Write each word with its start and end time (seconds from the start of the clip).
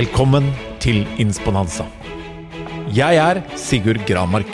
Velkommen 0.00 0.46
til 0.80 1.02
Insponanza. 1.20 1.84
Jeg 2.96 3.18
er 3.20 3.42
Sigurd 3.58 3.98
Granmark. 4.08 4.48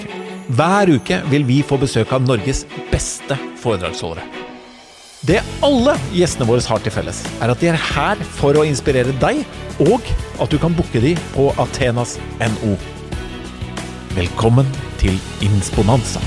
Hver 0.58 0.90
uke 0.96 1.20
vil 1.30 1.44
vi 1.46 1.58
få 1.62 1.76
besøk 1.78 2.10
av 2.16 2.24
Norges 2.24 2.64
beste 2.90 3.36
foredragsholdere. 3.62 4.24
Det 5.28 5.36
alle 5.68 5.94
gjestene 6.16 6.48
våre 6.48 6.64
har 6.66 6.82
til 6.82 6.94
felles, 6.96 7.20
er 7.38 7.52
at 7.52 7.62
de 7.62 7.68
er 7.70 7.78
her 7.78 8.24
for 8.40 8.58
å 8.58 8.64
inspirere 8.66 9.14
deg, 9.22 9.44
og 9.86 10.10
at 10.42 10.50
du 10.50 10.58
kan 10.58 10.74
booke 10.74 11.04
de 11.04 11.12
på 11.36 11.46
Athenas.no. 11.62 12.72
Velkommen 14.16 14.72
til 14.98 15.14
Insponanza. 15.46 16.24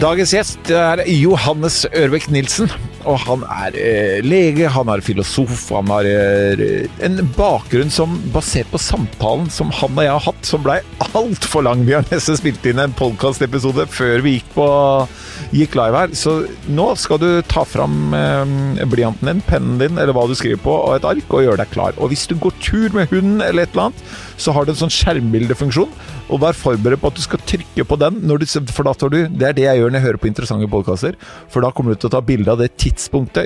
Dagens 0.00 0.32
gjest 0.38 0.72
er 0.72 1.04
Johannes 1.12 1.82
Ørvek 1.92 2.30
Nilsen. 2.32 2.72
Og 3.08 3.18
han 3.24 3.42
er 3.50 3.76
eh, 3.78 4.18
lege, 4.24 4.70
han 4.70 4.90
er 4.92 5.02
filosof, 5.04 5.64
han 5.74 5.90
har 5.90 6.06
eh, 6.06 6.86
en 7.02 7.18
bakgrunn 7.36 7.90
som 7.92 8.14
basert 8.34 8.70
på 8.70 8.80
samtalen 8.80 9.48
som 9.50 9.72
han 9.74 9.96
og 9.96 10.06
jeg 10.06 10.12
har 10.12 10.24
hatt, 10.28 10.42
som 10.46 10.62
blei 10.64 10.78
altfor 11.12 11.66
lang. 11.66 11.82
Vi 11.88 11.96
har 11.96 12.06
nesten 12.12 12.38
spilt 12.38 12.64
inn 12.68 12.80
en 12.82 12.94
podkastepisode 12.96 13.88
før 13.90 14.22
vi 14.24 14.36
gikk, 14.38 14.52
på, 14.54 14.68
gikk 15.56 15.76
live 15.78 16.04
her. 16.04 16.14
Så 16.18 16.36
nå 16.70 16.92
skal 17.00 17.20
du 17.22 17.28
ta 17.50 17.66
fram 17.68 18.14
eh, 18.16 18.86
blyanten 18.92 19.32
din, 19.32 19.44
pennen 19.48 19.82
din, 19.82 19.98
eller 19.98 20.14
hva 20.16 20.28
du 20.30 20.36
skriver 20.38 20.62
på, 20.62 20.76
og 20.86 20.96
et 20.98 21.08
ark, 21.08 21.26
og 21.32 21.46
gjøre 21.46 21.62
deg 21.64 21.74
klar. 21.74 21.98
Og 21.98 22.12
hvis 22.12 22.28
du 22.30 22.36
går 22.38 22.54
tur 22.62 22.94
med 22.94 23.10
hunden 23.10 23.42
eller 23.42 23.66
et 23.66 23.74
eller 23.74 23.90
annet, 23.90 24.06
så 24.42 24.54
har 24.54 24.66
du 24.66 24.72
en 24.72 24.82
sånn 24.84 24.94
skjermbildefunksjon. 24.94 25.90
Og 26.32 26.40
vær 26.40 26.56
forberedt 26.56 27.02
på 27.02 27.10
at 27.10 27.18
du 27.18 27.24
skal 27.24 27.42
trykke 27.44 27.84
på 27.84 27.98
den, 28.00 28.22
du, 28.22 28.46
for 28.72 28.86
da 28.86 28.94
tar 28.96 29.10
du 29.12 29.18
Det 29.28 29.44
er 29.48 29.56
det 29.56 29.66
jeg 29.66 29.80
gjør 29.80 29.90
når 29.90 29.98
jeg 29.98 30.06
hører 30.06 30.20
på 30.22 30.30
interessante 30.30 30.70
podkaster, 30.70 31.18
for 31.52 31.64
da 31.64 31.72
kommer 31.74 31.92
du 31.92 32.00
til 32.00 32.08
å 32.08 32.14
ta 32.14 32.22
bilde 32.24 32.54
av 32.54 32.62
det 32.62 32.70
tidspunktet 32.72 32.91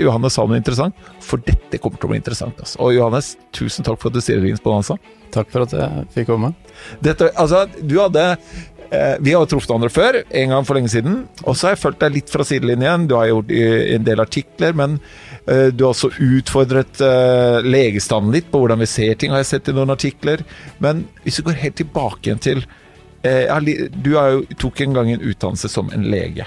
Johannes 0.02 0.36
sa 0.36 0.44
noe 0.46 0.58
interessant, 0.58 0.94
for 1.22 1.42
dette 1.46 1.80
kommer 1.82 2.00
til 2.00 2.08
å 2.08 2.12
bli 2.12 2.20
interessant. 2.20 2.58
Altså. 2.62 2.78
Og 2.82 2.94
Johannes, 2.96 3.34
tusen 3.56 3.86
takk 3.86 4.00
for 4.00 4.10
at 4.10 4.16
du 4.16 4.24
stiller 4.24 4.48
inn 4.48 4.62
på 4.62 4.74
Takk 5.34 5.50
for 5.52 5.66
at 5.66 5.74
jeg 5.74 6.06
fikk 6.14 6.30
komme. 6.30 6.52
Dette, 7.04 7.32
altså, 7.36 7.64
du 7.80 7.96
hadde 7.98 8.22
eh, 8.30 9.16
vi 9.20 9.34
har 9.34 9.42
jo 9.42 9.50
truffet 9.50 9.72
hverandre 9.72 9.90
før, 9.92 10.20
en 10.24 10.54
gang 10.54 10.66
for 10.68 10.78
lenge 10.78 10.92
siden. 10.92 11.18
Og 11.44 11.56
så 11.56 11.68
har 11.68 11.76
jeg 11.76 11.82
fulgt 11.82 12.02
deg 12.04 12.14
litt 12.14 12.32
fra 12.32 12.46
sidelinjen. 12.46 13.08
Du 13.10 13.16
har 13.18 13.28
gjort 13.30 13.52
en 13.52 14.06
del 14.06 14.22
artikler, 14.22 14.76
men 14.78 14.98
uh, 15.50 15.68
du 15.74 15.84
har 15.84 15.90
også 15.90 16.12
utfordret 16.14 17.02
legestanden 17.66 18.34
litt 18.34 18.50
på 18.52 18.62
hvordan 18.62 18.82
vi 18.82 18.90
ser 18.90 19.18
ting, 19.18 19.34
har 19.34 19.42
jeg 19.42 19.52
sett 19.54 19.72
i 19.72 19.76
noen 19.76 19.94
artikler. 19.94 20.44
Men 20.78 21.04
hvis 21.24 21.40
vi 21.40 21.48
går 21.50 21.62
helt 21.64 21.80
tilbake 21.82 22.30
igjen 22.30 22.44
til 22.50 22.66
Du 23.26 24.12
jo, 24.14 24.44
tok 24.54 24.80
en 24.84 24.92
gang 24.94 25.08
en 25.10 25.24
utdannelse 25.24 25.68
som 25.72 25.90
en 25.90 26.04
lege. 26.12 26.46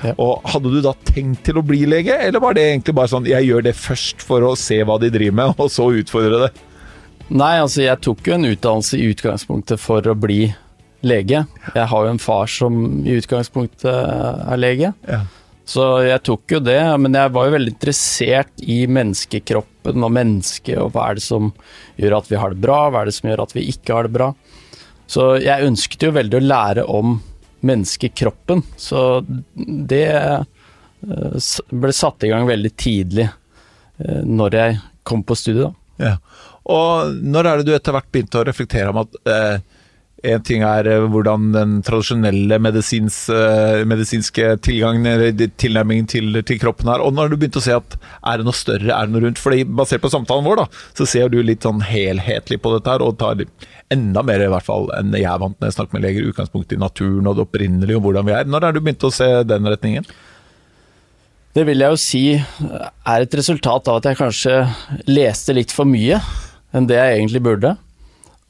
Ja. 0.00 0.14
Og 0.16 0.46
Hadde 0.48 0.72
du 0.72 0.80
da 0.84 0.94
tenkt 1.08 1.44
til 1.48 1.60
å 1.60 1.64
bli 1.66 1.82
lege, 1.88 2.16
eller 2.16 2.42
var 2.42 2.56
det 2.56 2.66
egentlig 2.70 2.96
bare 2.96 3.12
sånn 3.12 3.28
jeg 3.28 3.48
gjør 3.48 3.66
det 3.68 3.76
først 3.76 4.24
for 4.24 4.46
å 4.46 4.54
se 4.58 4.80
hva 4.86 4.96
de 5.02 5.12
driver 5.12 5.38
med, 5.42 5.54
og 5.62 5.72
så 5.72 5.90
utfordre 6.00 6.46
det? 6.46 6.50
Nei, 7.30 7.56
altså 7.62 7.84
jeg 7.84 8.02
tok 8.02 8.26
jo 8.26 8.34
en 8.34 8.48
utdannelse 8.48 8.98
i 8.98 9.10
utgangspunktet 9.12 9.78
for 9.78 10.06
å 10.10 10.16
bli 10.18 10.48
lege. 11.06 11.44
Jeg 11.76 11.86
har 11.92 12.06
jo 12.06 12.14
en 12.14 12.20
far 12.20 12.50
som 12.50 12.80
i 13.06 13.14
utgangspunktet 13.20 13.86
er 13.92 14.58
lege. 14.60 14.90
Ja. 15.08 15.20
Så 15.70 15.84
jeg 16.02 16.18
tok 16.26 16.50
jo 16.50 16.58
det, 16.66 16.80
men 16.98 17.14
jeg 17.14 17.30
var 17.30 17.46
jo 17.46 17.54
veldig 17.54 17.72
interessert 17.76 18.64
i 18.64 18.80
menneskekroppen 18.90 20.02
og 20.02 20.12
mennesket, 20.16 20.80
og 20.82 20.90
hva 20.96 21.10
er 21.10 21.20
det 21.20 21.22
som 21.22 21.52
gjør 22.00 22.16
at 22.18 22.30
vi 22.32 22.40
har 22.42 22.50
det 22.50 22.64
bra, 22.64 22.80
hva 22.90 23.04
er 23.04 23.10
det 23.10 23.14
som 23.14 23.30
gjør 23.30 23.44
at 23.44 23.54
vi 23.54 23.68
ikke 23.70 23.94
har 23.94 24.08
det 24.08 24.16
bra. 24.16 24.32
Så 25.10 25.36
jeg 25.42 25.68
ønsket 25.68 26.08
jo 26.08 26.16
veldig 26.16 26.40
å 26.40 26.48
lære 26.48 26.86
om 26.90 27.20
menneskekroppen. 27.66 28.62
Så 28.76 29.24
det 29.64 30.06
eh, 30.10 30.40
ble 31.70 31.92
satt 31.96 32.24
i 32.24 32.32
gang 32.32 32.48
veldig 32.48 32.72
tidlig 32.78 33.26
eh, 33.26 34.22
når 34.24 34.56
jeg 34.60 34.78
kom 35.06 35.24
på 35.26 35.36
studiet. 35.38 35.76
Ja. 36.00 36.16
Og 36.70 37.16
når 37.24 37.48
er 37.48 37.60
det 37.60 37.68
du 37.68 37.74
etter 37.76 37.96
hvert 37.96 38.10
begynte 38.12 38.40
å 38.40 38.46
reflektere 38.46 38.92
om 38.92 39.02
at 39.02 39.20
eh, 39.28 39.79
en 40.26 40.42
ting 40.44 40.64
er 40.66 40.88
eh, 40.90 41.06
hvordan 41.12 41.50
den 41.54 41.76
tradisjonelle 41.86 42.58
medisins, 42.62 43.22
medisinske 43.88 44.52
tilgangen, 44.64 45.06
tilnærmingen 45.60 46.08
til, 46.10 46.40
til, 46.44 46.60
kroppen 46.60 46.90
er, 46.92 47.04
og 47.04 47.14
når 47.16 47.32
du 47.32 47.38
begynte 47.40 47.62
å 47.62 47.64
se 47.64 47.76
at 47.76 47.96
er 47.96 48.40
det 48.40 48.48
noe 48.48 48.56
større, 48.56 48.92
er 48.92 49.08
det 49.08 49.14
noe 49.14 49.24
rundt? 49.26 49.40
Fordi 49.40 49.64
Basert 49.80 50.02
på 50.04 50.12
samtalen 50.12 50.46
vår, 50.46 50.62
da, 50.62 50.82
så 50.98 51.08
ser 51.08 51.30
du 51.32 51.38
litt 51.44 51.64
sånn 51.64 51.80
helhetlig 51.84 52.60
på 52.60 52.74
dette 52.76 52.92
her, 52.92 53.04
og 53.04 53.18
tar 53.20 53.44
enda 53.90 54.24
mer 54.26 54.44
i 54.44 54.50
hvert 54.52 54.66
fall 54.66 54.90
enn 54.98 55.14
jeg 55.16 55.42
vant 55.42 55.56
når 55.58 55.70
jeg 55.70 55.78
snakker 55.78 55.96
med 55.96 56.04
leger, 56.06 56.28
utgangspunkt 56.30 56.74
i 56.74 56.80
naturen 56.80 57.30
og 57.30 57.38
det 57.38 57.46
opprinnelige 57.46 57.98
og 57.98 58.08
hvordan 58.08 58.28
vi 58.28 58.36
er. 58.36 58.50
Når 58.50 58.66
er 58.66 58.76
du 58.76 58.82
begynt 58.82 59.06
å 59.08 59.14
se 59.14 59.30
den 59.48 59.70
retningen? 59.70 60.06
Det 61.56 61.64
vil 61.66 61.82
jeg 61.82 61.90
jo 61.90 61.98
si 61.98 62.24
er 62.38 63.24
et 63.24 63.32
resultat 63.34 63.88
av 63.90 63.98
at 63.98 64.06
jeg 64.06 64.20
kanskje 64.20 64.58
leste 65.10 65.56
litt 65.56 65.74
for 65.74 65.88
mye 65.88 66.20
enn 66.76 66.86
det 66.86 67.00
jeg 67.00 67.16
egentlig 67.16 67.42
burde. 67.42 67.72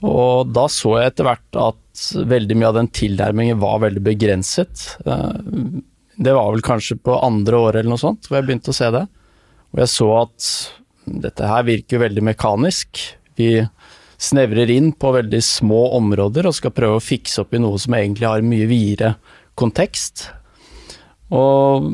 Og 0.07 0.51
da 0.55 0.65
så 0.73 0.97
jeg 0.99 1.13
etter 1.13 1.29
hvert 1.29 1.61
at 1.61 2.05
veldig 2.31 2.57
mye 2.57 2.71
av 2.71 2.77
den 2.79 2.91
tilnærmingen 2.97 3.61
var 3.61 3.83
veldig 3.85 4.03
begrenset. 4.05 4.85
Eh, 5.05 5.81
det 6.21 6.35
var 6.37 6.51
vel 6.53 6.65
kanskje 6.65 6.99
på 7.01 7.17
andre 7.21 7.61
året 7.61 7.83
eller 7.83 7.95
noe 7.95 8.03
sånt 8.03 8.29
hvor 8.29 8.39
jeg 8.39 8.49
begynte 8.49 8.73
å 8.73 8.77
se 8.77 8.91
det. 8.95 9.07
Og 9.71 9.83
jeg 9.83 9.93
så 9.93 10.09
at 10.23 10.49
dette 11.11 11.49
her 11.49 11.67
virker 11.67 12.03
veldig 12.03 12.25
mekanisk. 12.31 13.03
Vi 13.41 13.53
snevrer 14.21 14.71
inn 14.73 14.93
på 14.93 15.15
veldig 15.17 15.41
små 15.45 15.87
områder 15.97 16.49
og 16.49 16.57
skal 16.57 16.75
prøve 16.77 16.99
å 16.99 17.05
fikse 17.05 17.45
opp 17.45 17.55
i 17.57 17.63
noe 17.63 17.81
som 17.81 17.97
egentlig 17.97 18.29
har 18.29 18.45
mye 18.45 18.69
videre 18.69 19.15
kontekst. 19.59 20.27
Og 21.33 21.93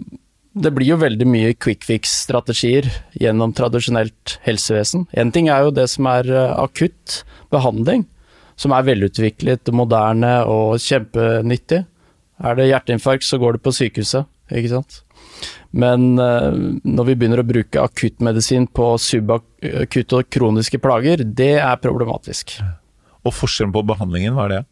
det 0.56 0.72
blir 0.72 0.88
jo 0.94 1.00
veldig 1.00 1.26
mye 1.28 1.54
quick 1.60 1.84
fix-strategier 1.84 2.88
gjennom 3.20 3.52
tradisjonelt 3.56 4.38
helsevesen. 4.46 5.04
Én 5.12 5.32
ting 5.34 5.50
er 5.52 5.66
jo 5.66 5.74
det 5.74 5.84
som 5.92 6.08
er 6.08 6.30
eh, 6.32 6.54
akutt 6.56 7.20
behandling, 7.52 8.06
som 8.56 8.72
er 8.72 8.86
velutviklet, 8.86 9.68
moderne 9.76 10.38
og 10.48 10.80
kjempenyttig. 10.80 11.82
Er 12.40 12.56
det 12.56 12.70
hjerteinfarkt, 12.70 13.26
så 13.28 13.40
går 13.40 13.56
det 13.56 13.64
på 13.66 13.74
sykehuset, 13.76 14.28
ikke 14.48 14.72
sant. 14.72 15.02
Men 15.76 16.14
uh, 16.16 16.52
når 16.86 17.08
vi 17.08 17.16
begynner 17.18 17.42
å 17.42 17.48
bruke 17.48 17.82
akuttmedisin 17.82 18.68
på 18.72 18.94
subakutte 19.02 20.20
og 20.20 20.30
kroniske 20.32 20.80
plager, 20.80 21.24
det 21.24 21.56
er 21.58 21.82
problematisk. 21.82 22.54
Og 23.26 23.34
forskjellen 23.34 23.74
på 23.74 23.84
behandlingen, 23.88 24.36
hva 24.36 24.46
er 24.46 24.54
det? 24.54 24.62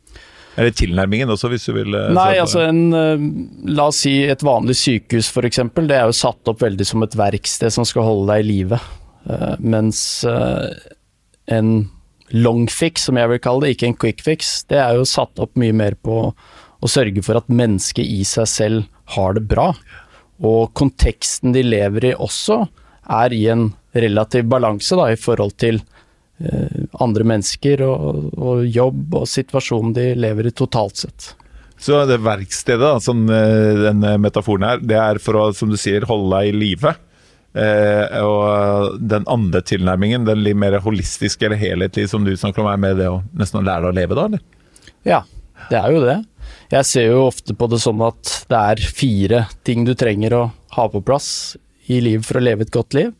Eller 0.54 0.74
tilnærmingen 0.76 1.30
også, 1.34 1.50
hvis 1.52 1.66
du 1.66 1.72
vil 1.74 1.96
uh, 1.96 2.12
Nei, 2.14 2.36
altså 2.38 2.62
en 2.68 2.82
uh, 2.94 3.24
La 3.74 3.88
oss 3.90 4.04
si 4.04 4.12
et 4.28 4.44
vanlig 4.46 4.76
sykehus 4.78 5.32
f.eks. 5.32 5.62
Det 5.74 5.96
er 5.96 6.06
jo 6.06 6.16
satt 6.16 6.52
opp 6.52 6.62
veldig 6.62 6.86
som 6.86 7.02
et 7.06 7.16
verksted 7.18 7.74
som 7.74 7.86
skal 7.88 8.06
holde 8.06 8.28
deg 8.32 8.44
i 8.44 8.48
live. 8.52 8.78
mens 9.58 9.98
en 11.48 11.68
long 12.30 12.66
fix, 12.68 13.06
som 13.08 13.16
jeg 13.16 13.30
vil 13.30 13.40
kalle 13.40 13.64
det, 13.64 13.74
ikke 13.74 13.88
en 13.88 13.98
quick 14.04 14.24
fix, 14.24 14.54
det 14.68 14.78
er 14.82 14.98
jo 14.98 15.08
satt 15.08 15.40
opp 15.40 15.56
mye 15.60 15.72
mer 15.72 15.96
på 15.96 16.18
å 16.84 16.90
sørge 16.90 17.22
for 17.24 17.40
at 17.40 17.48
mennesket 17.48 18.04
i 18.04 18.20
seg 18.28 18.48
selv 18.50 19.04
har 19.16 19.36
det 19.36 19.46
bra 19.48 19.70
og 20.42 20.72
konteksten 20.74 21.54
de 21.54 21.62
lever 21.62 22.10
i 22.10 22.14
også, 22.14 22.64
er 23.04 23.34
i 23.36 23.44
en 23.52 23.68
relativ 23.94 24.48
balanse 24.50 24.96
da, 24.98 25.10
i 25.12 25.20
forhold 25.20 25.54
til 25.60 25.78
eh, 25.78 25.93
andre 27.00 27.24
mennesker 27.30 27.84
og, 27.86 28.32
og, 28.34 28.64
jobb 28.66 29.14
og 29.20 29.28
situasjonen 29.30 29.94
de 29.94 30.06
lever 30.18 30.50
i 30.50 30.54
totalt 30.56 31.04
sett. 31.04 31.28
Så 31.78 31.98
det 32.08 32.20
verkstedet, 32.24 32.80
da, 32.82 33.00
som 33.02 33.26
eh, 33.30 33.74
denne 33.84 34.16
metaforen 34.22 34.66
her, 34.66 34.82
det 34.82 34.98
er 34.98 35.20
for 35.22 35.38
å, 35.38 35.48
som 35.56 35.70
du 35.70 35.76
sier, 35.80 36.06
holde 36.08 36.30
deg 36.38 36.50
i 36.50 36.56
live? 36.56 36.94
Eh, 37.54 38.22
og 38.24 38.96
den 38.98 39.26
andre 39.30 39.62
tilnærmingen, 39.62 40.24
den 40.26 40.42
litt 40.42 40.58
mer 40.58 40.78
holistiske 40.82 41.46
eller 41.46 41.60
helhetlige 41.60 42.10
som 42.10 42.26
du 42.26 42.32
snakker 42.38 42.64
om, 42.64 42.70
er 42.72 42.80
med 42.82 42.98
det 43.02 43.10
å 43.10 43.20
nesten 43.38 43.66
lære 43.66 43.86
deg 43.86 43.92
å 43.92 43.98
leve, 44.00 44.18
da? 44.18 44.28
eller? 44.30 44.44
Ja, 45.04 45.20
det 45.68 45.80
er 45.80 45.94
jo 45.94 46.00
det. 46.02 46.16
Jeg 46.72 46.88
ser 46.88 47.10
jo 47.10 47.26
ofte 47.28 47.54
på 47.58 47.68
det 47.70 47.82
sånn 47.82 48.00
at 48.06 48.32
det 48.50 48.62
er 48.72 48.88
fire 48.96 49.44
ting 49.66 49.84
du 49.86 49.94
trenger 49.98 50.38
å 50.38 50.44
ha 50.78 50.88
på 50.90 51.02
plass 51.04 51.28
i 51.92 52.00
livet 52.02 52.26
for 52.26 52.40
å 52.40 52.44
leve 52.44 52.66
et 52.66 52.74
godt 52.74 52.96
liv. 52.96 53.12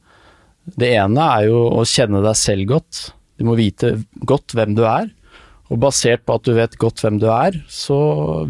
Det 0.65 0.95
ene 0.97 1.29
er 1.37 1.51
jo 1.51 1.61
å 1.77 1.85
kjenne 1.88 2.23
deg 2.25 2.38
selv 2.41 2.71
godt. 2.71 3.03
Du 3.37 3.44
må 3.49 3.56
vite 3.59 3.99
godt 4.25 4.55
hvem 4.56 4.75
du 4.77 4.85
er. 4.88 5.11
Og 5.73 5.81
basert 5.81 6.25
på 6.25 6.37
at 6.37 6.44
du 6.47 6.55
vet 6.56 6.77
godt 6.81 7.03
hvem 7.03 7.19
du 7.21 7.29
er, 7.33 7.56
så 7.73 7.97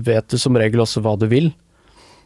vet 0.02 0.26
du 0.30 0.38
som 0.40 0.56
regel 0.58 0.82
også 0.82 1.02
hva 1.04 1.14
du 1.18 1.26
vil. 1.30 1.52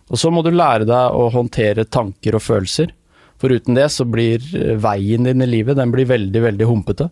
Og 0.09 0.21
så 0.21 0.31
må 0.33 0.43
du 0.45 0.51
lære 0.53 0.89
deg 0.89 1.17
å 1.17 1.29
håndtere 1.33 1.89
tanker 1.89 2.39
og 2.39 2.45
følelser. 2.45 2.95
For 3.39 3.53
uten 3.55 3.77
det 3.79 3.87
så 3.95 4.07
blir 4.09 4.43
veien 4.83 5.29
din 5.29 5.45
i 5.45 5.49
livet 5.49 5.79
den 5.79 5.93
blir 5.95 6.09
veldig, 6.09 6.43
veldig 6.49 6.69
humpete. 6.69 7.09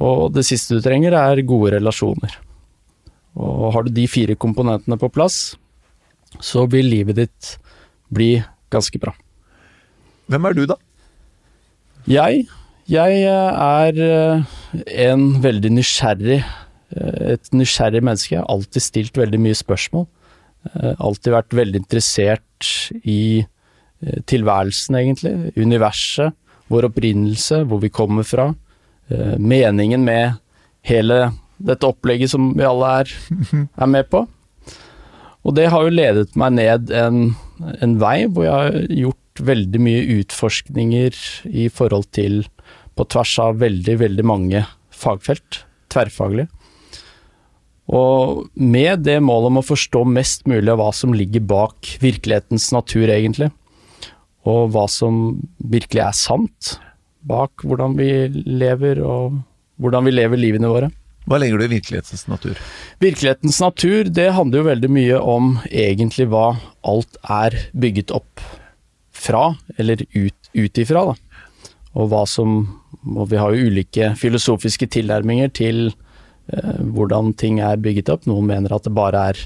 Og 0.00 0.30
det 0.32 0.46
siste 0.48 0.78
du 0.78 0.84
trenger 0.84 1.16
er 1.18 1.42
gode 1.46 1.74
relasjoner. 1.76 2.38
Og 3.40 3.72
har 3.74 3.86
du 3.86 3.92
de 3.94 4.06
fire 4.10 4.36
komponentene 4.38 4.98
på 4.98 5.10
plass, 5.12 5.56
så 6.40 6.64
vil 6.70 6.88
livet 6.88 7.18
ditt 7.18 7.56
bli 8.10 8.36
ganske 8.70 9.02
bra. 9.02 9.12
Hvem 10.30 10.46
er 10.46 10.56
du, 10.56 10.64
da? 10.70 10.78
Jeg? 12.08 12.46
Jeg 12.90 13.22
er 13.26 14.00
eh, 14.04 14.42
en 15.06 15.26
veldig 15.42 15.70
nysgjerrig 15.76 16.40
eh, 16.40 17.34
Et 17.36 17.52
nysgjerrig 17.54 18.02
menneske. 18.02 18.34
Jeg 18.34 18.42
har 18.42 18.50
alltid 18.50 18.82
stilt 18.82 19.20
veldig 19.20 19.40
mye 19.40 19.58
spørsmål. 19.58 20.06
Eh, 20.74 20.94
alltid 20.98 21.32
vært 21.36 21.56
veldig 21.56 21.82
interessert 21.84 22.70
i 23.04 23.44
tilværelsen, 24.26 24.96
egentlig. 24.96 25.52
Universet, 25.60 26.32
vår 26.72 26.86
opprinnelse, 26.88 27.62
hvor 27.68 27.82
vi 27.82 27.90
kommer 27.92 28.24
fra. 28.24 28.54
eh, 29.10 29.36
meningen 29.38 30.04
med 30.04 30.38
hele 30.86 31.32
dette 31.60 31.84
opplegget 31.86 32.30
som 32.32 32.54
vi 32.56 32.64
alle 32.64 32.86
er, 33.02 33.10
er 33.82 33.86
med 33.86 34.08
på. 34.10 34.24
Og 35.44 35.56
det 35.56 35.70
har 35.72 35.82
jo 35.84 35.92
ledet 35.92 36.36
meg 36.36 36.52
ned 36.52 36.90
en, 36.92 37.34
en 37.80 37.94
vei 38.00 38.26
hvor 38.28 38.44
jeg 38.44 38.52
har 38.52 38.78
gjort 38.92 39.19
veldig 39.38 39.80
mye 39.82 40.06
utforskninger 40.20 41.16
i 41.46 41.68
forhold 41.72 42.10
til 42.16 42.42
på 42.98 43.06
tvers 43.08 43.36
av 43.42 43.60
veldig, 43.62 43.96
veldig 44.00 44.26
mange 44.26 44.64
fagfelt, 44.92 45.62
tverrfaglig. 45.92 46.48
Og 47.90 48.46
med 48.54 49.02
det 49.06 49.18
målet 49.24 49.50
om 49.50 49.60
å 49.62 49.66
forstå 49.66 50.04
mest 50.06 50.46
mulig 50.50 50.70
av 50.70 50.78
hva 50.82 50.90
som 50.94 51.14
ligger 51.16 51.42
bak 51.42 51.96
virkelighetens 52.02 52.68
natur, 52.74 53.08
egentlig. 53.10 53.50
Og 54.46 54.70
hva 54.74 54.86
som 54.90 55.40
virkelig 55.58 56.04
er 56.04 56.16
sant 56.16 56.76
bak 57.26 57.64
hvordan 57.66 57.96
vi 57.98 58.12
lever, 58.30 59.02
og 59.02 59.40
hvordan 59.82 60.06
vi 60.06 60.14
lever 60.14 60.40
livene 60.40 60.70
våre. 60.70 60.92
Hva 61.28 61.40
legger 61.40 61.60
du 61.60 61.66
i 61.66 61.74
virkelighetens 61.74 62.24
natur? 62.30 62.60
Virkelighetens 63.02 63.58
natur, 63.60 64.08
det 64.08 64.30
handler 64.36 64.62
jo 64.62 64.70
veldig 64.70 64.90
mye 64.92 65.18
om 65.34 65.52
egentlig 65.68 66.30
hva 66.32 66.54
alt 66.86 67.18
er 67.28 67.58
bygget 67.76 68.14
opp 68.16 68.40
fra, 69.20 69.50
eller 69.78 70.02
ut, 70.16 70.80
ifra, 70.80 71.04
da. 71.12 71.44
Og 71.98 72.10
hva 72.12 72.22
som 72.28 72.60
Og 73.00 73.30
vi 73.30 73.38
har 73.40 73.54
jo 73.54 73.70
ulike 73.70 74.10
filosofiske 74.20 74.84
tilnærminger 74.92 75.48
til 75.56 75.78
eh, 75.88 76.80
hvordan 76.92 77.32
ting 77.32 77.62
er 77.64 77.80
bygget 77.80 78.10
opp. 78.12 78.26
Noen 78.28 78.50
mener 78.50 78.74
at 78.76 78.84
det 78.84 78.92
bare 78.92 79.22
er 79.30 79.40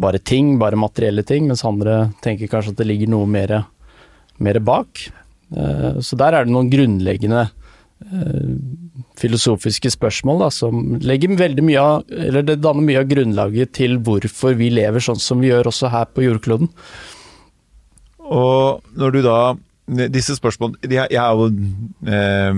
bare 0.00 0.20
ting, 0.20 0.56
bare 0.60 0.78
materielle 0.78 1.24
ting, 1.26 1.46
mens 1.48 1.64
andre 1.66 2.10
tenker 2.24 2.50
kanskje 2.52 2.74
at 2.74 2.80
det 2.80 2.88
ligger 2.88 3.12
noe 3.12 3.28
mer, 3.28 3.52
mer 4.42 4.60
bak. 4.64 5.06
Eh, 5.56 6.00
så 6.04 6.18
der 6.20 6.36
er 6.36 6.46
det 6.46 6.54
noen 6.54 6.70
grunnleggende 6.72 7.46
eh, 7.46 8.54
filosofiske 9.16 9.92
spørsmål 9.94 10.44
da, 10.44 10.50
som 10.52 10.96
legger 11.04 11.36
veldig 11.40 11.64
mye 11.64 11.82
av, 11.82 12.16
eller 12.28 12.46
det 12.46 12.60
danner 12.64 12.84
mye 12.84 13.02
av 13.02 13.10
grunnlaget 13.12 13.76
til 13.80 14.00
hvorfor 14.04 14.56
vi 14.58 14.70
lever 14.74 15.04
sånn 15.04 15.20
som 15.22 15.40
vi 15.40 15.52
gjør 15.52 15.72
også 15.72 15.92
her 15.94 16.08
på 16.12 16.26
jordkloden. 16.26 16.72
Og 18.32 18.98
når 18.98 19.16
du 19.16 19.22
da 19.26 19.38
disse 19.86 20.34
spørsmålene 20.34 20.88
Jeg, 20.90 21.14
er 21.14 21.36
jo 21.38 21.46
eh, 22.10 22.56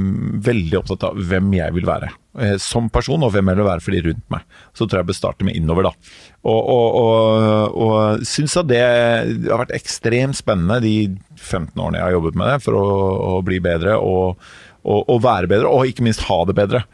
veldig 0.49 0.79
opptatt 0.79 1.05
av 1.11 1.19
hvem 1.29 1.50
jeg 1.59 1.75
vil 1.76 1.85
være 1.88 2.09
eh, 2.41 2.55
som 2.62 2.88
person, 2.93 3.20
og 3.20 3.35
hvem 3.35 3.50
jeg 3.50 3.61
vil 3.61 3.69
være 3.69 3.85
for 3.85 3.94
de 3.94 4.00
rundt 4.06 4.25
meg. 4.32 4.47
Så 4.73 4.87
tror 4.87 5.00
jeg 5.00 5.05
jeg 5.05 5.11
bør 5.11 5.19
starte 5.19 5.49
med 5.49 5.59
innover, 5.59 5.91
da. 5.91 6.15
Og, 6.49 6.70
og, 6.73 6.97
og, 7.03 7.76
og 7.85 8.25
syns 8.29 8.56
at 8.56 8.70
det 8.70 8.81
har 8.81 9.61
vært 9.61 9.76
ekstremt 9.76 10.38
spennende 10.41 10.81
de 10.85 10.94
15 11.37 11.76
årene 11.76 12.00
jeg 12.00 12.06
har 12.06 12.17
jobbet 12.17 12.41
med 12.41 12.53
det, 12.53 12.56
for 12.65 12.81
å, 12.81 12.87
å 13.35 13.44
bli 13.44 13.61
bedre 13.65 13.99
og, 14.00 14.49
og, 14.88 15.19
være 15.20 15.50
bedre, 15.50 15.69
og 15.69 15.91
ikke 15.91 16.06
minst 16.06 16.25
ha 16.31 16.41
det 16.49 16.56
bedre. 16.56 16.85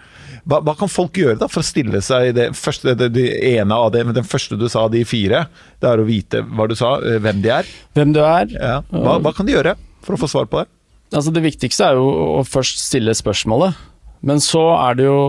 Hva, 0.44 0.58
hva, 0.60 0.74
kan 0.76 0.90
folk 0.92 1.16
gjøre 1.16 1.38
da 1.40 1.48
for 1.48 1.62
å 1.62 1.66
stille 1.66 2.02
seg 2.04 2.34
det 2.36 2.50
første, 2.58 2.92
det, 2.98 3.08
det 3.16 3.28
ene 3.54 3.78
av 3.80 3.94
det, 3.94 4.02
den 4.12 4.28
første 4.28 4.58
du 4.60 4.66
sa, 4.68 4.84
de 4.92 5.00
fire? 5.08 5.46
Det 5.80 5.88
er 5.88 6.02
å 6.02 6.06
vite 6.08 6.42
hva 6.44 6.68
du 6.68 6.76
sa, 6.76 6.98
eh, 7.00 7.16
hvem 7.24 7.40
de 7.44 7.52
er. 7.54 7.74
Hvem 7.96 8.12
du 8.12 8.20
er. 8.20 8.52
Ja. 8.52 8.78
Hva, 8.92 9.18
hva 9.24 9.32
kan 9.36 9.48
de 9.48 9.56
gjøre? 9.56 9.76
for 10.04 10.16
å 10.16 10.20
få 10.20 10.30
svar 10.30 10.48
på 10.50 10.62
det? 10.62 10.70
Altså 11.14 11.32
Det 11.34 11.44
viktigste 11.44 11.88
er 11.88 12.00
jo 12.00 12.08
å 12.40 12.44
først 12.46 12.82
stille 12.82 13.14
spørsmålet, 13.16 13.76
men 14.24 14.40
så 14.42 14.62
er 14.78 14.98
det 14.98 15.08
jo 15.08 15.20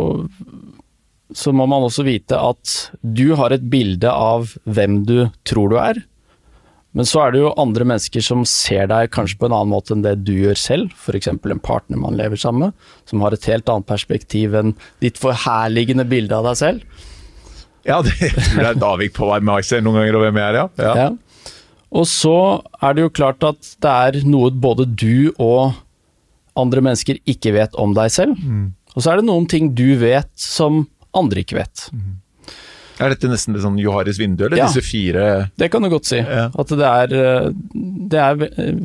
Så 1.35 1.51
må 1.51 1.65
man 1.67 1.83
også 1.83 2.05
vite 2.05 2.37
at 2.37 2.73
du 3.01 3.33
har 3.35 3.51
et 3.51 3.63
bilde 3.65 4.07
av 4.07 4.51
hvem 4.63 4.99
du 5.09 5.25
tror 5.43 5.71
du 5.71 5.75
er. 5.81 5.97
Men 6.95 7.07
så 7.07 7.25
er 7.25 7.33
det 7.33 7.41
jo 7.41 7.51
andre 7.59 7.87
mennesker 7.87 8.23
som 8.23 8.45
ser 8.47 8.87
deg 8.87 9.11
kanskje 9.11 9.39
på 9.41 9.49
en 9.49 9.55
annen 9.57 9.73
måte 9.73 9.91
enn 9.95 10.05
det 10.05 10.13
du 10.23 10.31
gjør 10.37 10.59
selv, 10.59 10.93
f.eks. 10.95 11.27
en 11.27 11.59
partner 11.63 11.99
man 11.99 12.15
lever 12.15 12.39
sammen 12.39 12.69
med, 12.69 12.87
som 13.09 13.23
har 13.25 13.35
et 13.35 13.49
helt 13.51 13.67
annet 13.71 13.89
perspektiv 13.89 14.55
enn 14.55 14.71
ditt 15.03 15.19
forherligende 15.19 16.07
bilde 16.07 16.37
av 16.37 16.47
deg 16.47 16.61
selv. 16.61 17.03
Ja, 17.85 17.99
det, 18.05 18.15
jeg 18.23 18.31
tror 18.37 18.63
det 18.63 18.71
er 18.71 18.81
Davik 18.81 19.15
på 19.17 19.27
jeg 19.27 19.67
ser 19.67 19.83
noen 19.83 19.99
ganger, 19.99 20.17
og 20.17 20.25
hvem 20.25 20.41
jeg 20.41 20.47
er, 20.47 20.61
ja. 20.61 20.67
ja. 20.79 20.95
ja. 21.03 21.53
Og 21.95 22.07
så 22.09 22.37
er 22.83 22.95
det 22.95 23.05
jo 23.05 23.13
klart 23.13 23.43
at 23.45 23.75
det 23.83 23.91
er 23.91 24.23
noe 24.27 24.49
både 24.51 24.87
du 24.87 25.31
og 25.35 25.75
andre 26.59 26.81
mennesker 26.83 27.19
ikke 27.27 27.53
vet 27.55 27.75
om 27.79 27.93
deg 27.95 28.11
selv. 28.11 28.39
Mm. 28.39 28.71
Og 28.95 29.03
så 29.03 29.11
er 29.11 29.19
det 29.19 29.27
noen 29.27 29.47
ting 29.51 29.73
du 29.75 29.97
vet 29.99 30.31
som 30.39 30.85
andre 31.15 31.43
ikke 31.43 31.59
vet. 31.59 31.89
Mm. 31.91 32.15
Er 32.99 33.11
dette 33.11 33.29
nesten 33.31 33.55
litt 33.55 33.65
sånn 33.65 33.79
Joharis 33.81 34.19
vindu, 34.21 34.45
eller 34.45 34.61
ja, 34.61 34.69
disse 34.69 34.83
fire 34.85 35.49
Det 35.59 35.67
kan 35.73 35.83
du 35.83 35.89
godt 35.91 36.07
si. 36.07 36.21
Ja. 36.21 36.47
At 36.55 36.71
det 36.71 36.91
er, 36.91 37.51
det 38.13 38.21
er 38.21 38.43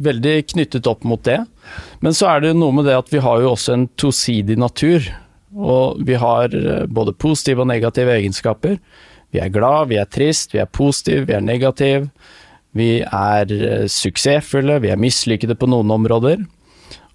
veldig 0.09 0.35
knyttet 0.55 0.89
opp 0.91 1.07
mot 1.07 1.23
det. 1.27 1.39
Men 2.03 2.17
så 2.17 2.33
er 2.33 2.45
det 2.45 2.57
noe 2.59 2.75
med 2.75 2.89
det 2.91 2.99
at 2.99 3.13
vi 3.13 3.23
har 3.23 3.45
jo 3.45 3.53
også 3.53 3.77
en 3.77 3.87
tosidig 4.01 4.59
natur. 4.59 5.07
Og 5.55 6.03
vi 6.07 6.19
har 6.19 6.55
både 6.91 7.15
positive 7.19 7.63
og 7.63 7.71
negative 7.71 8.19
egenskaper. 8.19 8.79
Vi 9.31 9.39
er 9.43 9.51
glad, 9.55 9.91
vi 9.91 9.99
er 10.01 10.11
trist, 10.11 10.55
vi 10.55 10.63
er 10.63 10.71
positive, 10.71 11.29
vi 11.29 11.37
er 11.39 11.45
negative. 11.45 12.11
Vi 12.77 13.01
er 13.03 13.51
eh, 13.51 13.87
suksessfulle, 13.91 14.79
vi 14.83 14.93
er 14.93 15.01
mislykkede 15.01 15.57
på 15.59 15.69
noen 15.71 15.91
områder. 15.95 16.43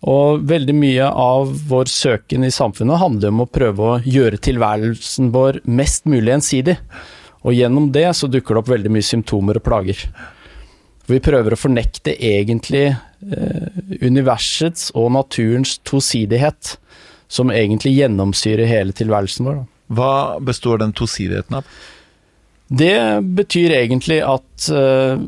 Og 0.05 0.43
veldig 0.45 0.75
mye 0.77 1.05
av 1.09 1.49
vår 1.69 1.89
søken 1.89 2.45
i 2.45 2.53
samfunnet 2.53 3.01
handler 3.01 3.33
om 3.33 3.41
å 3.41 3.49
prøve 3.49 3.85
å 3.85 3.99
gjøre 4.05 4.37
tilværelsen 4.45 5.31
vår 5.33 5.63
mest 5.65 6.05
mulig 6.09 6.35
ensidig. 6.35 6.77
Og 7.45 7.57
gjennom 7.57 7.89
det 7.93 8.07
så 8.17 8.29
dukker 8.29 8.53
det 8.53 8.61
opp 8.61 8.71
veldig 8.73 8.91
mye 8.93 9.05
symptomer 9.05 9.57
og 9.57 9.65
plager. 9.65 10.01
Vi 11.09 11.21
prøver 11.21 11.53
å 11.53 11.59
fornekte 11.59 12.15
egentlig 12.17 12.87
eh, 12.89 13.81
universets 14.01 14.91
og 14.97 15.11
naturens 15.13 15.77
tosidighet, 15.85 16.77
som 17.29 17.53
egentlig 17.53 17.95
gjennomsyrer 17.97 18.69
hele 18.69 18.93
tilværelsen 18.97 19.45
vår. 19.49 19.59
Hva 19.93 20.13
består 20.41 20.81
den 20.81 20.93
tosidigheten 20.97 21.59
av? 21.59 21.75
Det 22.67 22.97
betyr 23.37 23.75
egentlig 23.77 24.21
at 24.25 24.67
uh, 24.73 25.21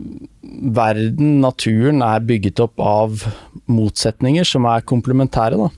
verden, 0.74 1.38
naturen, 1.44 2.02
er 2.02 2.26
bygget 2.26 2.62
opp 2.64 2.82
av 2.82 3.22
motsetninger 3.70 4.48
som 4.48 4.66
er 4.70 4.86
komplementære, 4.88 5.60
da. 5.60 5.70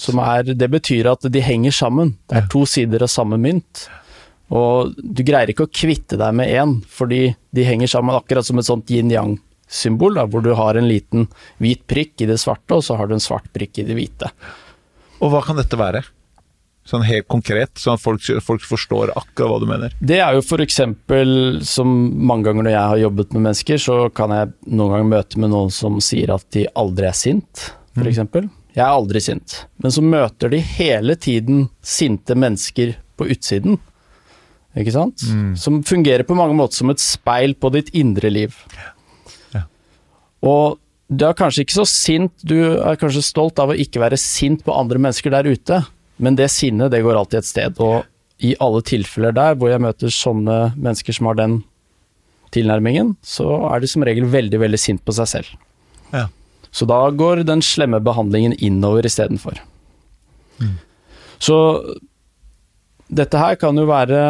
Som 0.00 0.20
er, 0.24 0.54
det 0.56 0.70
betyr 0.72 1.10
at 1.10 1.26
de 1.28 1.42
henger 1.44 1.74
sammen. 1.76 2.14
Det 2.30 2.38
er 2.38 2.46
to 2.52 2.64
sider 2.64 3.04
av 3.04 3.12
samme 3.12 3.36
mynt. 3.40 3.84
Og 4.50 4.96
du 4.96 5.20
greier 5.26 5.52
ikke 5.52 5.68
å 5.68 5.72
kvitte 5.72 6.16
deg 6.18 6.32
med 6.38 6.50
én, 6.50 6.78
fordi 6.88 7.34
de 7.54 7.66
henger 7.66 7.90
sammen 7.92 8.16
akkurat 8.16 8.46
som 8.46 8.58
et 8.58 8.66
sånt 8.66 8.90
yin-yang-symbol, 8.90 10.18
hvor 10.32 10.42
du 10.42 10.54
har 10.56 10.78
en 10.78 10.88
liten 10.88 11.28
hvit 11.60 11.84
prikk 11.90 12.24
i 12.24 12.30
det 12.30 12.40
svarte, 12.40 12.80
og 12.80 12.86
så 12.86 12.96
har 12.96 13.10
du 13.10 13.18
en 13.18 13.22
svart 13.22 13.52
prikk 13.52 13.82
i 13.82 13.86
det 13.86 13.98
hvite. 13.98 14.32
Og 15.20 15.34
hva 15.34 15.44
kan 15.44 15.60
dette 15.60 15.78
være? 15.78 16.02
Sånn 16.90 17.04
helt 17.06 17.28
konkret, 17.30 17.70
sånn 17.78 17.94
at 17.94 18.02
folk, 18.02 18.24
folk, 18.42 18.64
forstår 18.66 19.12
akkurat 19.14 19.52
hva 19.52 19.58
du 19.62 19.66
mener. 19.70 19.92
Det 20.02 20.18
er 20.18 20.34
jo 20.34 20.42
f.eks. 20.42 20.80
som 21.70 21.92
mange 22.26 22.48
ganger 22.48 22.66
når 22.66 22.74
jeg 22.74 22.92
har 22.92 23.02
jobbet 23.04 23.36
med 23.36 23.44
mennesker, 23.46 23.82
så 23.82 23.98
kan 24.14 24.34
jeg 24.34 24.50
noen 24.66 24.96
ganger 24.96 25.12
møte 25.12 25.42
med 25.42 25.52
noen 25.52 25.70
som 25.74 26.00
sier 26.02 26.32
at 26.34 26.48
de 26.56 26.64
aldri 26.74 27.06
er 27.06 27.14
sint, 27.14 27.68
f.eks. 27.94 28.24
Mm. 28.26 28.50
Jeg 28.74 28.82
er 28.86 28.90
aldri 28.90 29.22
sint. 29.22 29.60
Men 29.82 29.94
så 29.94 30.02
møter 30.02 30.50
de 30.50 30.60
hele 30.62 31.14
tiden 31.18 31.68
sinte 31.82 32.34
mennesker 32.38 32.96
på 33.18 33.28
utsiden. 33.34 33.78
Ikke 34.78 34.94
sant? 34.94 35.22
Mm. 35.26 35.54
Som 35.58 35.80
fungerer 35.86 36.26
på 36.26 36.36
mange 36.38 36.54
måter 36.58 36.78
som 36.78 36.90
et 36.92 37.02
speil 37.02 37.56
på 37.58 37.72
ditt 37.74 37.90
indre 37.98 38.30
liv. 38.30 38.54
Ja. 39.54 39.64
Og 40.46 40.78
du 41.10 41.24
er 41.26 41.34
kanskje 41.34 41.64
ikke 41.64 41.80
så 41.80 41.86
sint, 41.90 42.34
du 42.46 42.56
er 42.78 42.98
kanskje 42.98 43.24
stolt 43.26 43.58
av 43.62 43.72
å 43.72 43.78
ikke 43.78 44.02
være 44.02 44.18
sint 44.20 44.62
på 44.66 44.74
andre 44.74 45.00
mennesker 45.02 45.34
der 45.34 45.50
ute. 45.50 45.80
Men 46.20 46.36
det 46.36 46.50
sinnet, 46.52 46.92
det 46.92 47.02
går 47.04 47.16
alltid 47.16 47.40
et 47.40 47.48
sted. 47.48 47.80
Og 47.80 48.04
i 48.44 48.54
alle 48.60 48.82
tilfeller 48.86 49.34
der 49.36 49.56
hvor 49.58 49.72
jeg 49.72 49.82
møter 49.84 50.12
sånne 50.12 50.58
mennesker 50.76 51.16
som 51.16 51.30
har 51.30 51.38
den 51.40 51.60
tilnærmingen, 52.54 53.14
så 53.22 53.46
er 53.70 53.82
de 53.82 53.90
som 53.90 54.04
regel 54.06 54.26
veldig, 54.30 54.60
veldig 54.62 54.80
sint 54.80 55.02
på 55.06 55.14
seg 55.16 55.30
selv. 55.30 55.50
Ja. 56.10 56.26
Så 56.74 56.86
da 56.86 57.02
går 57.14 57.44
den 57.46 57.62
slemme 57.64 58.00
behandlingen 58.02 58.54
innover 58.58 59.06
istedenfor. 59.06 59.60
Mm. 60.60 60.76
Så 61.42 61.56
dette 63.10 63.40
her 63.40 63.56
kan 63.58 63.78
jo 63.78 63.86
være 63.90 64.20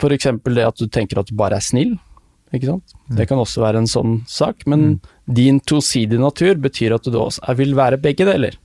f.eks. 0.00 0.26
det 0.50 0.66
at 0.66 0.80
du 0.80 0.88
tenker 0.92 1.20
at 1.20 1.30
du 1.30 1.36
bare 1.38 1.60
er 1.60 1.64
snill. 1.64 1.94
Ikke 2.54 2.68
sant? 2.68 2.94
Mm. 3.08 3.16
Det 3.18 3.28
kan 3.30 3.40
også 3.40 3.64
være 3.64 3.82
en 3.82 3.90
sånn 3.90 4.18
sak, 4.30 4.66
men 4.70 4.84
mm. 4.84 4.98
din 5.40 5.60
tosidige 5.64 6.22
natur 6.22 6.60
betyr 6.62 6.96
at 6.96 7.08
du 7.08 7.18
også 7.18 7.56
vil 7.58 7.74
være 7.78 8.00
begge 8.02 8.26
deler. 8.28 8.58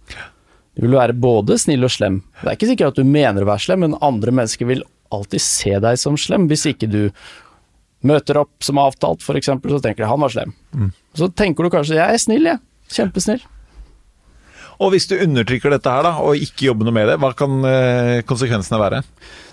Du 0.80 0.86
vil 0.86 0.96
være 0.96 1.18
både 1.20 1.58
snill 1.60 1.84
og 1.84 1.92
slem. 1.92 2.22
Det 2.40 2.48
er 2.48 2.56
ikke 2.56 2.72
sikkert 2.72 2.94
at 2.94 3.02
du 3.02 3.12
mener 3.12 3.44
å 3.44 3.50
være 3.52 3.66
slem, 3.66 3.84
men 3.84 4.00
andre 4.06 4.32
mennesker 4.32 4.70
vil 4.70 4.86
alltid 5.12 5.44
se 5.44 5.76
deg 5.84 6.00
som 6.00 6.16
slem. 6.20 6.48
Hvis 6.48 6.64
ikke 6.70 6.88
du 6.88 7.02
møter 8.08 8.40
opp 8.40 8.64
som 8.64 8.80
avtalt, 8.80 9.26
f.eks., 9.26 9.52
så 9.52 9.80
tenker 9.84 10.06
de 10.06 10.10
han 10.10 10.24
var 10.24 10.32
slem. 10.32 10.54
Mm. 10.72 10.92
Så 11.20 11.28
tenker 11.36 11.68
du 11.68 11.74
kanskje 11.74 11.98
jeg 12.00 12.16
er 12.16 12.22
snill, 12.24 12.48
jeg. 12.48 12.64
Kjempesnill. 12.96 13.44
Og 14.80 14.94
hvis 14.94 15.10
du 15.12 15.18
undertrykker 15.20 15.74
dette 15.76 15.92
her, 15.92 16.06
da, 16.08 16.14
og 16.24 16.40
ikke 16.40 16.70
jobber 16.70 16.88
noe 16.88 16.96
med 16.96 17.10
det, 17.12 17.18
hva 17.20 17.34
kan 17.36 17.60
eh, 17.68 18.22
konsekvensene 18.28 18.80
være? 18.80 19.02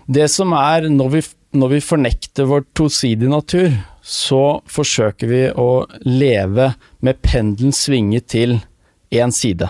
Det 0.06 0.28
som 0.30 0.54
er, 0.54 0.86
når 0.92 1.10
vi, 1.16 1.22
når 1.58 1.72
vi 1.74 1.82
fornekter 1.82 2.46
vår 2.46 2.68
tosidige 2.78 3.32
natur, 3.32 3.74
så 4.06 4.60
forsøker 4.70 5.32
vi 5.32 5.42
å 5.50 5.82
leve 6.06 6.70
med 7.02 7.18
pendelen 7.26 7.74
svinget 7.74 8.30
til 8.30 8.60
én 9.10 9.34
side. 9.34 9.66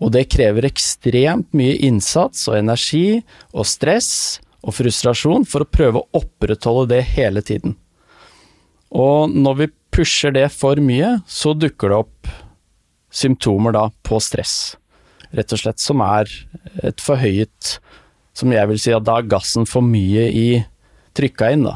Og 0.00 0.12
det 0.14 0.30
krever 0.32 0.66
ekstremt 0.68 1.50
mye 1.56 1.76
innsats 1.86 2.46
og 2.48 2.56
energi 2.58 3.20
og 3.52 3.68
stress 3.68 4.40
og 4.64 4.74
frustrasjon 4.76 5.46
for 5.48 5.64
å 5.64 5.68
prøve 5.68 6.00
å 6.00 6.20
opprettholde 6.22 6.94
det 6.94 7.02
hele 7.14 7.42
tiden. 7.44 7.76
Og 8.90 9.30
når 9.32 9.58
vi 9.60 9.68
pusher 9.94 10.34
det 10.34 10.48
for 10.54 10.80
mye, 10.82 11.18
så 11.28 11.54
dukker 11.56 11.92
det 11.92 12.00
opp 12.00 12.32
symptomer 13.10 13.74
da 13.74 13.88
på 14.06 14.20
stress, 14.22 14.74
rett 15.34 15.52
og 15.54 15.62
slett, 15.62 15.82
som 15.82 16.02
er 16.04 16.30
et 16.86 17.02
forhøyet 17.02 17.78
Som 18.34 18.52
jeg 18.54 18.68
vil 18.70 18.78
si 18.78 18.92
at 18.94 19.02
da 19.04 19.16
er 19.18 19.26
gassen 19.28 19.66
for 19.68 19.82
mye 19.84 20.28
i 20.32 20.62
trykka 21.18 21.48
inn, 21.52 21.64
da. 21.66 21.74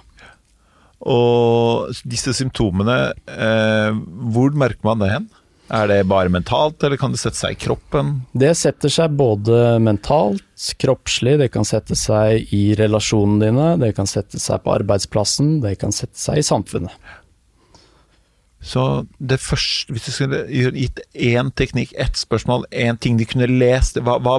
Og 1.05 1.91
disse 2.09 2.33
symptomene, 2.33 3.13
eh, 3.29 3.91
hvor 4.33 4.55
merker 4.57 4.87
man 4.87 5.03
det 5.03 5.11
hen? 5.11 5.27
Er 5.75 5.89
det 5.91 6.05
bare 6.07 6.31
mentalt, 6.31 6.83
eller 6.87 7.01
kan 7.01 7.15
det 7.15 7.19
sette 7.19 7.41
seg 7.41 7.57
i 7.57 7.61
kroppen? 7.65 8.13
Det 8.37 8.53
setter 8.59 8.93
seg 8.93 9.17
både 9.19 9.81
mentalt, 9.83 10.45
kroppslig, 10.79 11.35
det 11.41 11.51
kan 11.55 11.67
sette 11.67 11.97
seg 11.99 12.53
i 12.55 12.63
relasjonene 12.79 13.43
dine, 13.43 13.69
det 13.83 13.91
kan 13.97 14.07
sette 14.09 14.39
seg 14.39 14.63
på 14.63 14.75
arbeidsplassen, 14.77 15.57
det 15.65 15.75
kan 15.83 15.95
sette 15.95 16.21
seg 16.21 16.39
i 16.39 16.47
samfunnet. 16.47 16.95
Så 18.65 19.05
det 19.19 19.41
første, 19.45 19.93
hvis 19.93 20.07
du 20.07 20.13
skulle 20.15 20.45
gitt 20.49 21.03
én 21.13 21.51
teknikk, 21.59 21.93
ett 22.01 22.17
spørsmål, 22.17 22.65
én 22.73 22.97
ting 22.97 23.19
de 23.21 23.27
kunne 23.29 23.51
lest 23.51 23.99
Hva, 24.01 24.17
hva 24.25 24.39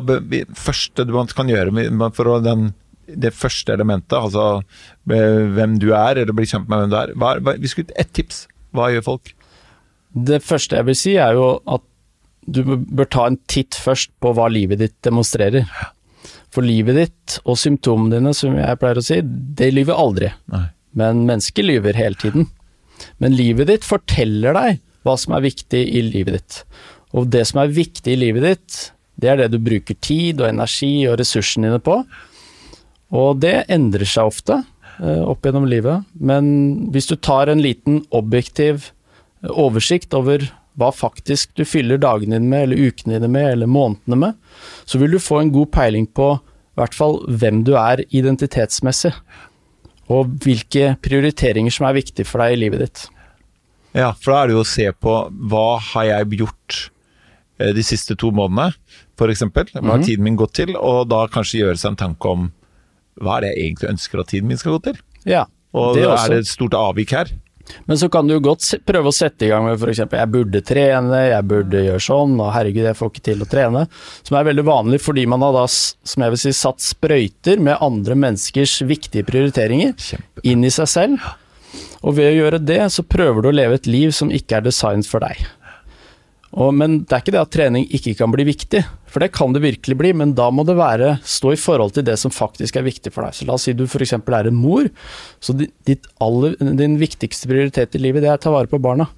første 0.57 1.05
man 1.11 1.29
kan 1.29 1.51
gjøre 1.51 2.09
for 2.17 2.31
den, 2.41 2.71
det 3.05 3.35
første 3.37 3.75
elementet, 3.75 4.17
altså 4.17 4.63
hvem 5.05 5.77
du 5.77 5.91
er, 5.91 6.17
eller 6.17 6.33
bli 6.33 6.47
kjent 6.49 6.65
med 6.71 6.87
hvem 6.87 6.95
du 6.95 6.97
er 7.03 7.13
hva, 7.21 7.35
Hvis 7.53 7.75
du 7.75 7.75
skulle 7.75 7.99
ett 8.01 8.15
tips, 8.17 8.47
hva 8.73 8.89
gjør 8.95 9.05
folk? 9.11 9.34
Det 10.15 10.39
første 10.45 10.79
jeg 10.79 10.87
vil 10.87 10.97
si, 10.97 11.17
er 11.19 11.35
jo 11.35 11.57
at 11.67 11.83
du 12.45 12.61
bør 12.63 13.07
ta 13.09 13.25
en 13.27 13.37
titt 13.49 13.75
først 13.75 14.13
på 14.21 14.31
hva 14.37 14.47
livet 14.51 14.79
ditt 14.79 14.95
demonstrerer. 15.05 15.65
For 16.53 16.63
livet 16.63 16.97
ditt 16.99 17.37
og 17.43 17.57
symptomene 17.59 18.19
dine, 18.19 18.33
som 18.37 18.55
jeg 18.55 18.79
pleier 18.79 19.01
å 19.01 19.05
si, 19.05 19.19
det 19.23 19.73
lyver 19.73 19.99
aldri. 19.99 20.31
Nei. 20.53 20.67
Men 20.95 21.25
mennesker 21.27 21.65
lyver 21.67 21.97
hele 21.99 22.15
tiden. 22.21 22.47
Men 23.19 23.35
livet 23.35 23.67
ditt 23.67 23.87
forteller 23.87 24.55
deg 24.55 24.83
hva 25.05 25.17
som 25.19 25.35
er 25.35 25.43
viktig 25.45 25.81
i 25.83 26.03
livet 26.05 26.37
ditt. 26.37 26.59
Og 27.15 27.27
det 27.33 27.43
som 27.49 27.61
er 27.61 27.73
viktig 27.75 28.13
i 28.13 28.19
livet 28.19 28.45
ditt, 28.45 28.77
det 29.19 29.31
er 29.31 29.41
det 29.41 29.51
du 29.53 29.59
bruker 29.63 29.97
tid 30.03 30.41
og 30.41 30.49
energi 30.49 30.93
og 31.09 31.19
ressursene 31.19 31.69
dine 31.69 31.81
på. 31.83 31.99
Og 33.15 33.41
det 33.43 33.67
endrer 33.71 34.07
seg 34.09 34.31
ofte 34.31 34.57
eh, 34.61 35.21
opp 35.23 35.45
gjennom 35.45 35.67
livet, 35.69 36.07
men 36.15 36.47
hvis 36.91 37.11
du 37.11 37.15
tar 37.15 37.51
en 37.51 37.61
liten 37.63 38.01
objektiv 38.15 38.89
oversikt 39.51 40.13
over 40.17 40.47
hva 40.79 40.91
faktisk 40.91 41.53
du 41.55 41.63
fyller 41.67 41.99
dagene 42.01 42.39
dine 42.39 42.51
med, 42.51 42.67
eller 42.67 42.89
ukene 42.89 43.17
dine 43.17 43.31
med, 43.31 43.47
eller 43.53 43.71
månedene 43.71 44.19
med, 44.19 44.39
så 44.85 44.99
vil 44.99 45.15
du 45.15 45.23
få 45.23 45.39
en 45.41 45.53
god 45.55 45.71
peiling 45.75 46.07
på 46.07 46.33
i 46.35 46.81
hvert 46.81 46.95
fall 46.97 47.21
hvem 47.31 47.61
du 47.67 47.75
er 47.79 48.03
identitetsmessig 48.09 49.13
og 50.11 50.33
hvilke 50.43 50.93
prioriteringer 51.03 51.73
som 51.73 51.87
er 51.87 51.95
viktige 51.97 52.27
for 52.27 52.43
deg 52.43 52.57
i 52.57 52.59
livet 52.65 52.83
ditt. 52.83 53.05
Ja, 53.95 54.11
for 54.11 54.33
da 54.33 54.41
er 54.41 54.51
det 54.51 54.57
jo 54.57 54.65
å 54.65 54.67
se 54.67 54.89
på 54.91 55.13
hva 55.51 55.67
har 55.93 56.09
jeg 56.09 56.41
gjort 56.41 56.77
eh, 57.61 57.71
de 57.77 57.85
siste 57.85 58.17
to 58.19 58.33
månedene, 58.35 58.75
f.eks. 59.15 59.45
Hva 59.47 59.63
har 59.79 59.87
mhm. 59.87 60.05
tiden 60.05 60.27
min 60.27 60.37
gått 60.39 60.57
til? 60.59 60.75
Og 60.75 61.07
da 61.07 61.23
kanskje 61.31 61.63
gjøre 61.63 61.79
seg 61.79 61.93
en 61.93 62.01
tanke 62.03 62.35
om 62.35 62.49
hva 63.23 63.37
er 63.37 63.45
det 63.45 63.53
jeg 63.53 63.69
egentlig 63.69 63.91
ønsker 63.93 64.21
at 64.21 64.31
tiden 64.33 64.51
min 64.51 64.59
skal 64.59 64.75
gå 64.75 64.81
til? 64.89 64.99
Ja, 65.23 65.45
og 65.75 65.95
det 65.95 66.03
er 66.07 66.31
det 66.31 66.43
et 66.43 66.51
stort 66.51 66.75
avvik 66.75 67.15
her? 67.15 67.31
Men 67.85 67.99
så 67.99 68.09
kan 68.13 68.27
du 68.29 68.35
godt 68.43 68.67
prøve 68.85 69.11
å 69.11 69.15
sette 69.15 69.47
i 69.47 69.51
gang 69.51 69.65
med 69.67 69.81
f.eks. 69.81 70.03
jeg 70.05 70.31
burde 70.33 70.61
trene, 70.65 71.21
jeg 71.29 71.47
burde 71.49 71.83
gjøre 71.85 72.03
sånn, 72.03 72.37
og 72.39 72.53
herregud, 72.55 72.85
jeg 72.87 72.99
får 72.99 73.11
ikke 73.11 73.25
til 73.29 73.45
å 73.45 73.49
trene. 73.49 73.85
Som 74.25 74.39
er 74.39 74.49
veldig 74.49 74.67
vanlig 74.67 75.01
fordi 75.03 75.25
man 75.29 75.45
har 75.45 75.55
da, 75.57 75.65
som 75.69 76.25
jeg 76.25 76.35
vil 76.35 76.43
si, 76.45 76.53
satt 76.55 76.85
sprøyter 76.85 77.61
med 77.63 77.81
andre 77.83 78.17
menneskers 78.27 78.79
viktige 78.87 79.27
prioriteringer 79.27 79.95
Kjempe. 79.97 80.45
inn 80.47 80.65
i 80.65 80.73
seg 80.73 80.91
selv. 80.91 81.33
Og 82.05 82.17
ved 82.19 82.31
å 82.31 82.39
gjøre 82.39 82.61
det, 82.63 82.81
så 82.93 83.03
prøver 83.03 83.43
du 83.43 83.51
å 83.51 83.55
leve 83.55 83.79
et 83.79 83.89
liv 83.89 84.13
som 84.15 84.31
ikke 84.33 84.59
er 84.59 84.67
designet 84.67 85.09
for 85.09 85.25
deg. 85.25 85.41
Og, 86.55 86.71
men 86.71 87.01
det 87.03 87.11
er 87.11 87.23
ikke 87.23 87.33
det 87.35 87.41
at 87.41 87.51
trening 87.51 87.85
ikke 87.91 88.13
kan 88.15 88.31
bli 88.31 88.45
viktig, 88.47 88.79
for 89.11 89.19
det 89.19 89.33
kan 89.35 89.51
det 89.51 89.63
virkelig 89.63 89.97
bli, 89.99 90.13
men 90.15 90.31
da 90.37 90.47
må 90.55 90.63
det 90.67 90.77
være, 90.79 91.17
stå 91.27 91.51
i 91.51 91.59
forhold 91.59 91.91
til 91.97 92.05
det 92.07 92.15
som 92.21 92.31
faktisk 92.31 92.79
er 92.79 92.85
viktig 92.85 93.11
for 93.11 93.27
deg. 93.27 93.35
Så 93.35 93.47
La 93.47 93.57
oss 93.57 93.67
si 93.67 93.75
du 93.75 93.83
f.eks. 93.83 94.15
er 94.15 94.47
en 94.47 94.55
mor, 94.55 94.87
så 95.43 95.55
aller, 96.23 96.55
din 96.79 96.95
viktigste 97.01 97.51
prioritet 97.51 97.99
i 97.99 98.03
livet 98.05 98.23
det 98.23 98.31
er 98.31 98.39
å 98.39 98.43
ta 98.45 98.55
vare 98.55 98.71
på 98.71 98.79
barna. 98.79 99.09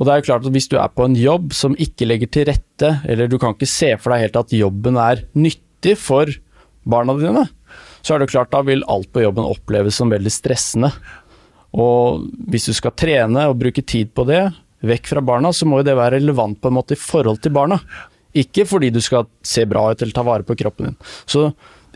Og 0.00 0.08
det 0.08 0.12
er 0.12 0.18
jo 0.18 0.26
klart 0.32 0.46
at 0.48 0.54
Hvis 0.54 0.66
du 0.72 0.80
er 0.80 0.90
på 0.90 1.04
en 1.06 1.14
jobb 1.14 1.52
som 1.54 1.76
ikke 1.78 2.08
legger 2.08 2.30
til 2.34 2.48
rette, 2.50 2.90
eller 3.06 3.30
du 3.30 3.38
kan 3.38 3.54
ikke 3.54 3.70
se 3.70 3.92
for 4.00 4.10
deg 4.10 4.24
helt 4.24 4.40
at 4.40 4.54
jobben 4.56 4.98
er 4.98 5.22
nyttig 5.38 5.94
for 6.00 6.32
barna 6.82 7.14
dine, 7.20 7.46
så 8.02 8.16
er 8.16 8.22
det 8.22 8.32
klart 8.32 8.50
da 8.50 8.64
vil 8.66 8.82
alt 8.90 9.12
på 9.14 9.22
jobben 9.22 9.46
oppleves 9.46 10.00
som 10.00 10.10
veldig 10.10 10.32
stressende. 10.32 10.90
Og 11.70 12.26
hvis 12.50 12.66
du 12.66 12.74
skal 12.74 12.96
trene 12.98 13.46
og 13.46 13.60
bruke 13.62 13.84
tid 13.86 14.10
på 14.10 14.26
det, 14.26 14.42
vekk 14.86 15.12
fra 15.12 15.22
barna, 15.24 15.52
så 15.54 15.68
må 15.68 15.80
jo 15.80 15.86
det 15.86 15.98
være 15.98 16.18
relevant 16.18 16.60
på 16.60 16.70
en 16.70 16.78
måte 16.78 16.96
i 16.96 17.00
forhold 17.00 17.42
til 17.44 17.54
barna. 17.54 17.78
Ikke 18.38 18.64
fordi 18.68 18.90
du 18.92 19.00
skal 19.04 19.28
se 19.44 19.64
bra 19.68 19.90
ut 19.92 20.02
eller 20.02 20.16
ta 20.16 20.24
vare 20.26 20.46
på 20.46 20.56
kroppen 20.58 20.90
din. 20.90 20.98
Så 21.28 21.50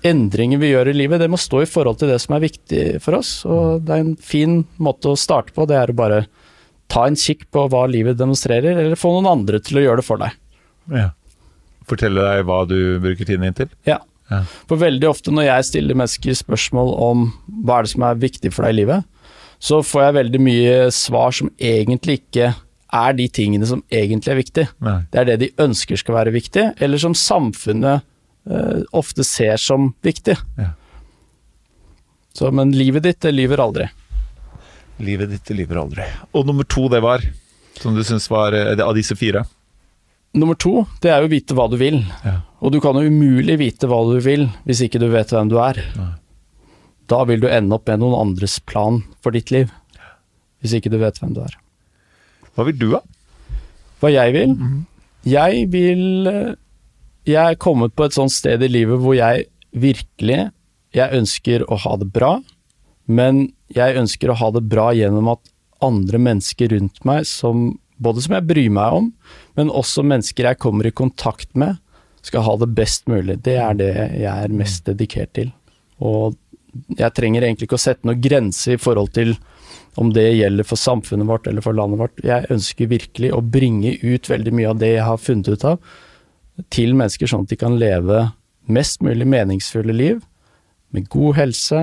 endringer 0.07 0.61
vi 0.61 0.73
gjør 0.73 0.91
i 0.91 0.97
livet, 0.97 1.21
det 1.23 1.31
må 1.33 1.39
stå 1.41 1.63
i 1.65 1.69
forhold 1.69 2.01
til 2.01 2.11
det 2.13 2.19
som 2.23 2.37
er 2.37 2.45
viktig 2.45 2.83
for 3.05 3.19
oss. 3.19 3.39
Og 3.49 3.87
det 3.87 3.95
er 3.95 4.05
en 4.05 4.17
fin 4.21 4.59
måte 4.83 5.13
å 5.13 5.19
starte 5.19 5.55
på, 5.57 5.67
det 5.69 5.79
er 5.81 5.93
å 5.93 5.97
bare 5.97 6.25
ta 6.93 7.07
en 7.09 7.17
kikk 7.19 7.49
på 7.55 7.67
hva 7.73 7.87
livet 7.91 8.19
demonstrerer, 8.19 8.77
eller 8.77 8.99
få 9.01 9.15
noen 9.17 9.31
andre 9.33 9.61
til 9.65 9.81
å 9.81 9.87
gjøre 9.87 10.03
det 10.03 10.07
for 10.07 10.23
deg. 10.23 10.37
Ja. 10.93 11.09
Fortelle 11.87 12.23
deg 12.23 12.45
hva 12.47 12.61
du 12.69 12.79
bruker 13.03 13.27
tiden 13.27 13.47
din 13.47 13.57
til? 13.57 13.73
Ja. 13.89 13.99
ja. 14.31 14.45
For 14.71 14.79
veldig 14.81 15.09
ofte 15.11 15.35
når 15.35 15.49
jeg 15.49 15.69
stiller 15.71 15.99
mennesker 15.99 16.39
spørsmål 16.39 16.95
om 17.09 17.27
hva 17.65 17.81
er 17.81 17.87
det 17.87 17.95
som 17.95 18.07
er 18.07 18.23
viktig 18.23 18.53
for 18.55 18.67
deg 18.67 18.77
i 18.77 18.81
livet, 18.83 19.09
så 19.63 19.81
får 19.87 20.03
jeg 20.05 20.17
veldig 20.19 20.41
mye 20.45 20.79
svar 20.93 21.35
som 21.35 21.51
egentlig 21.57 22.21
ikke 22.21 22.53
er 22.95 23.17
de 23.19 23.27
tingene 23.29 23.67
som 23.69 23.83
egentlig 23.91 24.33
er 24.33 24.41
viktig. 24.41 24.67
Nei. 24.85 24.99
Det 25.13 25.21
er 25.21 25.31
det 25.31 25.37
de 25.43 25.53
ønsker 25.63 25.99
skal 26.01 26.19
være 26.21 26.35
viktig, 26.35 26.69
eller 26.83 27.03
som 27.03 27.17
samfunnet 27.19 28.05
uh, 28.51 28.83
ofte 28.97 29.27
ser 29.27 29.59
som 29.63 29.91
viktig. 30.07 30.37
Ja. 30.61 30.73
Så, 32.37 32.51
men 32.53 32.75
livet 32.77 33.07
ditt, 33.07 33.21
det 33.25 33.33
lyver 33.33 33.63
aldri. 33.65 33.89
Livet 35.03 35.33
ditt, 35.33 35.45
det 35.49 35.57
lyver 35.57 35.81
aldri. 35.81 36.07
Og 36.37 36.47
nummer 36.49 36.67
to, 36.69 36.87
det 36.93 37.01
var? 37.05 37.25
Som 37.81 37.97
du 37.97 38.03
syns 38.05 38.29
var 38.33 38.55
eh, 38.57 38.77
av 38.81 38.95
disse 38.97 39.17
fire? 39.17 39.45
Nummer 40.37 40.57
to, 40.61 40.85
det 41.01 41.13
er 41.13 41.25
jo 41.25 41.31
å 41.31 41.33
vite 41.33 41.57
hva 41.57 41.67
du 41.73 41.79
vil. 41.81 42.03
Ja. 42.25 42.39
Og 42.61 42.73
du 42.73 42.81
kan 42.85 42.97
jo 42.97 43.09
umulig 43.09 43.57
vite 43.61 43.89
hva 43.89 44.03
du 44.09 44.19
vil 44.25 44.49
hvis 44.69 44.85
ikke 44.85 45.01
du 45.01 45.09
vet 45.13 45.33
hvem 45.33 45.49
du 45.53 45.57
er. 45.65 45.81
Nei. 45.97 46.13
Da 47.09 47.23
vil 47.29 47.41
du 47.41 47.49
ende 47.49 47.77
opp 47.77 47.87
med 47.89 48.03
noen 48.03 48.17
andres 48.19 48.59
plan 48.61 49.01
for 49.23 49.37
ditt 49.37 49.53
liv. 49.55 49.71
Hvis 50.61 50.75
ikke 50.77 50.91
du 50.93 50.99
vet 51.01 51.21
hvem 51.23 51.37
du 51.37 51.45
er. 51.45 51.55
Hva 52.57 52.67
vil 52.69 52.79
du, 52.81 52.89
da? 52.95 53.03
Hva 54.01 54.13
jeg 54.13 54.35
vil? 54.37 54.55
Mm. 54.57 54.79
Jeg 55.27 55.67
vil 55.73 56.31
eh, 56.31 56.55
Jeg 57.27 57.53
er 57.53 57.61
kommet 57.61 57.95
på 57.97 58.07
et 58.07 58.17
sånt 58.17 58.33
sted 58.33 58.63
i 58.63 58.71
livet 58.71 59.01
hvor 59.03 59.17
jeg 59.19 59.49
virkelig 59.77 60.51
Jeg 60.97 61.19
ønsker 61.21 61.67
å 61.69 61.79
ha 61.83 61.97
det 62.01 62.09
bra, 62.15 62.39
men 63.07 63.49
jeg 63.75 63.99
ønsker 63.99 64.31
å 64.31 64.39
ha 64.39 64.49
det 64.55 64.63
bra 64.71 64.93
gjennom 64.97 65.29
at 65.35 65.43
andre 65.85 66.21
mennesker 66.23 66.71
rundt 66.73 67.03
meg, 67.05 67.27
som, 67.29 67.75
både 68.01 68.23
som 68.25 68.37
jeg 68.39 68.47
bryr 68.49 68.71
meg 68.73 68.95
om, 68.97 69.11
men 69.59 69.69
også 69.69 70.07
mennesker 70.07 70.49
jeg 70.49 70.61
kommer 70.63 70.89
i 70.89 70.95
kontakt 70.95 71.51
med, 71.59 71.77
skal 72.25 72.47
ha 72.47 72.55
det 72.63 72.71
best 72.79 73.05
mulig. 73.11 73.37
Det 73.45 73.59
er 73.61 73.77
det 73.77 73.91
jeg 73.93 74.31
er 74.31 74.55
mest 74.57 74.87
dedikert 74.89 75.35
til. 75.37 75.51
Og 76.01 76.39
jeg 76.97 77.13
trenger 77.17 77.45
egentlig 77.45 77.69
ikke 77.69 77.79
å 77.79 77.85
sette 77.85 78.09
noen 78.09 78.23
grense 78.23 78.75
i 78.75 78.81
forhold 78.81 79.13
til 79.19 79.37
om 79.97 80.13
det 80.13 80.27
gjelder 80.37 80.67
for 80.69 80.81
samfunnet 80.81 81.29
vårt 81.29 81.47
eller 81.49 81.65
for 81.65 81.77
landet 81.77 82.01
vårt. 82.01 82.25
Jeg 82.25 82.51
ønsker 82.53 82.91
virkelig 82.91 83.33
å 83.33 83.41
bringe 83.41 83.97
ut 84.03 84.29
veldig 84.31 84.53
mye 84.57 84.73
av 84.73 84.81
det 84.83 84.93
jeg 84.93 85.07
har 85.09 85.21
funnet 85.23 85.49
ut 85.49 85.67
av, 85.73 85.93
til 86.73 86.97
mennesker, 86.97 87.29
sånn 87.29 87.45
at 87.47 87.53
de 87.53 87.61
kan 87.61 87.77
leve 87.81 88.27
mest 88.73 89.03
mulig 89.05 89.27
meningsfulle 89.29 89.95
liv, 89.95 90.21
med 90.95 91.09
god 91.13 91.37
helse, 91.41 91.83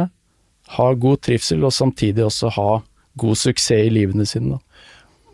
ha 0.77 0.87
god 0.93 1.21
trivsel 1.25 1.65
og 1.67 1.73
samtidig 1.75 2.25
også 2.25 2.53
ha 2.55 2.69
god 3.19 3.39
suksess 3.39 3.87
i 3.87 3.93
livene 3.93 4.25
sine. 4.27 4.59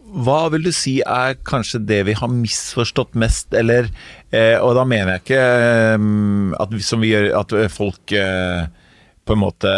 Hva 0.09 0.48
vil 0.50 0.65
du 0.65 0.71
si 0.74 0.95
er 1.05 1.38
kanskje 1.45 1.83
det 1.86 2.00
vi 2.07 2.15
har 2.17 2.31
misforstått 2.33 3.13
mest, 3.19 3.53
eller 3.53 3.91
eh, 4.33 4.57
Og 4.57 4.74
da 4.77 4.86
mener 4.88 5.13
jeg 5.13 5.21
ikke 5.21 5.43
eh, 5.43 6.07
at, 6.63 6.74
gjør, 7.05 7.27
at 7.38 7.53
folk 7.75 8.15
eh, 8.17 8.65
på 9.29 9.36
en 9.38 9.43
måte 9.43 9.69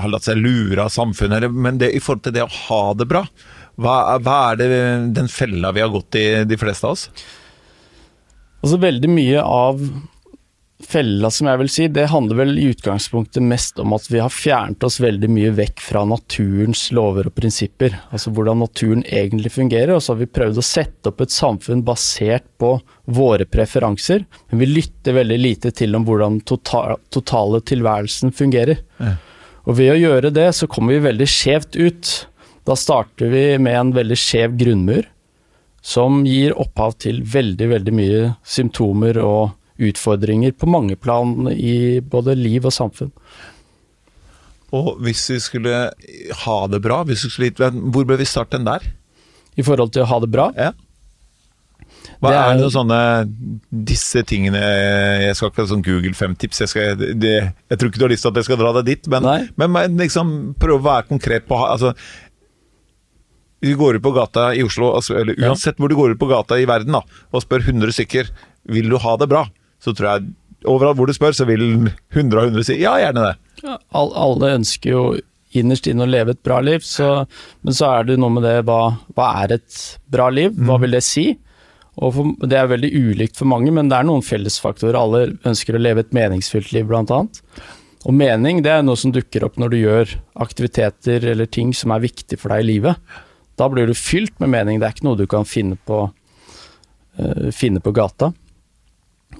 har 0.00 0.08
latt 0.08 0.24
seg 0.24 0.40
lure 0.40 0.86
av 0.86 0.92
samfunnet, 0.92 1.44
men 1.52 1.76
det, 1.80 1.92
i 1.92 2.00
forhold 2.00 2.24
til 2.24 2.32
det 2.38 2.46
å 2.46 2.52
ha 2.70 2.82
det 2.96 3.06
bra, 3.10 3.20
hva, 3.76 3.96
hva 4.22 4.36
er 4.52 4.60
det 4.60 4.68
den 5.18 5.28
fella 5.28 5.74
vi 5.76 5.82
har 5.84 5.92
gått 5.92 6.16
i, 6.16 6.24
de 6.48 6.58
fleste 6.58 6.88
av 6.88 6.96
oss? 6.96 7.08
Altså 8.64 8.78
Veldig 8.80 9.10
mye 9.12 9.42
av 9.44 9.82
fella, 10.88 11.30
som 11.32 11.48
jeg 11.50 11.60
vil 11.60 11.70
si, 11.72 11.86
det 11.92 12.06
handler 12.12 12.38
vel 12.38 12.52
i 12.60 12.66
utgangspunktet 12.72 13.42
mest 13.44 13.78
om 13.82 13.94
at 13.96 14.06
vi 14.10 14.20
har 14.22 14.32
fjernet 14.32 14.84
oss 14.86 15.00
veldig 15.02 15.30
mye 15.32 15.52
vekk 15.56 15.82
fra 15.82 16.04
naturens 16.08 16.86
lover 16.94 17.30
og 17.30 17.34
prinsipper. 17.36 17.96
Altså 18.14 18.32
hvordan 18.34 18.62
naturen 18.62 19.04
egentlig 19.04 19.54
fungerer. 19.54 19.94
Og 19.96 20.04
så 20.04 20.14
har 20.14 20.20
vi 20.22 20.30
prøvd 20.30 20.60
å 20.60 20.66
sette 20.66 21.10
opp 21.10 21.24
et 21.24 21.34
samfunn 21.34 21.84
basert 21.86 22.46
på 22.60 22.76
våre 23.04 23.46
preferanser. 23.48 24.26
Men 24.50 24.62
vi 24.62 24.70
lytter 24.70 25.18
veldig 25.18 25.40
lite 25.40 25.74
til 25.76 25.96
om 25.98 26.06
hvordan 26.08 26.40
total, 26.48 27.00
totale 27.14 27.62
tilværelsen 27.64 28.34
fungerer. 28.36 28.84
Ja. 29.00 29.16
Og 29.64 29.78
ved 29.80 29.94
å 29.94 29.98
gjøre 29.98 30.30
det, 30.34 30.50
så 30.56 30.68
kommer 30.70 30.94
vi 30.94 31.06
veldig 31.08 31.28
skjevt 31.30 31.76
ut. 31.80 32.14
Da 32.68 32.76
starter 32.76 33.32
vi 33.32 33.44
med 33.60 33.76
en 33.78 33.92
veldig 33.96 34.16
skjev 34.16 34.56
grunnmur, 34.60 35.04
som 35.84 36.22
gir 36.24 36.54
opphav 36.56 36.96
til 37.04 37.20
veldig, 37.28 37.68
veldig 37.74 37.94
mye 37.96 38.22
symptomer 38.48 39.20
og 39.20 39.52
utfordringer 39.78 40.54
på 40.54 40.68
mange 40.70 40.96
plan 40.96 41.48
i 41.50 42.00
både 42.00 42.36
liv 42.38 42.66
og 42.66 42.74
samfunn. 42.74 43.12
Og 44.74 44.96
hvis 45.04 45.26
vi 45.30 45.40
skulle 45.42 45.82
ha 46.44 46.56
det 46.70 46.80
bra, 46.82 47.02
skulle, 47.14 47.70
hvor 47.94 48.06
bør 48.06 48.18
vi 48.18 48.26
starte 48.28 48.58
den 48.58 48.66
der? 48.66 48.86
I 49.54 49.62
forhold 49.66 49.92
til 49.94 50.02
å 50.02 50.10
ha 50.10 50.18
det 50.22 50.30
bra? 50.34 50.48
Ja. 50.58 50.72
Hva 52.20 52.30
det 52.30 52.36
er, 52.38 52.50
er 52.52 52.58
noen 52.60 52.72
sånne 52.72 52.98
Disse 53.88 54.22
tingene 54.28 54.60
Jeg 54.60 55.36
skal 55.36 55.50
ikke 55.50 55.62
ha 55.62 55.70
sånn 55.70 55.84
Google 55.84 56.12
5-tips. 56.16 56.62
Jeg, 56.62 56.98
jeg, 57.00 57.78
tror 57.78 57.90
ikke 57.90 58.00
du 58.00 58.06
har 58.06 58.12
lyst 58.12 58.26
til 58.26 58.32
at 58.32 58.40
jeg 58.40 58.48
skal 58.48 58.60
dra 58.60 58.72
deg 58.78 58.88
dit, 58.90 59.08
men, 59.12 59.28
men 59.60 59.98
liksom 60.00 60.30
prøv 60.60 60.78
å 60.78 60.84
være 60.84 61.08
konkret 61.10 61.48
på 61.48 61.58
altså, 61.64 61.94
Hvis 63.62 63.74
du 63.74 63.80
går 63.80 63.98
ut 63.98 64.06
på 64.06 64.14
gata 64.16 64.50
i 64.56 64.64
Oslo, 64.66 64.92
altså, 64.98 65.18
eller 65.22 65.38
uansett 65.40 65.74
ja. 65.74 65.80
hvor 65.80 65.92
du 65.92 65.98
går 65.98 66.14
ut 66.14 66.22
på 66.22 66.30
gata 66.30 66.60
i 66.60 66.68
verden 66.68 66.96
da, 66.96 67.04
og 67.32 67.44
spør 67.44 67.64
100 67.66 67.96
stykker 67.96 68.32
vil 68.74 68.88
du 68.92 68.98
ha 69.00 69.16
det 69.20 69.28
bra, 69.28 69.44
så 69.84 69.92
tror 69.92 70.10
jeg 70.10 70.32
overalt 70.64 70.98
hvor 70.98 71.10
du 71.10 71.14
spør, 71.16 71.36
så 71.36 71.46
vil 71.48 71.64
100 72.14 72.40
av 72.40 72.50
100 72.50 72.66
si 72.66 72.80
ja, 72.80 72.96
gjerne 73.02 73.28
det. 73.28 73.34
Ja, 73.64 73.78
alle 73.94 74.56
ønsker 74.58 74.90
jo 74.90 75.04
innerst 75.54 75.86
inne 75.86 76.06
å 76.06 76.10
leve 76.10 76.34
et 76.34 76.42
bra 76.46 76.58
liv, 76.64 76.82
så, 76.86 77.24
men 77.62 77.76
så 77.76 77.92
er 77.92 78.08
det 78.08 78.18
noe 78.20 78.32
med 78.34 78.46
det 78.46 78.56
hva, 78.66 78.96
hva 79.14 79.30
er 79.44 79.58
et 79.60 79.80
bra 80.10 80.28
liv? 80.32 80.54
Hva 80.56 80.78
mm. 80.78 80.84
vil 80.84 80.96
det 80.96 81.04
si? 81.06 81.28
Og 82.02 82.10
for, 82.16 82.32
Det 82.42 82.58
er 82.58 82.72
veldig 82.72 82.90
ulikt 82.90 83.38
for 83.38 83.50
mange, 83.50 83.70
men 83.74 83.90
det 83.90 84.00
er 84.00 84.08
noen 84.08 84.24
fellesfaktorer. 84.26 84.98
Alle 84.98 85.24
ønsker 85.46 85.76
å 85.76 85.82
leve 85.82 86.02
et 86.02 86.16
meningsfylt 86.16 86.72
liv, 86.74 86.88
bl.a. 86.90 87.20
Og 88.04 88.12
mening 88.12 88.60
det 88.64 88.72
er 88.74 88.82
noe 88.84 88.98
som 89.00 89.14
dukker 89.14 89.46
opp 89.46 89.54
når 89.60 89.72
du 89.72 89.78
gjør 89.78 90.16
aktiviteter 90.44 91.24
eller 91.32 91.48
ting 91.48 91.70
som 91.76 91.94
er 91.94 92.02
viktig 92.04 92.36
for 92.40 92.52
deg 92.52 92.64
i 92.64 92.70
livet. 92.74 93.14
Da 93.56 93.70
blir 93.70 93.86
du 93.88 93.94
fylt 93.96 94.34
med 94.42 94.50
mening, 94.52 94.80
det 94.80 94.88
er 94.88 94.96
ikke 94.96 95.06
noe 95.06 95.20
du 95.20 95.28
kan 95.30 95.46
finne 95.48 95.78
på, 95.86 96.02
uh, 96.10 97.46
finne 97.54 97.80
på 97.80 97.94
gata. 97.94 98.32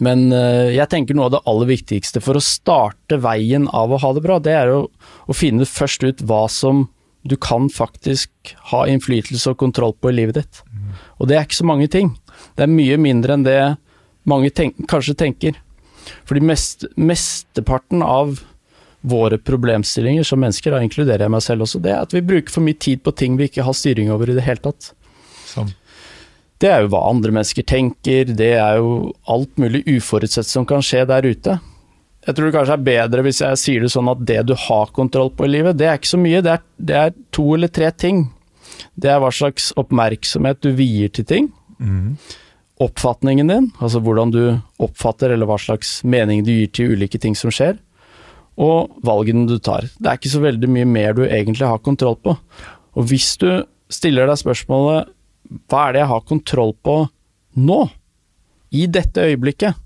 Men 0.03 0.27
uh, 0.33 0.71
jeg 0.75 0.91
tenker 0.91 1.17
noe 1.17 1.29
av 1.29 1.37
det 1.37 1.45
aller 1.51 1.71
viktigste 1.71 2.23
for 2.25 2.39
å 2.39 2.43
starte 2.43 3.21
veien 3.23 3.69
av 3.71 3.93
å 3.93 4.01
ha 4.03 4.13
det 4.17 4.25
bra, 4.25 4.41
det 4.43 4.57
er 4.57 4.73
å, 4.73 4.81
å 5.29 5.37
finne 5.37 5.69
først 5.69 6.07
ut 6.07 6.25
hva 6.27 6.45
som 6.51 6.89
du 7.25 7.37
kan 7.41 7.71
faktisk 7.73 8.55
ha 8.73 8.83
innflytelse 8.91 9.55
og 9.55 9.61
kontroll 9.63 9.95
på 9.97 10.11
i 10.11 10.17
livet 10.19 10.43
ditt. 10.43 10.65
Og 11.17 11.31
det 11.31 11.39
er 11.39 11.47
ikke 11.47 11.63
så 11.63 11.69
mange 11.69 11.89
ting. 11.89 12.11
Det 12.57 12.67
er 12.67 12.73
mye 12.73 12.99
mindre 13.01 13.37
enn 13.37 13.47
det 13.47 13.61
mange 14.29 14.51
tenk, 14.53 14.77
kanskje 14.91 15.17
tenker. 15.17 15.57
Fordi 16.29 16.43
mest, 16.45 16.85
mesteparten 17.01 18.05
av 18.05 18.43
våre 19.05 19.39
problemstillinger 19.41 20.25
som 20.25 20.41
mennesker, 20.41 20.73
da 20.73 20.83
inkluderer 20.85 21.27
jeg 21.27 21.33
meg 21.33 21.45
selv 21.45 21.67
også, 21.67 21.81
det 21.85 21.93
er 21.93 22.05
at 22.05 22.13
vi 22.17 22.25
bruker 22.25 22.53
for 22.53 22.65
mye 22.65 22.79
tid 22.81 23.03
på 23.05 23.13
ting 23.17 23.39
vi 23.41 23.51
ikke 23.51 23.67
har 23.67 23.77
styring 23.77 24.13
over 24.13 24.31
i 24.31 24.37
det 24.37 24.45
hele 24.47 24.65
tatt. 24.65 24.93
Det 26.65 26.71
er 26.73 26.81
jo 26.81 26.95
hva 26.95 27.03
andre 27.11 27.29
mennesker 27.37 27.65
tenker, 27.69 28.31
det 28.33 28.55
er 28.57 28.79
jo 28.81 29.11
alt 29.29 29.59
mulig 29.61 29.83
uforutsett 29.85 30.49
som 30.49 30.65
kan 30.65 30.81
skje 30.81 31.03
der 31.11 31.27
ute. 31.29 31.59
Jeg 32.25 32.37
tror 32.37 32.47
det 32.49 32.55
kanskje 32.55 32.77
er 32.79 32.87
bedre 32.87 33.25
hvis 33.27 33.41
jeg 33.43 33.59
sier 33.61 33.85
det 33.85 33.91
sånn 33.93 34.09
at 34.09 34.23
det 34.25 34.39
du 34.49 34.55
har 34.57 34.93
kontroll 34.97 35.29
på 35.37 35.45
i 35.45 35.51
livet, 35.51 35.77
det 35.77 35.91
er 35.91 35.99
ikke 35.99 36.15
så 36.15 36.21
mye, 36.23 36.41
det 36.41 36.55
er, 36.55 36.63
det 36.81 36.97
er 36.97 37.13
to 37.37 37.45
eller 37.53 37.69
tre 37.69 37.91
ting. 37.93 38.23
Det 38.97 39.11
er 39.13 39.21
hva 39.21 39.29
slags 39.35 39.75
oppmerksomhet 39.77 40.63
du 40.65 40.71
vier 40.79 41.13
til 41.13 41.27
ting. 41.29 41.51
Mm. 41.77 42.15
Oppfatningen 42.81 43.53
din, 43.53 43.67
altså 43.77 44.01
hvordan 44.01 44.33
du 44.33 44.41
oppfatter 44.83 45.35
eller 45.35 45.51
hva 45.51 45.59
slags 45.61 45.99
mening 46.01 46.47
du 46.47 46.55
gir 46.55 46.73
til 46.73 46.95
ulike 46.97 47.21
ting 47.21 47.37
som 47.37 47.53
skjer. 47.53 47.77
Og 48.57 48.97
valgene 49.05 49.45
du 49.51 49.59
tar. 49.59 49.91
Det 50.01 50.09
er 50.09 50.17
ikke 50.17 50.33
så 50.33 50.41
veldig 50.47 50.73
mye 50.79 50.89
mer 50.89 51.13
du 51.13 51.27
egentlig 51.27 51.69
har 51.69 51.85
kontroll 51.85 52.17
på. 52.25 52.39
Og 52.97 53.13
hvis 53.13 53.35
du 53.43 53.51
stiller 53.93 54.31
deg 54.31 54.41
spørsmålet 54.41 55.13
hva 55.69 55.87
er 55.89 55.95
det 55.95 56.03
jeg 56.03 56.13
har 56.13 56.27
kontroll 56.29 56.75
på 56.85 56.97
nå? 57.61 57.81
I 58.75 58.87
dette 58.91 59.23
øyeblikket? 59.23 59.79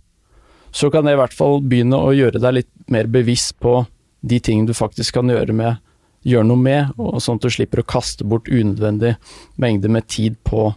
Så 0.71 0.91
kan 0.93 1.05
det 1.05 1.17
i 1.17 1.21
hvert 1.21 1.37
fall 1.37 1.63
begynne 1.65 1.99
å 2.01 2.13
gjøre 2.17 2.41
deg 2.41 2.61
litt 2.61 2.73
mer 2.93 3.09
bevisst 3.11 3.57
på 3.61 3.83
de 4.21 4.41
tingene 4.41 4.69
du 4.69 4.77
faktisk 4.77 5.17
kan 5.17 5.31
gjøre, 5.31 5.55
med, 5.57 5.81
gjøre 6.27 6.49
noe 6.49 6.61
med, 6.61 6.93
og 7.01 7.21
sånn 7.23 7.39
at 7.41 7.47
du 7.47 7.53
slipper 7.53 7.83
å 7.83 7.89
kaste 7.89 8.27
bort 8.29 8.49
unødvendig 8.49 9.15
mengde 9.61 9.91
med 9.93 10.09
tid 10.11 10.39
på 10.49 10.71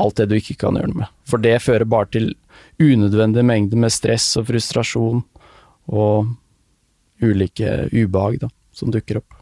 alt 0.00 0.18
det 0.20 0.28
du 0.30 0.36
ikke 0.38 0.58
kan 0.64 0.76
gjøre 0.76 0.92
noe 0.92 1.02
med. 1.04 1.14
For 1.28 1.42
det 1.42 1.56
fører 1.64 1.88
bare 1.88 2.10
til 2.12 2.32
unødvendig 2.80 3.44
mengde 3.46 3.80
med 3.80 3.94
stress 3.94 4.28
og 4.40 4.48
frustrasjon 4.50 5.22
og 5.92 6.34
ulike 7.24 7.86
ubehag 7.92 8.42
da, 8.44 8.50
som 8.76 8.92
dukker 8.92 9.22
opp. 9.22 9.32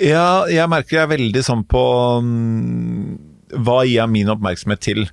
Ja, 0.00 0.48
jeg 0.48 0.68
merker 0.72 0.96
jeg 0.96 1.04
er 1.04 1.12
veldig 1.12 1.44
sånn 1.44 1.66
på 1.68 1.82
um 2.16 3.31
hva 3.52 3.82
gir 3.84 3.98
jeg 4.00 4.12
min 4.12 4.32
oppmerksomhet 4.32 4.82
til? 4.84 5.04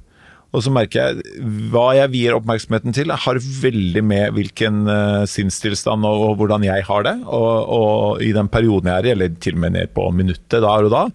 Og 0.50 0.64
så 0.66 0.72
merker 0.74 1.12
jeg 1.12 1.50
hva 1.70 1.92
jeg 1.94 2.12
vier 2.16 2.34
oppmerksomheten 2.34 2.96
til, 2.96 3.14
har 3.14 3.38
veldig 3.38 4.04
med 4.06 4.34
hvilken 4.34 4.82
uh, 4.90 5.24
sinnstilstand 5.30 6.08
og, 6.10 6.24
og, 6.26 6.36
hvordan 6.40 6.66
jeg 6.66 6.88
har 6.88 7.06
det. 7.06 7.16
Og, 7.28 7.74
og, 7.78 8.24
i 8.26 8.32
den 8.34 8.50
perioden 8.50 8.90
jeg 8.90 8.98
er 8.98 9.10
i, 9.10 9.14
eller 9.14 9.38
til 9.38 9.60
og 9.60 9.64
med 9.66 9.78
ned 9.78 9.94
på 9.94 10.10
minuttet 10.16 10.58
der 10.58 10.90
og 10.90 10.94
da. 10.94 11.06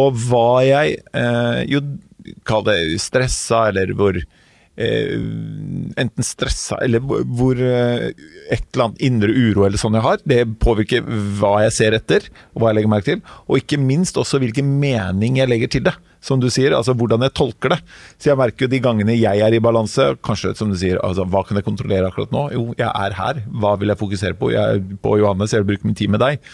Og 0.00 0.20
hva 0.30 0.48
jeg 0.64 1.00
uh, 1.12 1.60
jo 1.68 1.84
kall 2.48 2.64
det 2.70 2.80
stressa, 3.04 3.66
eller 3.68 3.92
hvor 3.98 4.16
uh, 4.16 5.14
enten 6.00 6.24
stressa 6.24 6.78
eller 6.80 7.04
hvor 7.04 7.58
et 7.60 8.62
eller 8.64 8.86
annet 8.86 9.02
indre 9.04 9.34
uro 9.34 9.66
eller 9.66 9.80
sånn 9.82 9.98
jeg 9.98 10.06
har. 10.08 10.22
Det 10.24 10.44
påvirker 10.64 11.04
hva 11.36 11.58
jeg 11.66 11.76
ser 11.76 12.00
etter, 12.00 12.32
og 12.54 12.62
hva 12.62 12.72
jeg 12.72 12.80
legger 12.80 12.94
merke 12.96 13.12
til. 13.12 13.24
Og 13.44 13.60
ikke 13.60 13.82
minst 13.82 14.16
også 14.16 14.40
hvilken 14.40 14.78
mening 14.80 15.36
jeg 15.42 15.52
legger 15.52 15.76
til 15.76 15.90
det 15.90 16.00
som 16.24 16.40
du 16.40 16.48
sier, 16.52 16.74
altså 16.76 16.94
hvordan 16.96 17.24
jeg 17.24 17.34
tolker 17.36 17.74
det. 17.74 17.80
Så 18.20 18.30
jeg 18.30 18.40
merker 18.40 18.66
jo 18.66 18.70
de 18.72 18.82
gangene 18.84 19.16
jeg 19.16 19.42
er 19.44 19.56
i 19.56 19.62
balanse, 19.62 20.10
kanskje 20.24 20.54
som 20.58 20.72
du 20.72 20.78
sier, 20.80 21.00
altså 21.04 21.26
hva 21.28 21.42
kan 21.46 21.58
jeg 21.58 21.66
kontrollere 21.66 22.10
akkurat 22.10 22.34
nå? 22.34 22.46
Jo, 22.54 22.64
jeg 22.78 22.88
er 22.90 23.16
her, 23.18 23.42
hva 23.62 23.74
vil 23.80 23.92
jeg 23.92 24.00
fokusere 24.00 24.38
på? 24.40 24.52
Jeg 24.54 24.80
er 24.80 24.98
på 25.02 25.16
Johannes, 25.20 25.54
jeg 25.54 25.64
vil 25.64 25.72
bruke 25.72 25.88
min 25.88 25.98
tid 25.98 26.12
med 26.12 26.22
deg. 26.22 26.50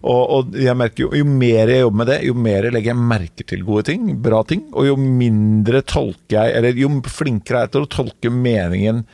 Og, 0.00 0.22
og 0.36 0.60
jeg 0.60 0.76
merker 0.80 1.06
jo, 1.06 1.12
jo 1.20 1.28
mer 1.28 1.72
jeg 1.72 1.84
jobber 1.84 2.02
med 2.02 2.12
det, 2.14 2.20
jo 2.28 2.36
mer 2.48 2.70
legger 2.70 2.94
jeg 2.94 3.08
merke 3.14 3.48
til 3.52 3.66
gode 3.66 3.88
ting, 3.90 4.14
bra 4.24 4.44
ting, 4.48 4.68
og 4.72 4.88
jo 4.88 4.96
mindre 5.00 5.84
tolker 5.84 6.38
jeg, 6.38 6.56
eller 6.56 6.80
jo 6.80 6.92
flinkere 7.10 7.64
jeg 7.64 7.70
er 7.70 7.74
til 7.74 7.84
å 7.84 7.92
tolke 7.98 8.32
meningen 8.32 9.04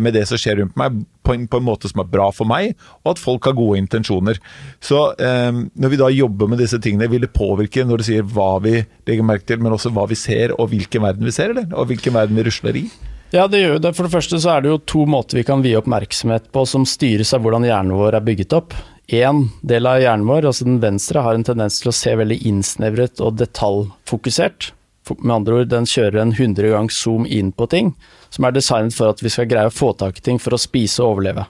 med 0.00 0.14
det 0.16 0.24
som 0.28 0.40
skjer 0.40 0.62
rundt 0.62 0.76
meg, 0.80 1.02
på 1.22 1.34
en, 1.34 1.44
på 1.50 1.58
en, 1.60 1.66
måte 1.66 1.88
som 1.90 2.00
er 2.00 2.08
bra 2.10 2.30
for 2.32 2.48
meg, 2.48 2.72
og 3.04 3.12
at 3.12 3.20
folk 3.20 3.44
har 3.44 3.56
gode 3.58 3.78
intensjoner. 3.78 4.40
Så 4.82 5.02
eh, 5.20 5.50
når 5.52 5.92
vi 5.92 5.98
da 6.00 6.08
jobber 6.14 6.48
med 6.50 6.62
disse 6.62 6.80
tingene, 6.82 7.10
vil 7.12 7.26
det 7.26 7.32
påvirke 7.36 7.84
når 7.84 8.00
du 8.00 8.06
sier 8.08 8.24
hva 8.24 8.54
vi 8.64 8.78
legger 8.80 9.26
merke 9.30 9.46
til, 9.48 9.62
men 9.62 9.74
også 9.76 9.92
hva 9.94 10.04
vi 10.10 10.18
ser, 10.18 10.54
og 10.58 10.72
hvilken 10.72 11.06
verden 11.06 11.28
vi 11.28 11.34
ser, 11.34 11.54
eller? 11.54 11.70
Og 11.78 11.88
hvilken 11.90 12.14
verden 12.16 12.38
vi 12.38 12.46
rusler 12.46 12.82
i? 12.82 12.84
Ja, 13.30 13.46
det 13.46 13.60
gjør 13.60 13.76
jo 13.76 13.82
det. 13.84 13.92
For 13.94 14.06
det 14.06 14.14
første 14.14 14.40
så 14.42 14.56
er 14.56 14.64
det 14.64 14.72
jo 14.72 14.80
to 14.90 15.04
måter 15.06 15.38
vi 15.38 15.46
kan 15.46 15.62
vie 15.62 15.78
oppmerksomhet 15.78 16.48
på 16.54 16.64
som 16.66 16.86
styres 16.88 17.30
av 17.36 17.44
hvordan 17.44 17.66
hjernen 17.68 17.94
vår 17.94 18.18
er 18.18 18.26
bygget 18.26 18.56
opp. 18.58 18.74
Én 19.10 19.44
del 19.66 19.86
av 19.90 20.00
hjernen 20.02 20.26
vår, 20.26 20.48
altså 20.50 20.66
den 20.66 20.80
venstre, 20.82 21.22
har 21.22 21.38
en 21.38 21.46
tendens 21.46 21.78
til 21.82 21.90
å 21.90 21.94
se 21.94 22.14
veldig 22.18 22.40
innsnevret 22.50 23.22
og 23.22 23.38
detaljfokusert. 23.38 24.72
Med 25.18 25.34
andre 25.34 25.60
ord, 25.60 25.70
den 25.70 25.88
kjører 25.90 26.20
en 26.22 26.34
100 26.36 26.70
gang 26.70 26.90
zoom 26.94 27.24
inn 27.26 27.50
på 27.54 27.66
ting, 27.70 27.94
som 28.30 28.46
er 28.46 28.54
designet 28.54 28.94
for 28.94 29.10
at 29.10 29.22
vi 29.22 29.32
skal 29.32 29.48
greie 29.50 29.70
å 29.70 29.74
få 29.74 29.90
tak 29.98 30.20
i 30.20 30.26
ting 30.26 30.38
for 30.42 30.54
å 30.54 30.60
spise 30.60 31.02
og 31.02 31.16
overleve. 31.16 31.48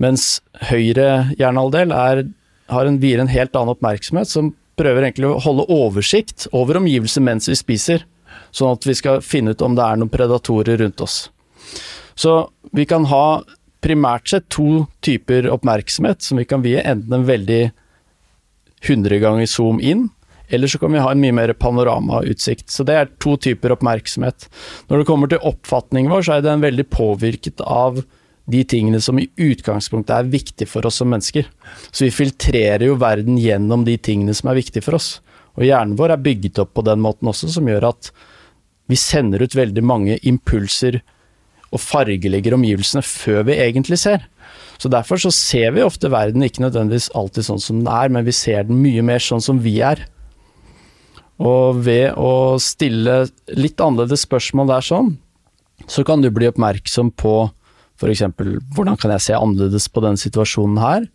Mens 0.00 0.38
høyre 0.70 1.32
hjernehalvdel 1.38 1.94
har 1.94 2.22
en, 2.22 3.00
en 3.02 3.34
helt 3.34 3.58
annen 3.58 3.74
oppmerksomhet, 3.74 4.30
som 4.30 4.54
prøver 4.80 5.06
egentlig 5.06 5.28
å 5.28 5.40
holde 5.44 5.68
oversikt 5.72 6.48
over 6.56 6.80
omgivelser 6.80 7.24
mens 7.24 7.50
vi 7.50 7.58
spiser, 7.58 8.06
sånn 8.50 8.74
at 8.74 8.86
vi 8.88 8.96
skal 8.98 9.20
finne 9.24 9.54
ut 9.54 9.64
om 9.64 9.76
det 9.76 9.84
er 9.86 10.00
noen 10.00 10.12
predatorer 10.12 10.80
rundt 10.80 11.04
oss. 11.04 11.22
Så 12.18 12.48
vi 12.76 12.86
kan 12.88 13.06
ha 13.10 13.42
primært 13.84 14.32
sett 14.32 14.48
to 14.52 14.86
typer 15.04 15.48
oppmerksomhet 15.52 16.24
som 16.24 16.40
vi 16.40 16.46
kan 16.48 16.64
vie, 16.64 16.80
enten 16.80 17.16
en 17.16 17.28
veldig 17.28 17.62
100 18.80 19.20
ganger 19.22 19.48
zoom 19.48 19.80
inn, 19.80 20.08
eller 20.50 20.68
så 20.68 20.80
kan 20.82 20.92
vi 20.92 21.02
ha 21.02 21.12
en 21.12 21.20
mye 21.22 21.34
mer 21.36 21.52
panoramautsikt. 21.54 22.72
Så 22.72 22.84
det 22.86 22.96
er 22.96 23.10
to 23.22 23.36
typer 23.38 23.76
oppmerksomhet. 23.76 24.48
Når 24.90 25.02
det 25.02 25.08
kommer 25.08 25.30
til 25.30 25.44
oppfatningen 25.46 26.10
vår, 26.10 26.26
så 26.26 26.36
er 26.36 26.44
den 26.44 26.64
veldig 26.64 26.88
påvirket 26.90 27.62
av 27.62 28.00
de 28.50 28.62
tingene 28.66 29.00
som 29.02 29.18
i 29.20 29.28
utgangspunktet 29.40 30.12
er 30.16 30.32
viktige 30.32 30.68
for 30.70 30.86
oss 30.88 31.00
som 31.00 31.10
mennesker. 31.12 31.46
Så 31.90 32.06
vi 32.06 32.14
filtrerer 32.14 32.86
jo 32.88 32.98
verden 33.00 33.38
gjennom 33.40 33.84
de 33.86 33.96
tingene 33.98 34.34
som 34.36 34.50
er 34.50 34.58
viktige 34.58 34.84
for 34.86 34.98
oss. 34.98 35.18
Og 35.58 35.66
hjernen 35.66 35.96
vår 35.98 36.14
er 36.14 36.24
bygget 36.24 36.60
opp 36.62 36.74
på 36.76 36.84
den 36.86 37.02
måten 37.04 37.30
også, 37.30 37.50
som 37.52 37.68
gjør 37.68 37.90
at 37.90 38.10
vi 38.90 38.98
sender 38.98 39.42
ut 39.44 39.54
veldig 39.54 39.82
mange 39.86 40.18
impulser 40.26 41.00
og 41.70 41.82
fargelegger 41.82 42.56
omgivelsene 42.56 43.02
før 43.06 43.44
vi 43.46 43.58
egentlig 43.62 44.00
ser. 44.02 44.26
Så 44.80 44.90
Derfor 44.90 45.20
så 45.20 45.30
ser 45.34 45.74
vi 45.76 45.84
ofte 45.84 46.10
verden 46.10 46.42
ikke 46.42 46.64
nødvendigvis 46.64 47.10
alltid 47.14 47.46
sånn 47.46 47.62
som 47.62 47.82
den 47.82 47.90
er, 47.92 48.10
men 48.10 48.26
vi 48.26 48.34
ser 48.34 48.64
den 48.66 48.80
mye 48.82 49.04
mer 49.06 49.22
sånn 49.22 49.44
som 49.44 49.60
vi 49.62 49.76
er. 49.84 50.02
Og 51.40 51.84
ved 51.86 52.16
å 52.20 52.58
stille 52.60 53.26
litt 53.56 53.80
annerledes 53.80 54.26
spørsmål 54.26 54.72
der 54.72 54.86
sånn, 54.86 55.14
så 55.88 56.04
kan 56.04 56.24
du 56.24 56.30
bli 56.32 56.48
oppmerksom 56.50 57.12
på 57.16 57.34
f.eks. 58.00 58.24
hvordan 58.74 58.96
kan 59.00 59.14
jeg 59.14 59.26
se 59.26 59.36
annerledes 59.36 59.88
på 59.92 60.02
denne 60.04 60.20
situasjonen 60.20 60.80
her? 60.80 61.08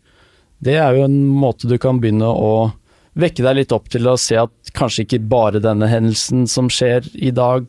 Det 0.63 0.78
er 0.80 0.95
jo 0.95 1.08
en 1.08 1.17
måte 1.36 1.69
du 1.69 1.78
kan 1.82 2.00
begynne 2.02 2.30
å 2.30 2.71
vekke 3.15 3.43
deg 3.45 3.60
litt 3.62 3.74
opp 3.76 3.89
til 3.91 4.08
å 4.12 4.17
se 4.19 4.38
at 4.39 4.76
kanskje 4.76 5.06
ikke 5.06 5.24
bare 5.32 5.63
denne 5.63 5.88
hendelsen 5.89 6.45
som 6.52 6.69
skjer 6.71 7.08
i 7.15 7.32
dag, 7.36 7.67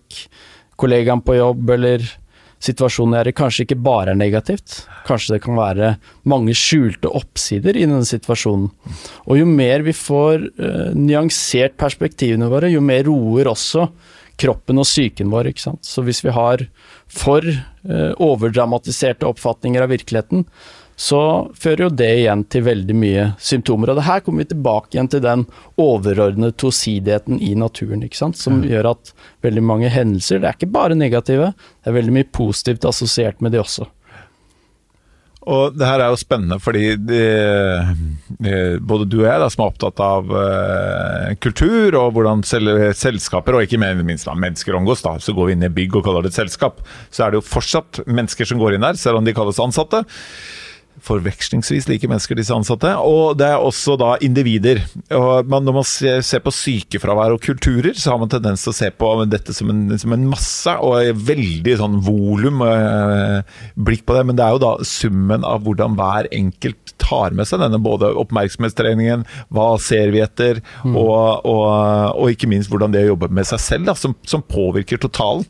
kollegaen 0.77 1.23
på 1.25 1.39
jobb 1.39 1.75
eller 1.77 2.07
situasjonen 2.63 3.17
jeg 3.17 3.25
er 3.25 3.31
i, 3.31 3.37
kanskje 3.37 3.67
ikke 3.67 3.79
bare 3.85 4.13
er 4.13 4.19
negativt. 4.19 4.81
Kanskje 5.07 5.37
det 5.37 5.43
kan 5.45 5.59
være 5.59 5.93
mange 6.29 6.55
skjulte 6.57 7.11
oppsider 7.15 7.77
i 7.77 7.85
denne 7.85 8.07
situasjonen. 8.09 8.71
Og 9.29 9.41
jo 9.41 9.49
mer 9.49 9.85
vi 9.87 9.95
får 9.97 10.47
uh, 10.59 10.93
nyansert 10.97 11.77
perspektivene 11.81 12.49
våre, 12.51 12.73
jo 12.73 12.83
mer 12.85 13.05
roer 13.07 13.53
også 13.53 13.87
kroppen 14.41 14.81
og 14.81 14.89
psyken 14.89 15.31
vår. 15.33 15.53
ikke 15.53 15.67
sant? 15.69 15.85
Så 15.87 16.05
hvis 16.07 16.23
vi 16.25 16.35
har 16.35 16.67
for 17.07 17.45
eh, 17.47 18.13
overdramatiserte 18.23 19.29
oppfatninger 19.29 19.85
av 19.85 19.95
virkeligheten, 19.95 20.45
så 20.97 21.53
fører 21.53 21.87
jo 21.87 21.91
det 21.93 22.09
igjen 22.23 22.43
til 22.49 22.65
veldig 22.65 22.95
mye 22.97 23.25
symptomer. 23.43 23.93
Og 23.93 23.99
det 23.99 24.07
her 24.07 24.23
kommer 24.25 24.45
vi 24.45 24.53
tilbake 24.55 24.97
igjen 24.97 25.11
til 25.13 25.21
den 25.25 25.45
overordnede 25.81 26.57
tosidigheten 26.57 27.41
i 27.45 27.53
naturen, 27.59 28.05
ikke 28.07 28.17
sant? 28.23 28.41
som 28.41 28.63
mm. 28.63 28.71
gjør 28.73 28.91
at 28.95 29.13
veldig 29.45 29.65
mange 29.65 29.93
hendelser, 29.93 30.41
det 30.41 30.49
er 30.49 30.57
ikke 30.57 30.73
bare 30.73 30.97
negative, 30.97 31.53
det 31.53 31.93
er 31.93 31.99
veldig 31.99 32.17
mye 32.17 32.31
positivt 32.33 32.89
assosiert 32.89 33.45
med 33.45 33.53
de 33.53 33.61
også. 33.61 33.91
Og 35.47 35.77
det 35.79 35.87
her 35.87 36.03
er 36.03 36.11
jo 36.11 36.19
spennende, 36.19 36.59
fordi 36.59 36.97
de, 36.99 37.21
både 38.83 39.07
du 39.07 39.21
og 39.21 39.29
jeg 39.29 39.43
da, 39.43 39.49
som 39.53 39.63
er 39.63 39.71
opptatt 39.71 40.03
av 40.03 40.33
uh, 40.33 41.35
kultur 41.39 41.95
og 42.01 42.17
hvordan 42.17 42.43
sel 42.47 42.73
selskaper, 42.99 43.55
og 43.55 43.67
ikke 43.67 43.79
minst 43.79 44.27
da, 44.27 44.35
mennesker 44.35 44.75
omgås, 44.75 45.05
da, 45.07 45.15
så 45.23 45.37
går 45.37 45.53
vi 45.53 45.57
inn 45.57 45.69
i 45.69 45.73
bygg 45.77 46.01
og 46.01 46.09
kaller 46.09 46.27
det 46.27 46.35
et 46.35 46.41
selskap, 46.41 46.83
så 47.15 47.27
er 47.27 47.31
det 47.31 47.41
jo 47.41 47.47
fortsatt 47.47 48.03
mennesker 48.11 48.51
som 48.51 48.59
går 48.59 48.75
inn 48.75 48.89
der, 48.89 48.99
selv 48.99 49.21
om 49.21 49.29
de 49.29 49.37
kalles 49.37 49.63
ansatte 49.63 50.03
forvekslingsvis 51.05 51.89
like 51.91 52.09
mennesker, 52.09 52.39
disse 52.39 52.55
ansatte. 52.55 52.93
Og 53.03 53.37
det 53.39 53.49
er 53.51 53.63
også 53.63 53.97
da 54.01 54.15
individer. 54.25 54.83
Og 55.15 55.49
man, 55.51 55.67
når 55.67 55.77
man 55.79 55.87
ser 55.87 56.43
på 56.45 56.55
sykefravær 56.55 57.37
og 57.37 57.43
kulturer, 57.45 57.95
så 57.97 58.15
har 58.15 58.23
man 58.23 58.33
tendens 58.33 58.65
til 58.65 58.73
å 58.73 58.77
se 58.77 58.91
på 58.95 59.13
dette 59.31 59.55
som 59.57 59.71
en, 59.73 59.85
som 60.01 60.15
en 60.17 60.27
masse, 60.31 60.77
og 60.83 61.23
veldig 61.29 61.77
sånn 61.81 62.01
volum 62.07 62.65
eh, 62.67 63.61
blikk 63.77 64.07
på 64.07 64.17
det. 64.17 64.27
Men 64.29 64.39
det 64.39 64.47
er 64.47 64.57
jo 64.57 64.65
da 64.65 64.75
summen 64.87 65.47
av 65.47 65.65
hvordan 65.67 65.97
hver 65.99 66.31
enkelt 66.35 66.97
tar 67.03 67.37
med 67.37 67.49
seg 67.49 67.63
denne 67.63 67.81
både 67.83 68.11
oppmerksomhetstreningen, 68.23 69.27
hva 69.55 69.69
ser 69.83 70.13
vi 70.15 70.23
etter, 70.25 70.63
mm. 70.85 70.97
og, 70.97 71.47
og, 71.47 71.67
og, 72.17 72.29
ikke 72.33 72.51
minst 72.51 72.73
hvordan 72.73 72.95
det 72.95 73.07
å 73.07 73.13
jobbe 73.13 73.31
med 73.35 73.49
seg 73.49 73.63
selv, 73.63 73.91
da, 73.91 73.97
som, 73.99 74.17
som 74.27 74.45
påvirker 74.45 75.01
totalen. 75.03 75.47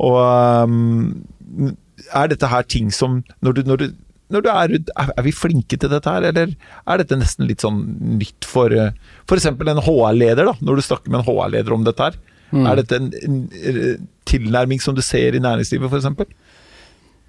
Og 0.00 0.18
um, 0.18 1.74
er 2.10 2.30
dette 2.30 2.50
her 2.50 2.64
ting 2.66 2.90
som 2.94 3.20
når 3.44 3.58
du, 3.58 3.62
når 3.68 3.82
du 3.82 3.86
når 4.32 4.44
du 4.44 4.48
er, 4.50 4.74
er 5.04 5.24
vi 5.26 5.34
flinke 5.36 5.76
til 5.76 5.90
dette 5.92 6.10
her, 6.10 6.24
eller 6.30 6.54
er 6.54 7.00
dette 7.00 7.18
nesten 7.20 7.48
litt 7.48 7.64
sånn 7.64 7.82
nytt 8.16 8.46
for 8.48 8.72
f.eks. 8.72 9.50
en 9.50 9.82
HR-leder, 9.84 10.48
da, 10.48 10.54
når 10.64 10.80
du 10.80 10.86
snakker 10.86 11.12
med 11.12 11.20
en 11.20 11.28
HR-leder 11.28 11.76
om 11.76 11.84
dette 11.86 12.08
her? 12.08 12.16
Mm. 12.54 12.64
Er 12.70 12.80
dette 12.80 12.98
en, 13.00 13.10
en, 13.12 14.08
tilnærming 14.28 14.80
som 14.80 14.96
du 14.96 15.02
ser 15.04 15.36
i 15.36 15.42
næringslivet, 15.42 15.92
f.eks.? 15.92 16.34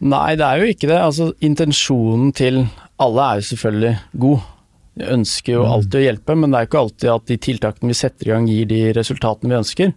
Nei, 0.05 0.35
det 0.39 0.47
er 0.47 0.61
jo 0.61 0.71
ikke 0.71 0.89
det. 0.91 0.99
Altså, 1.01 1.29
intensjonen 1.43 2.31
til 2.35 2.63
alle 3.01 3.25
er 3.27 3.41
jo 3.41 3.49
selvfølgelig 3.49 3.93
god. 4.25 4.47
Vi 4.95 5.11
ønsker 5.17 5.57
jo 5.57 5.65
mm. 5.65 5.73
alltid 5.75 5.99
å 5.99 6.05
hjelpe, 6.05 6.37
men 6.39 6.53
det 6.53 6.59
er 6.59 6.69
ikke 6.69 6.83
alltid 6.85 7.11
at 7.11 7.27
de 7.31 7.39
tiltakene 7.49 7.91
vi 7.91 7.99
setter 7.99 8.29
i 8.29 8.33
gang 8.35 8.47
gir 8.47 8.71
de 8.71 8.81
resultatene 8.95 9.51
vi 9.51 9.59
ønsker. 9.59 9.93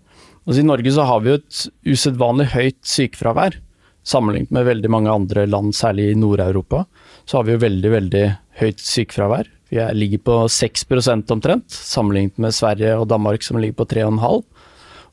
Altså, 0.48 0.58
I 0.62 0.66
Norge 0.66 0.94
så 0.96 1.06
har 1.06 1.22
vi 1.22 1.34
jo 1.34 1.38
et 1.38 1.62
usedvanlig 1.94 2.48
høyt 2.54 2.78
sykefravær. 2.88 3.58
Sammenlignet 4.06 4.52
med 4.54 4.68
veldig 4.68 4.90
mange 4.90 5.12
andre 5.12 5.46
land, 5.46 5.74
særlig 5.76 6.10
i 6.12 6.18
Nord-Europa, 6.18 6.84
så 7.28 7.38
har 7.38 7.48
vi 7.48 7.56
jo 7.56 7.64
veldig, 7.64 7.90
veldig 7.92 8.24
høyt 8.62 8.80
sykefravær. 8.82 9.50
Vi 9.68 9.82
ligger 9.92 10.22
på 10.24 10.36
6% 10.48 11.32
omtrent, 11.34 11.70
sammenlignet 11.70 12.38
med 12.40 12.56
Sverige 12.56 12.94
og 12.96 13.08
Danmark 13.10 13.44
som 13.44 13.58
ligger 13.60 13.82
på 13.82 13.88
3,5 13.90 14.22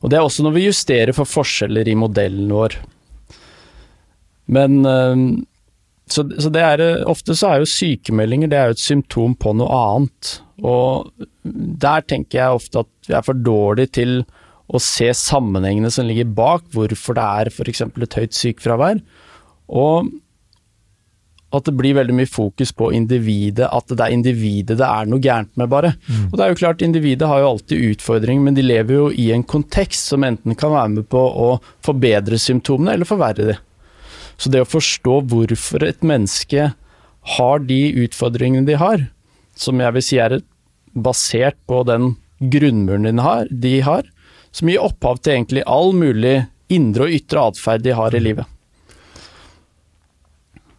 Og 0.00 0.10
det 0.10 0.16
er 0.16 0.24
også 0.24 0.46
når 0.46 0.54
vi 0.54 0.64
justerer 0.64 1.12
for 1.16 1.28
forskjeller 1.28 1.88
i 1.88 1.98
modellen 1.98 2.48
vår. 2.52 2.78
Men 4.46 4.86
eh, 4.86 5.26
så, 6.06 6.24
så 6.38 6.50
er, 6.54 6.82
ofte 7.04 7.34
så 7.36 7.50
er 7.50 7.62
jo 7.62 7.70
sykemeldinger 7.70 8.48
det 8.48 8.58
er 8.58 8.70
jo 8.70 8.76
et 8.76 8.82
symptom 8.84 9.34
på 9.34 9.52
noe 9.58 9.80
annet. 9.90 10.36
Og 10.64 11.10
der 11.44 12.06
tenker 12.08 12.40
jeg 12.40 12.60
ofte 12.60 12.84
at 12.84 13.10
vi 13.10 13.16
er 13.18 13.26
for 13.26 13.36
dårlige 13.36 13.92
til 13.98 14.20
og 14.66 14.82
se 14.82 15.08
sammenhengene 15.14 15.90
som 15.94 16.08
ligger 16.08 16.28
bak 16.36 16.64
hvorfor 16.74 17.16
det 17.16 17.24
er 17.24 17.50
f.eks. 17.52 17.82
et 17.86 18.18
høyt 18.18 18.34
sykefravær. 18.34 19.02
Og 19.70 20.08
at 21.54 21.68
det 21.68 21.76
blir 21.78 21.94
veldig 21.96 22.14
mye 22.18 22.28
fokus 22.28 22.72
på 22.74 22.90
individet, 22.96 23.68
at 23.70 23.92
det 23.92 24.02
er 24.02 24.14
individet 24.14 24.78
det 24.80 24.86
er 24.86 25.06
noe 25.08 25.22
gærent 25.22 25.52
med, 25.56 25.70
bare. 25.70 25.92
Mm. 26.08 26.24
Og 26.28 26.34
det 26.34 26.44
er 26.44 26.50
jo 26.50 26.58
klart, 26.58 26.82
individet 26.82 27.28
har 27.30 27.40
jo 27.42 27.52
alltid 27.52 27.84
utfordringer, 27.92 28.42
men 28.48 28.58
de 28.58 28.64
lever 28.66 28.98
jo 28.98 29.06
i 29.14 29.28
en 29.34 29.46
kontekst 29.46 30.10
som 30.10 30.26
enten 30.26 30.58
kan 30.58 30.74
være 30.74 30.92
med 30.98 31.08
på 31.12 31.22
å 31.22 31.48
forbedre 31.86 32.40
symptomene 32.42 32.96
eller 32.96 33.08
forverre 33.08 33.52
de. 33.52 33.56
Så 34.36 34.52
det 34.52 34.64
å 34.64 34.68
forstå 34.68 35.20
hvorfor 35.30 35.86
et 35.86 36.02
menneske 36.04 36.72
har 37.36 37.64
de 37.70 37.80
utfordringene 38.04 38.66
de 38.68 38.76
har, 38.82 39.06
som 39.56 39.80
jeg 39.80 39.96
vil 39.96 40.04
si 40.04 40.20
er 40.20 40.40
basert 40.92 41.56
på 41.70 41.80
den 41.88 42.16
grunnmuren 42.52 43.06
de 43.06 43.22
har, 43.22 43.48
de 43.48 43.78
har 43.86 44.10
som 44.56 44.70
gir 44.70 44.80
opphav 44.80 45.20
til 45.20 45.34
egentlig 45.34 45.64
all 45.68 45.92
mulig 45.96 46.38
indre 46.72 47.06
og 47.06 47.16
ytre 47.18 47.48
atferd 47.50 47.84
de 47.84 47.94
har 47.96 48.16
i 48.16 48.22
livet. 48.22 48.48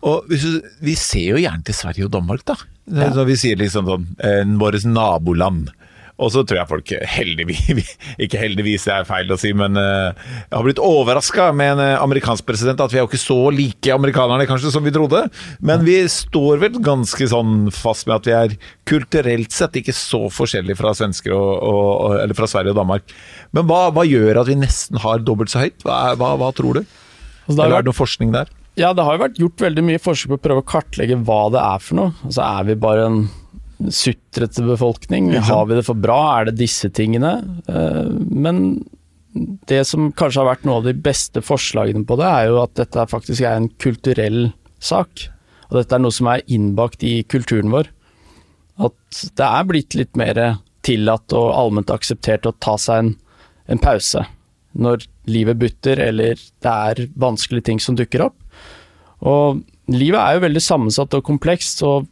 Og 0.07 0.25
Vi 0.29 0.95
ser 0.97 1.33
jo 1.33 1.41
gjerne 1.41 1.65
til 1.65 1.75
Sverige 1.77 2.07
og 2.07 2.13
Danmark, 2.15 2.45
da. 2.47 2.55
Ja. 2.87 3.09
vi 3.27 3.35
sier 3.35 3.59
liksom 3.59 3.89
sånn 3.89 4.05
eh, 4.23 4.45
Våre 4.59 4.79
naboland. 4.87 5.73
Og 6.17 6.31
så 6.33 6.41
tror 6.41 6.57
jeg 6.57 6.69
folk 6.71 6.91
heldigvis 7.13 7.91
Ikke 8.25 8.39
heldigvis, 8.41 8.87
det 8.87 8.93
er 8.95 9.07
feil 9.07 9.29
å 9.33 9.37
si, 9.37 9.51
men 9.53 9.77
jeg 9.77 10.55
har 10.55 10.65
blitt 10.65 10.81
overraska 10.81 11.51
med 11.55 11.75
en 11.75 11.83
uh, 11.83 12.03
amerikansk 12.03 12.47
president. 12.47 12.81
At 12.81 12.93
vi 12.93 12.99
er 12.99 13.05
jo 13.05 13.11
ikke 13.11 13.21
så 13.21 13.37
like 13.53 13.93
amerikanerne 13.93 14.47
kanskje 14.49 14.71
som 14.73 14.85
vi 14.85 14.93
trodde. 14.95 15.27
Men 15.61 15.85
vi 15.85 15.99
står 16.11 16.63
vel 16.63 16.79
ganske 16.83 17.29
sånn 17.29 17.69
fast 17.75 18.09
med 18.09 18.17
at 18.17 18.29
vi 18.29 18.35
er 18.37 18.57
kulturelt 18.87 19.53
sett 19.53 19.77
ikke 19.79 19.95
så 19.95 20.25
forskjellige 20.33 20.79
fra 20.79 20.93
og, 20.97 21.33
og, 21.35 22.13
eller 22.21 22.37
fra 22.37 22.49
Sverige 22.49 22.73
og 22.73 22.79
Danmark. 22.79 23.13
Men 23.55 23.67
hva, 23.69 23.87
hva, 23.93 24.05
gjør 24.07 24.41
at 24.41 24.49
vi 24.49 24.57
nesten 24.59 24.99
har 25.03 25.23
dobbelt 25.25 25.53
så 25.53 25.65
høyt? 25.65 25.81
Hva, 25.85 26.15
hva, 26.19 26.33
hva 26.39 26.53
tror 26.55 26.79
du? 26.79 26.85
Altså, 27.47 27.59
eller 27.61 27.77
er 27.77 27.85
det 27.85 27.91
noe 27.91 27.97
forskning 27.97 28.33
der? 28.35 28.51
Ja, 28.77 28.91
det 28.93 29.05
har 29.05 29.15
jo 29.15 29.23
vært 29.23 29.39
gjort 29.41 29.63
veldig 29.63 29.83
mye 29.87 30.01
forsøk 30.01 30.31
på 30.33 30.37
å 30.37 30.43
prøve 30.43 30.61
å 30.61 30.69
kartlegge 30.69 31.17
hva 31.25 31.41
det 31.53 31.61
er 31.63 31.81
for 31.81 31.97
noe. 31.97 32.13
Altså, 32.27 32.43
er 32.45 32.67
vi 32.67 32.77
bare 32.81 33.07
en 33.09 33.21
sutrete 33.93 34.63
befolkning? 34.65 35.31
Har 35.47 35.65
vi 35.69 35.77
det 35.77 35.85
for 35.87 35.97
bra? 35.99 36.19
Er 36.39 36.49
det 36.49 36.57
disse 36.61 36.89
tingene? 36.93 37.37
Eh, 37.69 38.05
men 38.31 38.85
det 39.69 39.83
som 39.85 40.11
kanskje 40.17 40.41
har 40.41 40.49
vært 40.51 40.65
noe 40.67 40.81
av 40.81 40.87
de 40.87 40.95
beste 40.97 41.43
forslagene 41.45 42.05
på 42.07 42.17
det, 42.19 42.27
er 42.27 42.49
jo 42.49 42.61
at 42.63 42.77
dette 42.79 43.07
faktisk 43.11 43.45
er 43.45 43.59
en 43.59 43.69
kulturell 43.81 44.47
sak. 44.79 45.27
Og 45.69 45.79
dette 45.79 45.97
er 45.97 46.03
noe 46.03 46.15
som 46.15 46.29
er 46.31 46.45
innbakt 46.47 47.03
i 47.05 47.19
kulturen 47.29 47.73
vår. 47.73 47.91
At 48.81 49.21
det 49.37 49.45
er 49.45 49.69
blitt 49.69 49.97
litt 49.97 50.17
mer 50.19 50.41
tillatt 50.87 51.33
og 51.35 51.51
allment 51.51 51.91
akseptert 51.91 52.47
å 52.47 52.55
ta 52.63 52.77
seg 52.79 53.03
en, 53.03 53.13
en 53.67 53.81
pause 53.81 54.23
når 54.77 55.07
livet 55.31 55.57
butter 55.57 55.99
eller 56.01 56.37
det 56.37 56.73
er 56.73 57.07
vanskelige 57.19 57.71
ting 57.71 57.81
som 57.81 57.97
dukker 57.97 58.27
opp. 58.27 58.37
Og 59.25 59.63
livet 59.89 60.19
er 60.19 60.37
jo 60.37 60.43
veldig 60.45 60.61
sammensatt 60.61 61.15
og 61.17 61.25
komplekst, 61.25 61.81
og 61.87 62.05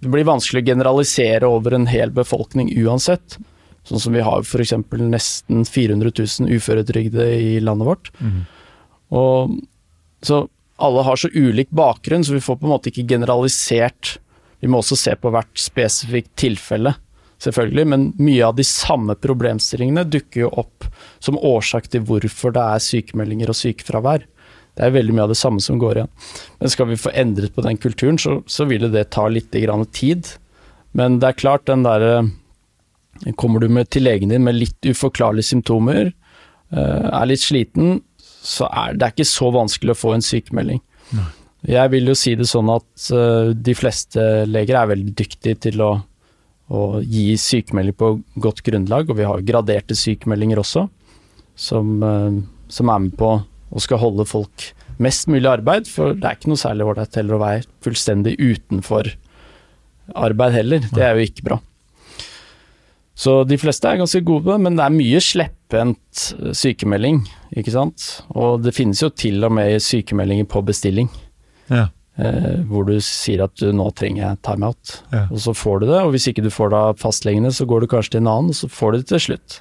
det 0.00 0.08
blir 0.08 0.28
vanskelig 0.28 0.62
å 0.62 0.68
generalisere 0.72 1.48
over 1.48 1.76
en 1.76 1.88
hel 1.90 2.12
befolkning 2.16 2.70
uansett. 2.80 3.36
Sånn 3.84 4.00
som 4.00 4.14
vi 4.16 4.22
har 4.24 4.44
f.eks. 4.44 4.72
nesten 5.00 5.66
400 5.68 6.12
000 6.16 6.56
uføretrygde 6.56 7.26
i 7.36 7.52
landet 7.64 7.88
vårt. 7.88 8.10
Mm. 8.20 8.40
Og, 9.20 9.60
så 10.24 10.44
alle 10.80 11.04
har 11.04 11.20
så 11.20 11.28
ulik 11.34 11.70
bakgrunn, 11.76 12.24
så 12.24 12.36
vi 12.36 12.44
får 12.44 12.60
på 12.60 12.68
en 12.68 12.74
måte 12.74 12.92
ikke 12.92 13.08
generalisert. 13.12 14.16
Vi 14.60 14.68
må 14.68 14.80
også 14.80 14.96
se 14.96 15.16
på 15.16 15.32
hvert 15.32 15.52
spesifikt 15.60 16.32
tilfelle, 16.40 16.94
selvfølgelig, 17.40 17.86
men 17.92 18.10
mye 18.20 18.48
av 18.48 18.56
de 18.56 18.64
samme 18.68 19.16
problemstillingene 19.20 20.06
dukker 20.08 20.46
jo 20.46 20.52
opp 20.62 20.88
som 21.20 21.36
årsak 21.36 21.90
til 21.92 22.04
hvorfor 22.08 22.56
det 22.56 22.66
er 22.76 22.84
sykemeldinger 22.84 23.52
og 23.52 23.60
sykefravær. 23.60 24.24
Det 24.80 24.86
er 24.88 24.94
veldig 24.94 25.12
mye 25.12 25.26
av 25.26 25.32
det 25.34 25.36
samme 25.36 25.60
som 25.60 25.76
går 25.76 25.98
igjen. 25.98 26.12
Men 26.56 26.70
skal 26.72 26.86
vi 26.88 26.96
få 26.96 27.10
endret 27.12 27.52
på 27.52 27.60
den 27.66 27.76
kulturen, 27.76 28.16
så, 28.16 28.38
så 28.48 28.64
vil 28.64 28.86
det 28.88 29.10
ta 29.12 29.26
litt 29.28 29.52
tid. 29.52 30.30
Men 30.96 31.18
det 31.20 31.26
er 31.28 31.40
klart, 31.42 31.66
den 31.68 31.84
derre 31.84 32.30
Kommer 33.36 33.60
du 33.60 33.68
med 33.68 33.90
til 33.92 34.06
legen 34.06 34.30
din 34.32 34.46
med 34.46 34.56
litt 34.56 34.86
uforklarlige 34.86 35.50
symptomer, 35.50 36.06
eh, 36.72 37.08
er 37.10 37.26
litt 37.28 37.42
sliten, 37.42 37.98
så 38.16 38.64
er 38.72 38.94
det 38.96 39.10
ikke 39.12 39.26
så 39.28 39.50
vanskelig 39.52 39.92
å 39.92 39.98
få 39.98 40.14
en 40.14 40.24
sykemelding. 40.24 40.80
Jeg 41.68 41.92
vil 41.92 42.08
jo 42.08 42.14
si 42.16 42.32
det 42.38 42.46
sånn 42.48 42.70
at 42.72 43.10
uh, 43.12 43.50
de 43.52 43.74
fleste 43.76 44.46
leger 44.48 44.78
er 44.78 44.88
veldig 44.94 45.12
dyktige 45.18 45.58
til 45.66 45.82
å, 45.84 45.90
å 46.72 46.80
gi 47.04 47.34
sykemelding 47.36 47.98
på 48.00 48.14
godt 48.40 48.64
grunnlag, 48.64 49.10
og 49.10 49.20
vi 49.20 49.28
har 49.28 49.44
graderte 49.44 49.98
sykemeldinger 49.98 50.62
også, 50.62 50.86
som, 51.60 51.92
som 52.72 52.94
er 52.94 53.04
med 53.04 53.18
på 53.20 53.34
å 53.70 53.80
skal 53.82 54.00
holde 54.02 54.26
folk 54.28 54.70
mest 55.00 55.28
mulig 55.32 55.48
arbeid, 55.48 55.86
for 55.88 56.12
det 56.12 56.26
er 56.28 56.36
ikke 56.36 56.50
noe 56.52 56.60
særlig 56.60 56.86
ålreit 56.90 57.14
heller 57.16 57.36
å 57.38 57.42
være 57.44 57.66
fullstendig 57.86 58.34
utenfor 58.38 59.12
arbeid 60.18 60.52
heller. 60.58 60.88
Det 60.92 61.04
er 61.06 61.16
jo 61.16 61.26
ikke 61.28 61.46
bra. 61.46 61.60
Så 63.20 63.42
de 63.44 63.56
fleste 63.60 63.88
er 63.88 63.98
ganske 64.00 64.22
gode 64.24 64.56
men 64.62 64.78
det 64.78 64.84
er 64.86 64.94
mye 64.94 65.20
slepphendt 65.20 66.20
sykemelding, 66.56 67.22
ikke 67.56 67.72
sant. 67.74 68.04
Og 68.32 68.62
det 68.64 68.72
finnes 68.76 69.00
jo 69.04 69.10
til 69.12 69.44
og 69.44 69.52
med 69.58 69.76
sykemeldinger 69.84 70.48
på 70.48 70.62
bestilling. 70.68 71.10
Ja. 71.70 71.88
Eh, 72.20 72.60
hvor 72.68 72.84
du 72.88 72.94
sier 73.04 73.44
at 73.46 73.54
du, 73.60 73.68
nå 73.76 73.86
trenger 73.96 74.22
jeg 74.24 74.40
timeout, 74.44 74.94
Ja. 75.12 75.26
og 75.30 75.38
så 75.40 75.54
får 75.56 75.80
du 75.80 75.86
det. 75.92 76.00
Og 76.04 76.12
hvis 76.14 76.28
ikke 76.28 76.42
du 76.44 76.50
får 76.52 76.72
det 76.72 76.80
av 76.80 76.98
fastlegene, 77.00 77.52
så 77.52 77.64
går 77.68 77.80
du 77.84 77.90
kanskje 77.92 78.16
til 78.16 78.22
en 78.24 78.32
annen, 78.32 78.50
og 78.52 78.58
så 78.58 78.68
får 78.68 78.92
du 78.92 78.98
det 78.98 79.08
til 79.12 79.22
slutt. 79.28 79.60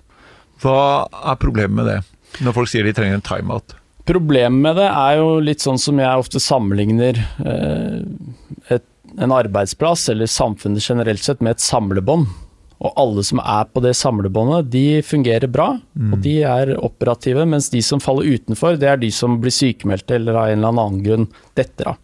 Hva 0.64 1.08
er 1.32 1.40
problemet 1.40 1.76
med 1.78 1.86
det, 1.88 2.00
når 2.44 2.56
folk 2.58 2.68
sier 2.72 2.84
de 2.88 2.96
trenger 2.96 3.20
en 3.20 3.28
timeout? 3.28 3.76
Problemet 4.10 4.64
med 4.64 4.80
det 4.80 4.90
er 4.90 5.20
jo 5.20 5.34
litt 5.44 5.62
sånn 5.62 5.78
som 5.78 6.00
jeg 6.02 6.22
ofte 6.22 6.42
sammenligner 6.42 7.20
eh, 7.46 8.00
et, 8.74 8.86
en 9.22 9.34
arbeidsplass, 9.36 10.08
eller 10.10 10.30
samfunnet 10.30 10.82
generelt 10.82 11.22
sett, 11.22 11.44
med 11.46 11.58
et 11.58 11.66
samlebånd. 11.66 12.26
Og 12.80 12.96
alle 12.98 13.22
som 13.28 13.42
er 13.44 13.68
på 13.70 13.84
det 13.84 13.92
samlebåndet, 14.00 14.72
de 14.74 15.02
fungerer 15.06 15.52
bra, 15.52 15.74
og 16.00 16.22
de 16.24 16.38
er 16.48 16.72
operative. 16.80 17.44
Mens 17.52 17.68
de 17.74 17.82
som 17.84 18.00
faller 18.00 18.40
utenfor, 18.40 18.80
det 18.80 18.88
er 18.88 19.02
de 19.02 19.12
som 19.12 19.36
blir 19.44 19.54
sykemeldte 19.54 20.16
eller 20.16 20.40
av 20.40 20.54
en 20.54 20.62
eller 20.62 20.72
annen 20.72 21.04
grunn 21.04 21.28
detter 21.60 21.92
av. 21.92 22.00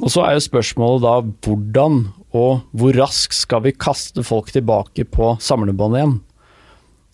Og 0.00 0.14
så 0.14 0.24
er 0.24 0.38
jo 0.38 0.46
spørsmålet 0.46 1.04
da 1.04 1.16
hvordan 1.44 2.04
og 2.30 2.62
hvor 2.78 2.94
raskt 2.94 3.34
skal 3.34 3.64
vi 3.66 3.74
kaste 3.74 4.22
folk 4.24 4.52
tilbake 4.54 5.04
på 5.10 5.34
samlebåndet 5.42 6.00
igjen? 6.00 6.18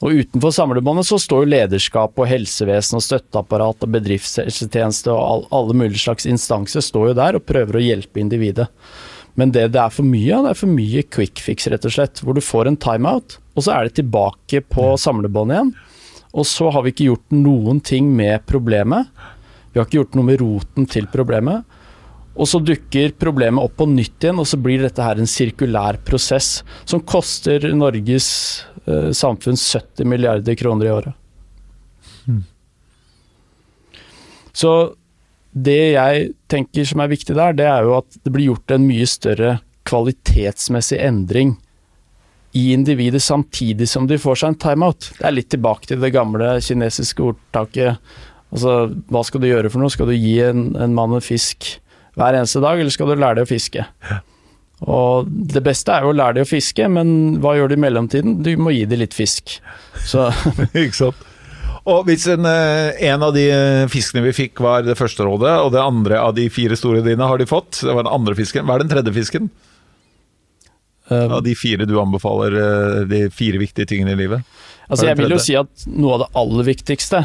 Og 0.04 0.12
utenfor 0.20 0.52
samlebåndet 0.52 1.08
så 1.08 1.16
står 1.20 1.44
jo 1.44 1.52
lederskap 1.54 2.18
og 2.20 2.28
helsevesen 2.28 2.98
og 2.98 3.04
støtteapparat 3.04 3.86
og 3.86 3.92
bedriftshelsetjeneste 3.94 5.08
og 5.12 5.20
all, 5.22 5.44
alle 5.56 5.76
mulige 5.78 6.02
slags 6.02 6.28
instanser 6.28 6.84
står 6.84 7.10
jo 7.10 7.16
der 7.16 7.38
og 7.38 7.46
prøver 7.48 7.78
å 7.78 7.84
hjelpe 7.84 8.20
individet. 8.20 8.68
Men 9.40 9.52
det 9.52 9.70
det 9.72 9.80
er 9.80 9.92
for 9.92 10.04
mye 10.08 10.32
av, 10.36 10.44
det 10.44 10.52
er 10.52 10.60
for 10.60 10.72
mye 10.72 11.04
quick 11.12 11.40
fix, 11.44 11.68
rett 11.72 11.88
og 11.88 11.94
slett. 11.96 12.20
Hvor 12.24 12.36
du 12.36 12.44
får 12.44 12.68
en 12.68 12.78
timeout, 12.80 13.38
og 13.56 13.64
så 13.64 13.72
er 13.72 13.88
det 13.88 13.98
tilbake 14.00 14.62
på 14.68 14.92
samlebåndet 15.00 15.56
igjen. 15.56 15.72
Og 16.36 16.44
så 16.48 16.68
har 16.72 16.84
vi 16.84 16.92
ikke 16.92 17.08
gjort 17.10 17.36
noen 17.36 17.80
ting 17.80 18.10
med 18.16 18.44
problemet. 18.48 19.08
Vi 19.72 19.80
har 19.80 19.88
ikke 19.88 20.02
gjort 20.02 20.16
noe 20.16 20.28
med 20.28 20.40
roten 20.42 20.88
til 20.92 21.08
problemet. 21.12 21.64
Og 22.36 22.48
så 22.50 22.60
dukker 22.60 23.14
problemet 23.16 23.64
opp 23.64 23.78
på 23.80 23.86
nytt 23.88 24.24
igjen, 24.24 24.40
og 24.42 24.48
så 24.48 24.58
blir 24.60 24.82
dette 24.84 25.02
her 25.02 25.20
en 25.20 25.30
sirkulær 25.30 26.00
prosess 26.04 26.60
som 26.84 27.00
koster 27.00 27.64
Norges 27.72 28.28
eh, 28.84 29.08
samfunn 29.16 29.56
70 29.56 30.04
milliarder 30.08 30.58
kroner 30.58 30.88
i 30.88 30.92
året. 30.92 31.22
Så 34.56 34.72
det 35.56 35.80
jeg 35.96 36.32
tenker 36.52 36.88
som 36.88 37.00
er 37.00 37.12
viktig 37.12 37.36
der, 37.36 37.56
det 37.56 37.68
er 37.68 37.86
jo 37.86 37.96
at 37.98 38.18
det 38.24 38.32
blir 38.32 38.50
gjort 38.50 38.72
en 38.72 38.84
mye 38.88 39.06
større 39.08 39.58
kvalitetsmessig 39.88 40.98
endring 41.00 41.54
i 42.56 42.70
individet 42.72 43.20
samtidig 43.22 43.88
som 43.88 44.08
de 44.08 44.18
får 44.20 44.40
seg 44.40 44.52
en 44.52 44.60
timeout. 44.64 45.10
Det 45.18 45.26
er 45.28 45.36
litt 45.36 45.50
tilbake 45.52 45.90
til 45.90 46.00
det 46.00 46.12
gamle 46.14 46.56
kinesiske 46.64 47.24
ordtaket. 47.24 48.00
Altså, 48.52 48.76
hva 49.12 49.22
skal 49.26 49.42
du 49.42 49.48
gjøre 49.50 49.72
for 49.72 49.82
noe? 49.82 49.92
Skal 49.92 50.08
du 50.08 50.16
gi 50.16 50.38
en, 50.44 50.70
en 50.80 50.96
mann 50.96 51.16
en 51.16 51.24
fisk 51.24 51.74
hver 52.16 52.38
eneste 52.40 52.62
dag, 52.64 52.80
eller 52.80 52.94
skal 52.94 53.12
du 53.12 53.16
lære 53.20 53.38
deg 53.40 53.46
å 53.46 53.50
fiske? 53.50 53.84
Og 54.86 55.28
det 55.54 55.62
beste 55.64 55.92
er 55.94 56.04
jo 56.04 56.10
å 56.12 56.16
lære 56.16 56.38
deg 56.38 56.44
å 56.46 56.50
fiske, 56.50 56.84
men 56.92 57.38
hva 57.40 57.54
gjør 57.56 57.72
du 57.72 57.76
i 57.78 57.80
mellomtiden? 57.86 58.38
Du 58.44 58.50
må 58.60 58.74
gi 58.74 58.84
dem 58.88 59.00
litt 59.00 59.16
fisk. 59.16 59.58
Så 60.04 60.26
Ikke 60.72 60.96
sant? 60.98 61.22
Og 61.86 62.02
hvis 62.08 62.24
en, 62.32 62.42
eh, 62.50 62.96
en 63.12 63.22
av 63.22 63.30
de 63.36 63.44
eh, 63.52 63.84
fiskene 63.92 64.24
vi 64.24 64.32
fikk 64.34 64.58
var 64.64 64.82
det 64.82 64.96
første 64.98 65.22
rådet, 65.22 65.52
og 65.62 65.70
det 65.76 65.78
andre 65.84 66.18
av 66.18 66.32
de 66.34 66.48
fire 66.50 66.74
store 66.76 67.04
dine 67.06 67.28
har 67.30 67.38
de 67.38 67.46
fått, 67.46 67.78
det 67.86 67.94
var 67.94 68.02
den 68.02 68.12
andre 68.16 68.34
fisken. 68.34 68.66
Hva 68.66 68.74
er 68.74 68.82
den 68.82 68.90
tredje 68.90 69.14
fisken? 69.14 69.46
eh, 71.10 71.28
Av 71.30 71.44
de 71.46 71.54
fire 71.54 71.86
du 71.86 71.94
anbefaler, 72.02 72.56
eh, 72.58 73.04
de 73.12 73.20
fire 73.30 73.60
viktige 73.62 73.86
tingene 73.92 74.16
i 74.16 74.20
livet? 74.24 74.42
Altså 74.86 75.08
jeg 75.08 75.18
vil 75.18 75.34
jo 75.34 75.40
si 75.42 75.56
at 75.58 75.86
noe 75.90 76.14
av 76.14 76.22
det 76.22 76.28
aller 76.38 76.66
viktigste, 76.68 77.22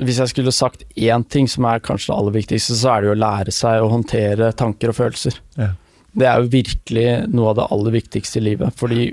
hvis 0.00 0.20
jeg 0.22 0.32
skulle 0.32 0.54
sagt 0.54 0.84
én 0.96 1.26
ting 1.28 1.48
som 1.50 1.66
er 1.68 1.82
kanskje 1.84 2.08
det 2.08 2.18
aller 2.18 2.36
viktigste, 2.38 2.76
så 2.78 2.94
er 2.94 3.02
det 3.02 3.10
jo 3.10 3.16
å 3.16 3.22
lære 3.22 3.54
seg 3.54 3.82
å 3.82 3.90
håndtere 3.92 4.52
tanker 4.56 4.92
og 4.92 4.96
følelser. 4.96 5.36
Ja. 5.60 5.74
Det 6.12 6.28
er 6.28 6.40
jo 6.40 6.52
virkelig 6.52 7.06
noe 7.32 7.52
av 7.52 7.58
det 7.60 7.68
aller 7.76 7.96
viktigste 7.98 8.40
i 8.40 8.46
livet. 8.48 8.76
Fordi 8.80 9.10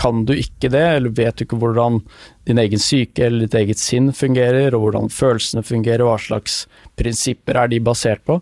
kan 0.00 0.24
du 0.28 0.32
ikke 0.34 0.70
det, 0.72 0.82
eller 0.96 1.12
vet 1.14 1.38
du 1.38 1.44
ikke 1.44 1.60
hvordan 1.60 2.00
din 2.48 2.60
egen 2.60 2.80
syke 2.80 3.26
eller 3.26 3.44
ditt 3.44 3.56
eget 3.60 3.80
sinn 3.80 4.10
fungerer, 4.16 4.72
og 4.74 4.86
hvordan 4.86 5.12
følelsene 5.12 5.64
fungerer, 5.66 6.04
og 6.06 6.14
hva 6.14 6.20
slags 6.24 6.62
prinsipper 6.98 7.60
er 7.60 7.72
de 7.72 7.80
basert 7.84 8.24
på, 8.28 8.40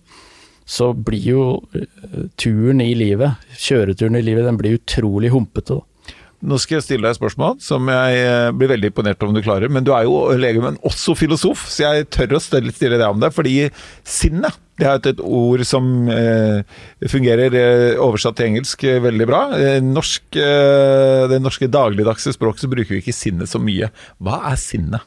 så 0.70 0.92
blir 0.94 1.26
jo 1.26 1.44
eh, 1.74 2.28
turen 2.38 2.82
i 2.84 2.92
livet, 2.94 3.42
kjøreturen 3.58 4.20
i 4.20 4.22
livet, 4.22 4.46
den 4.46 4.60
blir 4.60 4.78
utrolig 4.78 5.32
humpete. 5.34 5.80
da. 5.80 5.89
Nå 6.40 6.56
skal 6.56 6.78
jeg 6.78 6.86
stille 6.86 7.04
deg 7.04 7.12
et 7.12 7.18
spørsmål 7.18 7.58
som 7.60 7.88
jeg 7.92 8.20
eh, 8.24 8.48
blir 8.56 8.70
veldig 8.72 8.88
imponert 8.88 9.26
om 9.26 9.34
du 9.36 9.42
klarer. 9.44 9.68
Men 9.68 9.84
du 9.84 9.92
er 9.92 10.06
jo 10.08 10.22
lege, 10.40 10.62
men 10.64 10.78
også 10.88 11.12
filosof, 11.18 11.66
så 11.68 11.90
jeg 11.90 12.08
tør 12.14 12.38
å 12.38 12.40
stille 12.40 12.96
deg 12.96 13.06
om 13.06 13.20
det. 13.20 13.32
Fordi 13.36 13.54
sinnet 14.08 14.56
det 14.80 14.88
er 14.88 15.10
et, 15.12 15.20
ord 15.20 15.62
som 15.68 16.08
eh, 16.08 16.62
fungerer 17.12 17.56
eh, 17.58 18.00
oversatt 18.00 18.38
til 18.38 18.50
engelsk 18.50 18.86
eh, 18.88 19.02
veldig 19.04 19.28
bra. 19.28 19.42
Norsk, 19.84 20.24
eh, 20.40 21.26
det 21.28 21.42
norske 21.44 21.68
dagligdagse 21.68 22.32
språket 22.36 22.64
så 22.64 22.72
bruker 22.72 22.96
vi 22.96 23.02
ikke 23.04 23.16
sinnet 23.16 23.50
så 23.50 23.60
mye. 23.60 23.90
Hva 24.24 24.40
er 24.52 24.58
sinnet? 24.60 25.04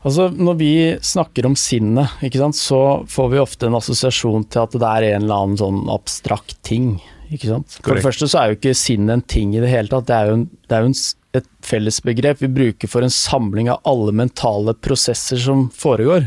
Altså, 0.00 0.30
Når 0.32 0.60
vi 0.60 0.74
snakker 1.04 1.50
om 1.50 1.56
sinnet, 1.58 2.22
så 2.56 2.82
får 3.10 3.32
vi 3.34 3.42
ofte 3.42 3.66
en 3.68 3.76
assosiasjon 3.76 4.46
til 4.48 4.62
at 4.62 4.78
det 4.78 4.92
er 4.94 5.08
en 5.10 5.26
eller 5.26 5.42
annen 5.42 5.60
sånn 5.60 5.82
abstrakt 5.92 6.56
ting. 6.62 6.94
Ikke 7.30 7.52
sant? 7.52 7.78
For 7.78 7.94
det 7.94 8.04
første 8.04 8.28
så 8.30 8.40
er 8.40 8.50
jo 8.50 8.58
ikke 8.58 8.76
sinn 8.78 9.10
en 9.12 9.22
ting 9.22 9.54
i 9.54 9.62
det 9.62 9.70
hele 9.70 9.90
tatt. 9.90 10.08
Det 10.08 10.16
er 10.16 10.30
jo, 10.30 10.38
en, 10.40 10.46
det 10.66 10.76
er 10.76 10.84
jo 10.84 10.90
en, 10.90 11.00
et 11.38 11.50
fellesbegrep 11.66 12.42
vi 12.42 12.50
bruker 12.50 12.90
for 12.90 13.06
en 13.06 13.14
samling 13.14 13.70
av 13.70 13.84
alle 13.88 14.14
mentale 14.22 14.74
prosesser 14.82 15.38
som 15.40 15.68
foregår. 15.74 16.26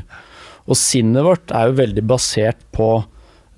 Og 0.64 0.80
sinnet 0.80 1.26
vårt 1.28 1.52
er 1.52 1.70
jo 1.70 1.80
veldig 1.82 2.06
basert 2.08 2.62
på 2.76 2.90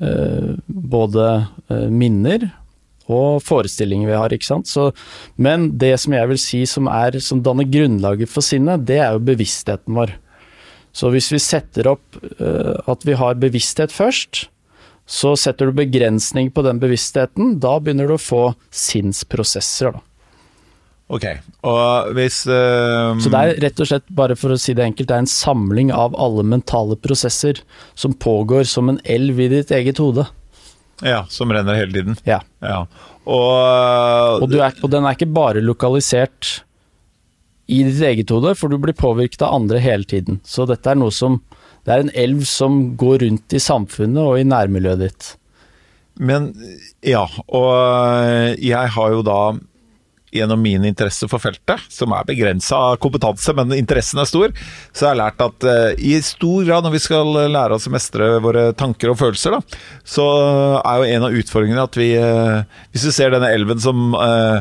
eh, 0.01 0.55
både 0.65 1.27
eh, 1.69 1.89
minner 1.93 2.49
og 3.05 3.43
forestillinger 3.45 4.09
vi 4.09 4.17
har, 4.17 4.33
ikke 4.33 4.47
sant. 4.47 4.69
Så, 4.69 4.89
men 5.37 5.69
det 5.77 5.93
som 6.01 6.15
jeg 6.15 6.31
vil 6.31 6.41
si 6.41 6.63
som, 6.69 6.89
er, 6.89 7.19
som 7.21 7.43
danner 7.45 7.67
grunnlaget 7.69 8.31
for 8.31 8.45
sinnet, 8.45 8.87
det 8.89 8.97
er 9.03 9.13
jo 9.13 9.27
bevisstheten 9.27 9.97
vår. 9.97 10.15
Så 10.95 11.11
hvis 11.13 11.27
vi 11.33 11.41
setter 11.43 11.91
opp 11.91 12.17
uh, 12.39 12.79
at 12.89 13.05
vi 13.05 13.17
har 13.19 13.37
bevissthet 13.37 13.93
først, 13.93 14.47
så 15.05 15.35
setter 15.37 15.69
du 15.69 15.77
begrensning 15.77 16.49
på 16.51 16.63
den 16.65 16.81
bevisstheten, 16.81 17.59
da 17.61 17.77
begynner 17.79 18.09
du 18.09 18.15
å 18.17 18.21
få 18.21 18.43
sinnsprosesser. 18.73 19.93
Da. 19.93 20.03
Ok, 21.13 21.25
og 21.61 22.15
hvis 22.17 22.39
uh, 22.49 23.13
Så 23.21 23.29
det 23.29 23.41
er 23.41 23.59
rett 23.67 23.81
og 23.83 23.89
slett, 23.91 24.07
bare 24.09 24.37
for 24.39 24.55
å 24.55 24.57
si 24.57 24.73
det 24.73 24.87
enkelt, 24.87 25.11
det 25.11 25.13
er 25.13 25.25
en 25.27 25.29
samling 25.29 25.91
av 25.93 26.17
alle 26.17 26.45
mentale 26.55 26.97
prosesser 26.97 27.61
som 27.93 28.15
pågår 28.17 28.65
som 28.69 28.89
en 28.89 28.97
elv 29.05 29.43
i 29.45 29.51
ditt 29.53 29.73
eget 29.75 30.01
hode. 30.01 30.25
Ja, 31.05 31.25
som 31.29 31.53
renner 31.53 31.77
hele 31.77 31.93
tiden. 31.93 32.17
Ja. 32.25 32.39
Ja. 32.63 32.85
Og, 33.25 34.41
Og, 34.41 34.49
du 34.49 34.57
er, 34.61 34.73
og 34.81 34.89
den 34.93 35.05
er 35.05 35.17
ikke 35.17 35.29
bare 35.29 35.61
lokalisert 35.61 36.63
i 37.69 37.83
ditt 37.85 38.01
eget 38.05 38.33
hode, 38.33 38.55
for 38.57 38.73
du 38.73 38.79
blir 38.81 38.97
påvirket 38.97 39.45
av 39.45 39.53
andre 39.59 39.81
hele 39.81 40.05
tiden. 40.09 40.39
Så 40.45 40.65
dette 40.69 40.89
er 40.89 40.97
noe 40.97 41.13
som 41.13 41.39
Det 41.85 41.93
er 41.93 42.03
en 42.03 42.13
elv 42.17 42.45
som 42.49 42.81
går 42.97 43.21
rundt 43.25 43.55
i 43.55 43.61
samfunnet 43.61 44.21
og 44.23 44.39
i 44.41 44.47
nærmiljøet 44.47 45.03
ditt. 45.05 45.31
Men 46.15 46.51
ja, 47.03 47.25
og 47.51 48.59
jeg 48.63 48.93
har 48.95 49.15
jo 49.15 49.23
da 49.25 49.39
gjennom 50.35 50.61
min 50.61 50.85
interesse 50.85 51.27
for 51.31 51.39
feltet, 51.39 51.83
som 51.91 52.13
er 52.15 52.27
begrensa 52.27 52.79
kompetanse, 53.01 53.53
men 53.55 53.73
interessen 53.75 54.19
er 54.21 54.29
stor, 54.29 54.55
så 54.91 55.07
har 55.07 55.13
jeg 55.13 55.21
lært 55.21 55.43
at 55.45 55.67
eh, 55.71 56.01
i 56.11 56.15
stor 56.25 56.65
grad 56.67 56.85
når 56.85 56.95
vi 56.97 57.03
skal 57.05 57.31
lære 57.53 57.77
oss 57.77 57.87
å 57.87 57.93
mestre 57.93 58.33
våre 58.43 58.67
tanker 58.77 59.13
og 59.13 59.19
følelser, 59.21 59.55
da, 59.55 59.79
så 60.03 60.25
er 60.81 60.99
jo 60.99 61.13
en 61.13 61.29
av 61.29 61.39
utfordringene 61.39 61.87
at 61.87 61.99
vi 61.99 62.11
eh, 62.19 62.81
Hvis 62.91 63.07
du 63.07 63.11
ser 63.15 63.31
denne 63.33 63.51
elven 63.53 63.79
som 63.81 64.11
eh, 64.19 64.59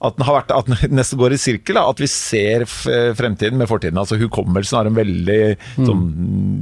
at 0.00 0.16
den 0.16 0.24
har 0.24 0.38
vært, 0.38 0.52
at 0.54 0.68
den 0.70 0.94
nesten 0.98 1.20
går 1.20 1.34
i 1.36 1.40
sirkel, 1.40 1.76
da, 1.76 1.84
at 1.92 2.00
vi 2.00 2.08
ser 2.10 2.64
fremtiden 2.66 3.60
med 3.60 3.68
fortiden. 3.70 4.00
Altså 4.00 4.18
Hukommelsen 4.20 4.78
har 4.78 4.88
en 4.88 4.96
veldig 4.96 5.40
sånn, 5.76 6.06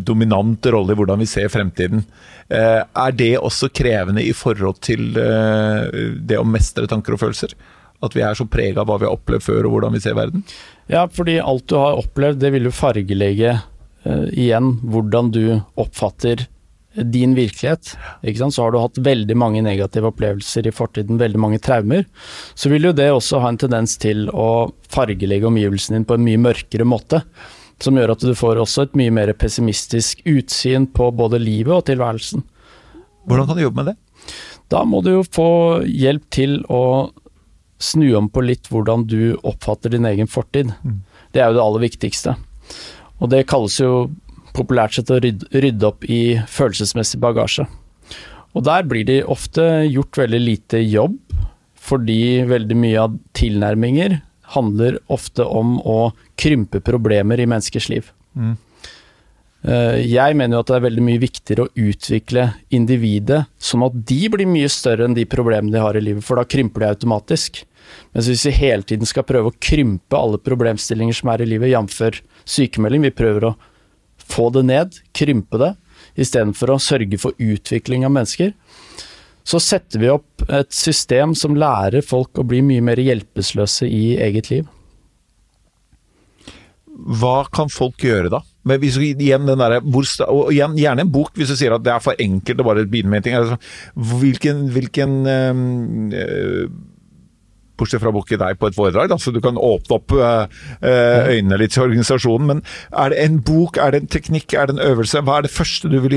dominant 0.06 0.66
rolle 0.74 0.94
i 0.94 0.98
hvordan 0.98 1.22
vi 1.22 1.30
ser 1.30 1.52
fremtiden. 1.52 2.02
Eh, 2.48 2.80
er 2.82 3.16
det 3.16 3.34
også 3.38 3.68
krevende 3.76 4.24
i 4.24 4.32
forhold 4.36 4.80
til 4.84 5.18
eh, 5.20 6.14
det 6.24 6.38
å 6.40 6.46
mestre 6.48 6.88
tanker 6.88 7.14
og 7.14 7.22
følelser? 7.22 7.54
At 8.04 8.14
vi 8.14 8.22
er 8.24 8.38
så 8.38 8.46
prega 8.48 8.82
av 8.82 8.88
hva 8.88 8.98
vi 9.00 9.08
har 9.08 9.16
opplevd 9.16 9.44
før 9.44 9.68
og 9.68 9.74
hvordan 9.74 9.96
vi 9.96 10.02
ser 10.02 10.16
verden? 10.16 10.44
Ja, 10.88 11.06
fordi 11.12 11.38
alt 11.42 11.66
du 11.68 11.76
har 11.76 11.98
opplevd, 12.00 12.40
det 12.40 12.52
vil 12.54 12.70
jo 12.70 12.74
fargelegge 12.74 13.56
eh, 13.58 14.28
igjen 14.32 14.78
hvordan 14.86 15.32
du 15.34 15.42
oppfatter 15.78 16.46
din 17.04 17.34
virkelighet, 17.36 17.94
så 18.52 18.62
har 18.62 18.72
du 18.72 18.78
hatt 18.80 18.98
veldig 18.98 19.36
mange 19.38 19.62
negative 19.62 20.10
opplevelser 20.10 20.66
i 20.66 20.74
fortiden, 20.74 21.20
veldig 21.20 21.40
mange 21.40 21.60
traumer, 21.62 22.06
så 22.54 22.72
vil 22.72 22.88
jo 22.88 22.94
det 22.96 23.10
også 23.12 23.42
ha 23.42 23.52
en 23.52 23.60
tendens 23.60 23.96
til 24.00 24.26
å 24.30 24.70
fargelegge 24.90 25.48
omgivelsene 25.48 26.00
din 26.00 26.08
på 26.08 26.18
en 26.18 26.26
mye 26.26 26.42
mørkere 26.48 26.88
måte. 26.88 27.22
Som 27.78 27.94
gjør 27.94 28.16
at 28.16 28.24
du 28.26 28.34
får 28.34 28.58
også 28.58 28.88
et 28.88 28.96
mye 28.98 29.12
mer 29.14 29.30
pessimistisk 29.38 30.24
utsyn 30.26 30.88
på 30.90 31.12
både 31.14 31.38
livet 31.38 31.76
og 31.76 31.84
tilværelsen. 31.86 32.42
Hvordan 33.28 33.46
kan 33.46 33.58
du 33.58 33.62
jobbe 33.62 33.84
med 33.84 33.92
det? 33.92 34.32
Da 34.68 34.82
må 34.84 35.00
du 35.04 35.12
jo 35.12 35.22
få 35.22 35.84
hjelp 35.86 36.26
til 36.34 36.58
å 36.66 37.10
snu 37.78 38.08
om 38.18 38.26
på 38.28 38.42
litt 38.42 38.66
hvordan 38.72 39.06
du 39.06 39.36
oppfatter 39.46 39.94
din 39.94 40.08
egen 40.10 40.26
fortid. 40.26 40.72
Mm. 40.82 40.98
Det 41.32 41.42
er 41.42 41.52
jo 41.52 41.58
det 41.58 41.64
aller 41.64 41.84
viktigste. 41.86 42.34
Og 43.22 43.30
det 43.30 43.46
kalles 43.50 43.78
jo 43.78 44.08
populært 44.58 44.98
sett 44.98 45.12
å 45.14 45.20
rydde, 45.22 45.48
rydde 45.54 45.88
opp 45.88 46.06
i 46.08 46.38
følelsesmessig 46.50 47.20
bagasje. 47.22 47.66
Og 48.56 48.64
der 48.66 48.86
blir 48.88 49.06
de 49.06 49.20
ofte 49.28 49.64
gjort 49.86 50.18
veldig 50.18 50.40
lite 50.42 50.80
jobb, 50.82 51.18
fordi 51.88 52.44
veldig 52.48 52.76
mye 52.76 53.04
av 53.06 53.18
tilnærminger 53.38 54.20
handler 54.54 54.96
ofte 55.12 55.44
om 55.44 55.76
å 55.84 56.10
krympe 56.40 56.80
problemer 56.84 57.40
i 57.40 57.46
menneskers 57.48 57.88
liv. 57.92 58.08
Mm. 58.34 58.56
Eh, 59.66 59.96
jeg 60.06 60.36
mener 60.38 60.56
jo 60.56 60.62
at 60.62 60.70
det 60.70 60.76
er 60.78 60.84
veldig 60.86 61.04
mye 61.04 61.20
viktigere 61.22 61.66
å 61.66 61.86
utvikle 61.88 62.44
individet 62.74 63.42
sånn 63.58 63.82
at 63.88 63.96
de 64.06 64.20
blir 64.30 64.46
mye 64.48 64.68
større 64.70 65.08
enn 65.08 65.16
de 65.16 65.26
problemene 65.28 65.74
de 65.74 65.82
har 65.82 65.98
i 65.98 66.04
livet, 66.04 66.24
for 66.24 66.38
da 66.38 66.46
krymper 66.48 66.84
de 66.84 66.92
automatisk. 66.92 67.64
Mens 68.14 68.28
hvis 68.30 68.46
vi 68.48 68.54
hele 68.58 68.86
tiden 68.86 69.08
skal 69.08 69.26
prøve 69.28 69.50
å 69.50 69.58
krympe 69.60 70.18
alle 70.18 70.40
problemstillinger 70.40 71.20
som 71.20 71.32
er 71.32 71.42
i 71.42 71.50
livet, 71.50 71.72
jf. 71.72 72.22
sykemelding, 72.48 73.08
vi 73.08 73.16
prøver 73.16 73.50
å 73.50 73.56
få 74.28 74.48
det 74.54 74.64
ned, 74.68 74.98
krympe 75.16 75.60
det, 75.60 75.72
istedenfor 76.18 76.74
å 76.74 76.80
sørge 76.82 77.18
for 77.20 77.36
utvikling 77.38 78.06
av 78.06 78.14
mennesker, 78.14 78.54
så 79.48 79.60
setter 79.62 80.02
vi 80.02 80.10
opp 80.12 80.44
et 80.52 80.72
system 80.74 81.32
som 81.38 81.56
lærer 81.56 82.04
folk 82.04 82.36
å 82.36 82.44
bli 82.46 82.60
mye 82.64 82.84
mer 82.84 83.00
hjelpeløse 83.00 83.88
i 83.88 84.18
eget 84.20 84.50
liv. 84.52 84.66
Hva 86.98 87.46
kan 87.54 87.70
folk 87.72 88.02
gjøre 88.04 88.32
da? 88.34 88.42
Men 88.68 88.82
hvis, 88.82 88.98
igjen, 89.00 89.46
der, 89.48 89.78
og 90.26 90.50
igjen, 90.52 90.76
gjerne 90.76 91.06
en 91.06 91.12
bok 91.14 91.38
hvis 91.38 91.54
du 91.54 91.56
sier 91.56 91.72
at 91.72 91.84
det 91.86 91.94
er 91.94 92.04
for 92.04 92.20
enkelt 92.20 92.60
å 92.60 92.66
bare 92.66 92.84
begynne 92.90 93.14
med 93.14 93.22
en 93.22 93.26
ting. 93.28 93.38
Altså, 93.38 93.56
hvilken, 94.18 94.66
hvilken 94.74 95.14
øh, 95.30 96.64
Bortsett 97.78 98.02
fra 98.02 98.12
å 98.12 98.16
booke 98.16 98.38
deg 98.40 98.58
på 98.58 98.70
et 98.70 98.76
foredrag, 98.76 99.10
da, 99.12 99.18
så 99.20 99.32
du 99.34 99.40
kan 99.44 99.58
åpne 99.58 99.98
opp 99.98 100.14
øh, 100.16 100.46
øynene 100.82 101.60
litt 101.60 101.74
til 101.76 101.86
organisasjonen. 101.86 102.50
Men 102.52 102.62
er 102.90 103.14
det 103.14 103.20
en 103.24 103.38
bok, 103.44 103.78
er 103.82 103.94
det 103.94 104.02
en 104.02 104.10
teknikk, 104.18 104.54
er 104.54 104.68
det 104.68 104.76
en 104.76 104.84
øvelse? 104.88 105.22
Hva 105.26 105.38
er 105.38 105.46
det 105.46 105.54
første 105.54 105.90
du 105.92 105.98
vil 106.04 106.16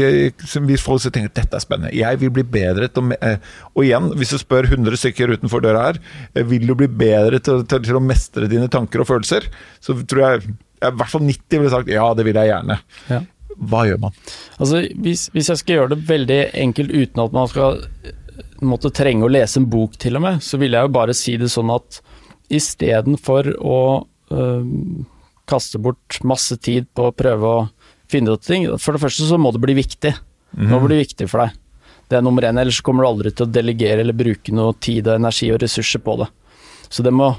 som 0.50 0.65
Hvis 0.69 0.84
folk 0.86 1.04
tenker 1.04 1.34
dette 1.36 1.58
er 1.58 1.63
spennende, 1.63 1.93
jeg 1.95 2.19
vil 2.21 2.34
bli 2.34 2.43
bedre 2.47 2.89
til 2.91 3.12
å 3.12 3.36
Og 3.76 3.86
igjen, 3.86 4.12
hvis 4.17 4.34
du 4.34 4.39
spør 4.41 4.69
100 4.69 5.00
stykker 5.00 5.36
utenfor 5.38 5.63
døra 5.63 5.88
her, 5.89 6.02
vil 6.47 6.67
du 6.67 6.76
bli 6.78 6.89
bedre 6.89 7.39
til, 7.43 7.63
til, 7.69 7.84
til 7.86 8.00
å 8.00 8.04
mestre 8.04 8.50
dine 8.52 8.69
tanker 8.71 9.04
og 9.04 9.10
følelser, 9.10 9.47
så 9.84 9.95
tror 10.02 10.26
jeg 10.26 10.56
i 10.82 10.89
hvert 10.97 11.12
fall 11.12 11.24
90 11.28 11.62
ville 11.62 11.74
sagt 11.74 11.91
ja, 11.91 12.08
det 12.17 12.26
vil 12.26 12.39
jeg 12.39 12.50
gjerne. 12.52 12.80
Ja. 13.12 13.21
Hva 13.62 13.84
gjør 13.86 14.00
man? 14.08 14.15
Altså, 14.58 14.82
hvis, 15.04 15.28
hvis, 15.36 15.50
jeg 15.52 15.62
skal 15.62 15.76
gjøre 15.76 15.93
det 15.93 16.08
veldig 16.08 16.39
enkelt 16.63 16.93
uten 16.95 17.21
at 17.21 17.36
man 17.36 17.50
skal 17.52 17.84
måtte 18.65 18.91
trenge 18.93 19.26
å 19.26 19.32
lese 19.32 19.60
en 19.62 19.69
bok 19.69 19.97
til 20.02 20.17
og 20.19 20.26
med, 20.26 20.41
så 20.45 20.60
vil 20.62 20.76
jeg 20.78 20.88
jo 20.88 20.93
bare 20.93 21.15
si 21.17 21.36
det 21.39 21.50
sånn 21.52 21.71
at 21.74 22.02
istedenfor 22.52 23.54
å 23.58 23.80
øh, 24.34 24.65
kaste 25.50 25.82
bort 25.82 26.19
masse 26.28 26.58
tid 26.62 26.89
på 26.95 27.10
å 27.10 27.15
prøve 27.15 27.47
å 27.47 27.62
finne 28.12 28.36
ut 28.36 28.43
ting 28.43 28.67
For 28.76 28.95
det 28.95 29.02
første 29.04 29.28
så 29.28 29.38
må 29.39 29.54
det 29.56 29.62
bli 29.63 29.76
viktig. 29.78 30.12
Mm. 30.58 30.67
Nå 30.67 30.82
blir 30.84 30.97
det 30.97 31.06
viktig 31.06 31.30
for 31.32 31.45
deg. 31.45 31.56
Det 32.12 32.17
er 32.19 32.26
nummer 32.26 32.43
én, 32.43 32.60
ellers 32.60 32.82
kommer 32.84 33.06
du 33.06 33.12
aldri 33.12 33.32
til 33.32 33.47
å 33.47 33.54
delegere 33.56 34.04
eller 34.04 34.17
bruke 34.17 34.52
noe 34.52 34.76
tid 34.84 35.08
og 35.08 35.15
energi 35.15 35.47
og 35.54 35.62
ressurser 35.63 36.04
på 36.04 36.17
det. 36.19 36.28
Så 36.91 37.06
det 37.08 37.13
må 37.15 37.30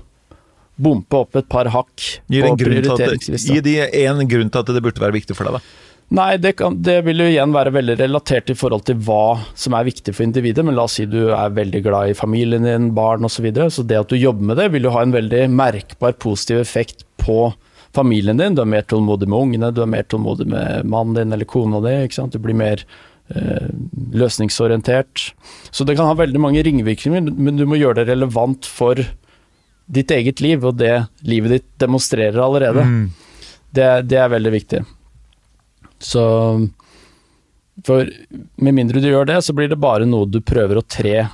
bompe 0.82 1.18
opp 1.18 1.36
et 1.36 1.48
par 1.52 1.68
hakk 1.68 1.92
på 1.92 2.56
det, 2.96 3.10
Gi 3.52 3.60
de 3.66 3.74
en 4.08 4.22
grunn 4.28 4.48
til 4.48 4.62
at 4.62 4.72
det 4.72 4.82
burde 4.84 5.02
være 5.02 5.18
viktig 5.18 5.36
for 5.36 5.48
deg, 5.48 5.58
da. 5.60 5.91
Nei, 6.12 6.36
det, 6.36 6.52
kan, 6.58 6.74
det, 6.84 6.98
vil 7.06 7.22
jo 7.22 7.26
igjen 7.30 7.54
være 7.54 7.72
veldig 7.72 7.94
relatert 7.96 8.50
i 8.52 8.56
forhold 8.58 8.84
til 8.84 8.98
hva 9.06 9.38
som 9.56 9.72
er 9.78 9.86
viktig 9.86 10.12
for 10.12 10.26
individet. 10.26 10.64
Men 10.66 10.76
la 10.76 10.84
oss 10.84 10.98
si 10.98 11.06
du 11.08 11.30
er 11.32 11.54
veldig 11.56 11.80
glad 11.86 12.12
i 12.12 12.16
familien 12.18 12.68
din, 12.68 12.90
barn 12.96 13.24
osv. 13.24 13.38
Så, 13.38 13.44
videre, 13.46 13.70
så 13.72 13.84
det 13.88 14.00
at 14.02 14.12
du 14.12 14.18
jobber 14.20 14.50
med 14.50 14.60
det, 14.60 14.68
vil 14.74 14.88
jo 14.88 14.92
ha 14.92 15.06
en 15.06 15.14
veldig 15.14 15.46
merkbar 15.56 16.18
positiv 16.20 16.60
effekt 16.60 17.06
på 17.22 17.54
familien 17.96 18.36
din. 18.40 18.58
Du 18.58 18.60
er 18.64 18.70
mer 18.74 18.84
tålmodig 18.84 19.30
med 19.30 19.38
ungene, 19.38 19.72
du 19.72 19.80
er 19.86 19.90
mer 19.94 20.04
tålmodig 20.04 20.50
med 20.52 20.92
mannen 20.92 21.16
din 21.16 21.32
eller 21.32 21.48
kona 21.48 21.80
di. 21.80 21.96
Du 22.36 22.38
blir 22.44 22.60
mer 22.60 22.84
eh, 23.32 23.72
løsningsorientert. 24.12 25.30
Så 25.72 25.88
det 25.88 25.96
kan 25.96 26.12
ha 26.12 26.20
veldig 26.20 26.44
mange 26.44 26.64
ringvirkninger, 26.68 27.32
men 27.32 27.56
du 27.56 27.64
må 27.64 27.80
gjøre 27.80 28.02
det 28.02 28.10
relevant 28.12 28.68
for 28.68 29.00
ditt 29.92 30.12
eget 30.12 30.44
liv, 30.44 30.60
og 30.60 30.76
det 30.80 31.06
livet 31.24 31.56
ditt 31.56 31.70
demonstrerer 31.80 32.36
allerede. 32.44 32.84
Mm. 32.84 33.06
Det, 33.72 33.94
det 34.12 34.20
er 34.20 34.36
veldig 34.36 34.60
viktig. 34.60 34.88
Så 36.02 36.22
For 37.86 38.08
med 38.62 38.76
mindre 38.76 39.00
du 39.00 39.08
gjør 39.08 39.28
det, 39.30 39.38
så 39.46 39.54
blir 39.56 39.70
det 39.70 39.80
bare 39.80 40.08
noe 40.08 40.28
du 40.28 40.42
prøver 40.44 40.78
å 40.78 40.84
tre, 40.84 41.28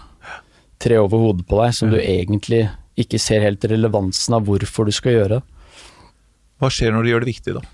tre 0.80 1.00
over 1.00 1.24
hodet 1.24 1.48
på 1.48 1.58
deg, 1.62 1.74
som 1.74 1.90
du 1.92 1.98
egentlig 1.98 2.68
ikke 2.98 3.18
ser 3.22 3.44
helt 3.46 3.64
relevansen 3.70 4.36
av 4.36 4.46
hvorfor 4.46 4.88
du 4.88 4.94
skal 4.94 5.16
gjøre. 5.16 5.40
Hva 6.58 6.70
skjer 6.72 6.94
når 6.94 7.04
du 7.04 7.10
gjør 7.12 7.24
det 7.24 7.30
viktig, 7.32 7.56
da? 7.58 7.64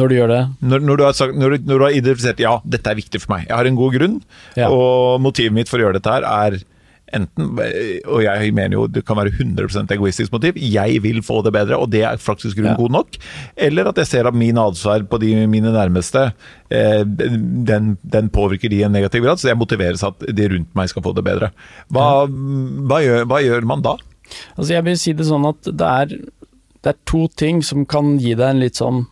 Når 0.00 0.08
du 0.08 0.14
gjør 0.16 0.30
det? 0.32 0.40
Når, 0.64 0.84
når, 0.88 0.98
du, 0.98 1.04
har 1.04 1.16
sagt, 1.16 1.36
når, 1.36 1.52
du, 1.52 1.66
når 1.68 1.78
du 1.80 1.84
har 1.84 1.96
identifisert 1.98 2.40
ja, 2.40 2.52
dette 2.64 2.92
er 2.92 2.98
viktig 2.98 3.20
for 3.20 3.34
meg, 3.34 3.44
jeg 3.48 3.56
har 3.58 3.68
en 3.68 3.78
god 3.78 3.96
grunn, 3.98 4.14
ja. 4.56 4.70
og 4.72 5.20
motivet 5.20 5.54
mitt 5.58 5.70
for 5.70 5.78
å 5.78 5.86
gjøre 5.86 5.98
dette 5.98 6.14
her 6.14 6.26
er 6.28 6.56
enten, 7.16 7.50
og 8.08 8.22
jeg 8.24 8.52
mener 8.56 8.76
jo 8.76 8.86
det 8.90 9.04
kan 9.06 9.18
være 9.18 9.34
100% 9.34 9.92
egoistisk 9.94 10.32
motiv, 10.34 10.56
jeg 10.56 11.02
vil 11.04 11.20
få 11.24 11.40
det 11.46 11.52
bedre, 11.54 11.78
og 11.78 11.90
det 11.92 12.04
er 12.08 12.20
faktisk 12.22 12.58
grunn 12.58 12.72
ja. 12.72 12.78
god 12.78 12.94
nok. 12.96 13.18
Eller 13.56 13.90
at 13.90 14.00
jeg 14.02 14.10
ser 14.10 14.28
at 14.28 14.38
min 14.38 14.60
atferd 14.60 15.08
på 15.10 15.20
de 15.22 15.34
mine 15.50 15.72
nærmeste, 15.74 16.30
eh, 16.72 17.02
den, 17.04 17.96
den, 18.02 18.30
påvirker 18.32 18.72
de 18.72 18.80
i 18.80 18.86
en 18.86 18.94
negativ 18.94 19.24
grad, 19.26 19.40
så 19.40 19.50
jeg 19.50 19.60
motiveres 19.60 20.04
at 20.06 20.24
de 20.28 20.48
rundt 20.54 20.74
meg 20.78 20.92
skal 20.92 21.04
få 21.04 21.14
det 21.16 21.26
bedre. 21.26 21.52
Hva, 21.92 22.26
hva, 22.26 23.02
gjør, 23.04 23.26
hva 23.30 23.42
gjør, 23.44 23.68
man 23.68 23.84
da? 23.84 23.96
Altså 24.56 24.72
jeg 24.76 24.86
vil 24.86 25.00
si 25.00 25.16
det 25.16 25.28
sånn 25.28 25.44
at 25.48 25.68
det 25.68 25.88
er, 25.88 26.14
det 26.82 26.94
er 26.94 27.02
to 27.08 27.26
ting 27.36 27.60
som 27.66 27.84
kan 27.88 28.16
gi 28.22 28.34
deg 28.34 28.48
en 28.48 28.62
litt 28.62 28.80
sånn 28.80 29.04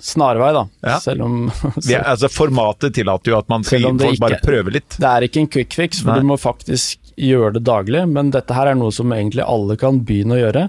snarvei, 0.00 0.50
da. 0.56 0.64
Ja. 0.84 0.98
Selv 1.02 1.24
om 1.26 1.38
så, 1.78 2.00
altså 2.00 2.30
Formatet 2.32 2.96
tillater 2.96 3.34
jo 3.34 3.38
at 3.38 3.48
man 3.52 3.64
folk 3.66 4.20
bare 4.22 4.40
prøver 4.42 4.78
litt. 4.78 4.98
Det 4.98 5.10
er 5.10 5.28
ikke 5.28 5.44
en 5.44 5.50
quick 5.56 5.74
fix, 5.76 6.02
for 6.02 6.14
Nei. 6.14 6.20
du 6.22 6.30
må 6.32 6.38
faktisk 6.40 7.00
gjøre 7.20 7.56
det 7.58 7.64
daglig, 7.68 8.04
men 8.10 8.32
dette 8.34 8.54
her 8.56 8.72
er 8.72 8.78
noe 8.78 8.92
som 8.94 9.12
egentlig 9.14 9.44
alle 9.46 9.78
kan 9.80 10.02
begynne 10.06 10.36
å 10.36 10.40
gjøre. 10.42 10.68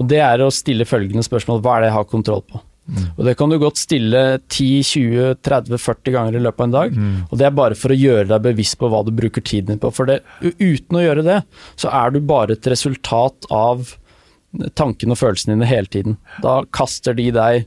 Og 0.00 0.08
det 0.10 0.22
er 0.26 0.42
å 0.42 0.52
stille 0.52 0.86
følgende 0.88 1.22
spørsmål 1.26 1.62
hva 1.62 1.76
er 1.76 1.84
det 1.84 1.92
jeg 1.92 1.98
har 2.00 2.08
kontroll 2.10 2.42
på? 2.50 2.62
Mm. 2.84 3.04
Og 3.16 3.24
Det 3.24 3.34
kan 3.38 3.48
du 3.48 3.56
godt 3.60 3.80
stille 3.80 4.22
10-20-30-40 4.52 6.12
ganger 6.12 6.36
i 6.36 6.42
løpet 6.44 6.60
av 6.60 6.66
en 6.66 6.74
dag. 6.74 6.96
Mm. 6.96 7.18
Og 7.30 7.38
Det 7.38 7.46
er 7.46 7.58
bare 7.60 7.78
for 7.78 7.94
å 7.94 7.98
gjøre 7.98 8.28
deg 8.32 8.44
bevisst 8.44 8.78
på 8.80 8.90
hva 8.92 9.04
du 9.06 9.12
bruker 9.14 9.44
tiden 9.44 9.74
din 9.74 9.82
på. 9.82 9.92
For 9.94 10.10
det, 10.10 10.20
uten 10.42 10.98
å 10.98 11.04
gjøre 11.04 11.24
det, 11.26 11.38
så 11.80 11.92
er 11.94 12.12
du 12.12 12.20
bare 12.20 12.58
et 12.58 12.68
resultat 12.68 13.48
av 13.54 13.94
tankene 14.78 15.14
og 15.14 15.18
følelsene 15.18 15.56
dine 15.56 15.70
hele 15.70 15.90
tiden. 15.90 16.18
Da 16.44 16.60
kaster 16.74 17.16
de 17.16 17.30
deg 17.34 17.64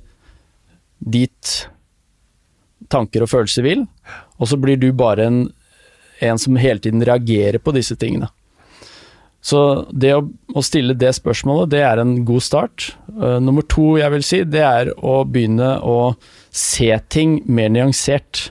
dit 1.00 1.54
tanker 2.92 3.26
og 3.26 3.32
følelser 3.32 3.66
vil, 3.66 3.86
og 4.38 4.50
så 4.50 4.60
blir 4.62 4.80
du 4.80 4.92
bare 4.96 5.28
en 5.28 5.40
en 6.20 6.40
som 6.40 6.56
hele 6.56 6.80
tiden 6.80 7.06
reagerer 7.06 7.60
på 7.62 7.74
disse 7.76 7.96
tingene. 7.96 8.30
Så 9.42 9.60
det 9.94 10.12
å, 10.16 10.24
å 10.58 10.64
stille 10.66 10.98
det 10.98 11.14
spørsmålet, 11.16 11.72
det 11.72 11.84
er 11.86 12.02
en 12.02 12.18
god 12.28 12.44
start. 12.44 12.90
Uh, 13.14 13.38
nummer 13.44 13.64
to 13.70 13.96
jeg 14.00 14.12
vil 14.16 14.26
si, 14.26 14.42
det 14.44 14.64
er 14.66 14.92
å 14.98 15.22
begynne 15.30 15.78
å 15.86 16.16
se 16.52 16.90
ting 17.14 17.40
mer 17.46 17.70
nyansert. 17.72 18.50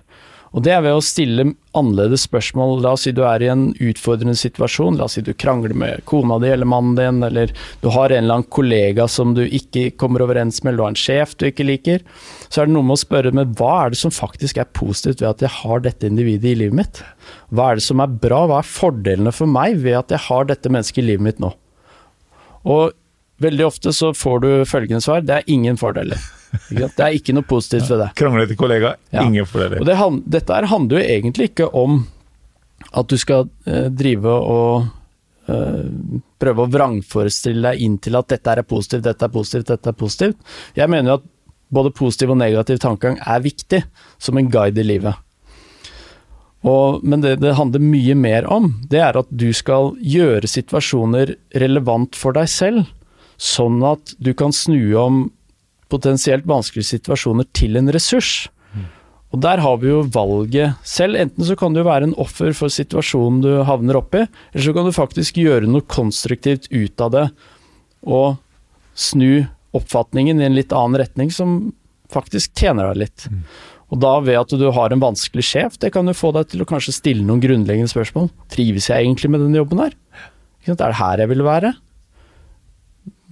Og 0.57 0.63
det 0.65 0.73
er 0.73 0.81
ved 0.87 0.97
å 0.97 1.05
stille 1.05 1.45
annerledes 1.77 2.23
spørsmål. 2.25 2.79
La 2.81 2.95
oss 2.97 3.03
si 3.05 3.11
du 3.13 3.21
er 3.29 3.43
i 3.45 3.51
en 3.53 3.67
utfordrende 3.77 4.33
situasjon. 4.41 4.97
La 4.97 5.05
oss 5.05 5.19
si 5.19 5.23
du 5.25 5.35
krangler 5.37 5.75
med 5.77 6.05
kona 6.09 6.39
di 6.41 6.49
eller 6.49 6.69
mannen 6.71 6.95
din, 6.97 7.19
eller 7.27 7.53
du 7.83 7.91
har 7.93 8.09
en 8.09 8.25
eller 8.25 8.39
annen 8.39 8.49
kollega 8.57 9.05
som 9.13 9.35
du 9.37 9.43
ikke 9.45 9.91
kommer 10.01 10.25
overens 10.25 10.63
med, 10.63 10.73
eller 10.73 10.81
du 10.81 10.87
har 10.87 10.95
en 10.95 11.03
sjef 11.03 11.35
du 11.37 11.45
ikke 11.51 11.67
liker. 11.69 12.07
Så 12.49 12.63
er 12.63 12.71
det 12.71 12.77
noe 12.77 12.89
med 12.89 12.97
å 12.97 13.03
spørre 13.03 13.35
med 13.37 13.53
hva 13.61 13.75
er 13.83 13.93
det 13.93 14.01
som 14.01 14.15
faktisk 14.15 14.63
er 14.63 14.73
positivt 14.73 15.21
ved 15.21 15.29
at 15.35 15.45
jeg 15.45 15.53
har 15.59 15.85
dette 15.85 16.09
individet 16.09 16.55
i 16.55 16.61
livet 16.63 16.81
mitt? 16.81 17.03
Hva 17.53 17.69
er 17.71 17.83
det 17.83 17.85
som 17.85 18.01
er 18.01 18.17
bra, 18.25 18.47
hva 18.49 18.63
er 18.63 18.71
fordelene 18.71 19.35
for 19.37 19.51
meg 19.51 19.77
ved 19.85 19.99
at 20.01 20.17
jeg 20.17 20.25
har 20.31 20.49
dette 20.49 20.73
mennesket 20.73 21.05
i 21.05 21.11
livet 21.11 21.27
mitt 21.29 21.45
nå? 21.45 21.53
Og 22.65 22.97
veldig 23.45 23.69
ofte 23.69 23.93
så 23.93 24.15
får 24.17 24.41
du 24.41 24.51
følgende 24.65 25.05
svar, 25.05 25.21
det 25.21 25.37
er 25.37 25.53
ingen 25.53 25.77
fordeler. 25.77 26.17
Det 26.71 27.05
er 27.05 27.17
ikke 27.17 27.35
noe 27.37 27.47
positivt 27.47 27.91
ved 27.93 28.03
det. 28.05 28.11
Kranglete 28.19 28.59
kollega, 28.59 28.95
ingen 29.23 29.49
fordeler. 29.49 29.85
Det, 29.87 29.97
dette 30.39 30.61
handler 30.73 31.01
jo 31.01 31.17
egentlig 31.17 31.51
ikke 31.53 31.71
om 31.77 32.05
at 32.97 33.09
du 33.11 33.17
skal 33.21 33.49
eh, 33.67 33.89
drive 33.93 34.33
og 34.33 34.87
eh, 35.51 35.85
prøve 36.41 36.65
å 36.65 36.73
vrangforestille 36.73 37.73
deg 37.73 37.85
inn 37.87 37.99
til 38.03 38.19
at 38.19 38.31
dette 38.33 38.53
er 38.53 38.67
positivt, 38.67 39.07
dette 39.07 39.27
er 39.27 39.33
positivt, 39.33 39.71
dette 39.73 39.93
er 39.93 39.99
positivt. 39.99 40.57
Jeg 40.79 40.93
mener 40.93 41.13
jo 41.13 41.19
at 41.21 41.31
både 41.77 41.95
positiv 41.97 42.33
og 42.35 42.41
negativ 42.41 42.81
tankegang 42.83 43.19
er 43.21 43.45
viktig 43.45 43.83
som 44.23 44.39
en 44.39 44.51
guide 44.53 44.83
i 44.83 44.87
livet. 44.87 45.23
Og, 46.67 47.03
men 47.07 47.23
det 47.23 47.37
det 47.43 47.55
handler 47.59 47.83
mye 47.83 48.17
mer 48.19 48.47
om, 48.51 48.73
det 48.91 49.01
er 49.03 49.19
at 49.19 49.29
du 49.31 49.49
skal 49.55 49.95
gjøre 50.03 50.49
situasjoner 50.51 51.37
relevant 51.63 52.19
for 52.19 52.35
deg 52.37 52.51
selv, 52.51 52.87
sånn 53.37 53.83
at 53.87 54.17
du 54.19 54.33
kan 54.35 54.55
snu 54.55 54.81
om 54.99 55.27
potensielt 55.93 56.47
vanskelige 56.49 56.97
situasjoner 56.97 57.47
til 57.57 57.79
en 57.79 57.91
ressurs. 57.95 58.49
Og 59.35 59.43
der 59.43 59.61
har 59.61 59.77
vi 59.83 59.91
jo 59.91 60.05
valget 60.15 60.79
selv. 60.87 61.19
Enten 61.19 61.45
så 61.45 61.57
kan 61.59 61.75
du 61.75 61.83
være 61.85 62.09
en 62.09 62.17
offer 62.23 62.55
for 62.57 62.73
situasjonen 62.73 63.43
du 63.45 63.51
havner 63.67 63.99
oppi, 63.99 64.23
eller 64.25 64.65
så 64.65 64.75
kan 64.77 64.87
du 64.87 64.95
faktisk 64.95 65.41
gjøre 65.43 65.69
noe 65.69 65.85
konstruktivt 65.91 66.71
ut 66.73 67.03
av 67.05 67.13
det 67.15 67.27
og 68.07 68.37
snu 68.97 69.45
oppfatningen 69.77 70.41
i 70.41 70.47
en 70.47 70.57
litt 70.57 70.73
annen 70.73 71.01
retning 71.03 71.33
som 71.35 71.75
faktisk 72.13 72.55
tjener 72.57 72.93
deg 72.93 73.03
litt. 73.03 73.27
Og 73.91 74.01
da 74.03 74.17
ved 74.23 74.39
at 74.39 74.55
du 74.59 74.65
har 74.75 74.95
en 74.95 75.03
vanskelig 75.03 75.45
sjef, 75.47 75.77
det 75.83 75.93
kan 75.95 76.07
jo 76.09 76.17
få 76.17 76.33
deg 76.35 76.49
til 76.53 76.63
å 76.63 76.69
kanskje 76.69 76.95
stille 76.95 77.27
noen 77.27 77.43
grunnleggende 77.43 77.91
spørsmål. 77.91 78.31
Trives 78.53 78.89
jeg 78.91 79.05
egentlig 79.05 79.31
med 79.35 79.45
denne 79.45 79.61
jobben 79.61 79.83
her? 79.83 79.99
Er 80.67 80.79
det 80.81 80.97
her 80.99 81.23
jeg 81.23 81.31
vil 81.31 81.45
være? 81.47 81.75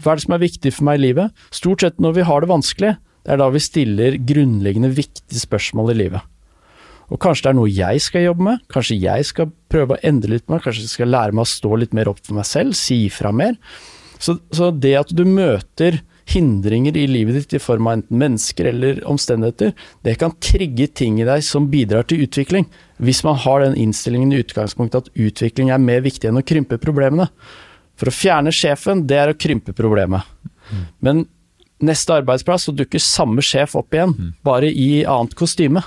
Hva 0.02 0.12
er 0.12 0.18
det 0.18 0.26
som 0.26 0.36
er 0.36 0.44
viktig 0.44 0.72
for 0.74 0.88
meg 0.88 1.00
i 1.00 1.04
livet? 1.08 1.44
Stort 1.54 1.84
sett 1.84 2.00
når 2.02 2.18
vi 2.18 2.28
har 2.28 2.42
det 2.42 2.50
vanskelig, 2.50 2.94
det 3.24 3.34
er 3.34 3.40
da 3.40 3.48
vi 3.52 3.62
stiller 3.62 4.16
grunnleggende 4.20 4.90
viktige 4.94 5.40
spørsmål 5.40 5.94
i 5.94 5.98
livet. 6.02 6.30
Og 7.12 7.20
kanskje 7.20 7.46
det 7.46 7.50
er 7.50 7.58
noe 7.58 7.72
jeg 7.72 8.00
skal 8.02 8.24
jobbe 8.26 8.46
med, 8.46 8.64
kanskje 8.72 8.96
jeg 9.02 9.28
skal 9.28 9.52
prøve 9.72 9.96
å 9.96 10.02
endre 10.06 10.36
litt 10.36 10.48
meg, 10.50 10.64
kanskje 10.64 10.86
jeg 10.86 10.94
skal 10.94 11.12
lære 11.12 11.36
meg 11.36 11.44
å 11.44 11.52
stå 11.52 11.76
litt 11.80 11.94
mer 11.96 12.10
opp 12.10 12.22
for 12.24 12.38
meg 12.38 12.48
selv, 12.48 12.76
si 12.78 13.04
ifra 13.08 13.32
mer. 13.34 13.58
Så, 14.18 14.38
så 14.54 14.70
det 14.72 14.94
at 14.98 15.12
du 15.12 15.24
møter 15.28 16.00
hindringer 16.30 16.96
i 16.96 17.04
livet 17.08 17.36
ditt 17.36 17.58
i 17.58 17.60
form 17.60 17.88
av 17.88 17.98
enten 17.98 18.20
mennesker 18.20 18.70
eller 18.70 19.02
omstendigheter, 19.08 19.74
det 20.06 20.16
kan 20.20 20.32
trigge 20.42 20.88
ting 20.96 21.20
i 21.20 21.28
deg 21.28 21.44
som 21.44 21.68
bidrar 21.72 22.08
til 22.08 22.24
utvikling. 22.24 22.68
Hvis 22.96 23.20
man 23.26 23.36
har 23.44 23.60
den 23.64 23.76
innstillingen 23.80 24.32
i 24.32 24.40
utgangspunktet 24.40 25.04
at 25.04 25.12
utvikling 25.26 25.72
er 25.74 25.82
mer 25.82 26.04
viktig 26.04 26.30
enn 26.30 26.40
å 26.40 26.46
krympe 26.46 26.80
problemene. 26.80 27.28
For 28.00 28.10
å 28.10 28.14
fjerne 28.14 28.52
sjefen, 28.54 29.04
det 29.06 29.20
er 29.20 29.32
å 29.32 29.38
krympe 29.38 29.74
problemet. 29.76 30.26
Men 31.04 31.24
neste 31.84 32.16
arbeidsplass 32.18 32.68
så 32.68 32.74
dukker 32.74 33.02
samme 33.02 33.42
sjef 33.44 33.74
opp 33.78 33.94
igjen, 33.94 34.14
bare 34.46 34.70
i 34.70 35.04
annet 35.04 35.34
kostyme. 35.38 35.82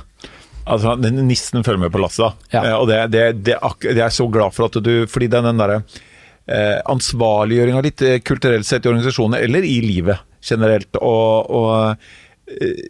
Altså, 0.67 0.97
den 0.99 1.21
Nissen 1.29 1.63
følger 1.63 1.85
med 1.85 1.93
på 1.93 2.01
lasset, 2.03 2.25
da. 2.25 2.51
Ja. 2.51 2.61
Eh, 2.65 2.75
og 2.75 2.89
det, 2.89 2.99
det, 3.13 3.23
det, 3.47 3.55
det 3.85 3.95
er 3.95 4.05
jeg 4.05 4.17
så 4.17 4.27
glad 4.31 4.55
for 4.55 4.67
at 4.67 4.75
du 4.83 5.07
Fordi 5.07 5.29
den, 5.31 5.47
den 5.47 5.61
derre 5.61 5.77
eh, 5.79 6.79
ansvarliggjøringa 6.91 7.83
litt 7.85 8.03
eh, 8.03 8.19
kulturelt 8.19 8.67
sett 8.67 8.85
i 8.85 8.91
organisasjoner, 8.91 9.45
eller 9.47 9.67
i 9.67 9.77
livet 9.85 10.19
generelt, 10.43 10.99
og, 10.99 11.51
og 11.55 12.51
eh, 12.51 12.83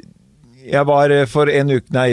jeg 0.67 0.87
var 0.87 1.11
eh, 1.13 1.25
for 1.29 1.49
en 1.51 1.71
uke, 1.77 1.93
nei, 1.95 2.09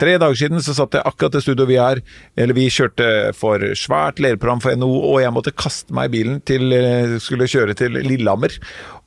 tre 0.00 0.16
dager 0.20 0.38
siden 0.38 0.62
så 0.64 0.74
satt 0.76 0.96
jeg 0.98 1.06
akkurat 1.06 1.38
i 1.38 1.42
studio 1.44 1.66
vi 1.68 1.78
er, 1.80 2.00
eller 2.40 2.56
vi 2.56 2.66
kjørte 2.72 3.06
for 3.38 3.62
svært 3.78 4.20
lederprogram 4.22 4.62
for 4.64 4.74
NHO, 4.76 4.98
og 5.12 5.22
jeg 5.22 5.34
måtte 5.34 5.54
kaste 5.54 5.94
meg 5.94 6.10
i 6.10 6.14
bilen 6.16 6.42
til, 6.46 6.74
eh, 6.74 7.16
skulle 7.22 7.50
kjøre 7.50 7.76
til 7.78 7.98
Lillehammer, 8.00 8.58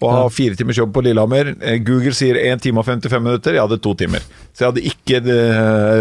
og 0.01 0.09
ha 0.13 0.25
fire 0.31 0.57
timers 0.57 0.79
jobb 0.79 0.95
på 0.95 1.05
Lillehammer. 1.05 1.53
Eh, 1.61 1.79
Google 1.83 2.15
sier 2.15 2.39
1 2.39 2.63
time 2.65 2.83
og 2.83 2.87
55 2.87 3.23
minutter, 3.23 3.57
jeg 3.57 3.65
hadde 3.67 3.81
to 3.83 3.95
timer. 3.99 4.25
Så 4.53 4.63
jeg 4.63 4.71
hadde 4.71 4.89
ikke 4.91 5.23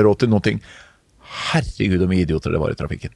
råd 0.07 0.19
til 0.23 0.33
noen 0.33 0.45
ting. 0.45 0.61
Herregud, 1.53 2.01
hvor 2.01 2.11
mye 2.11 2.25
idioter 2.25 2.55
det 2.55 2.61
var 2.63 2.73
i 2.73 2.79
trafikken. 2.79 3.15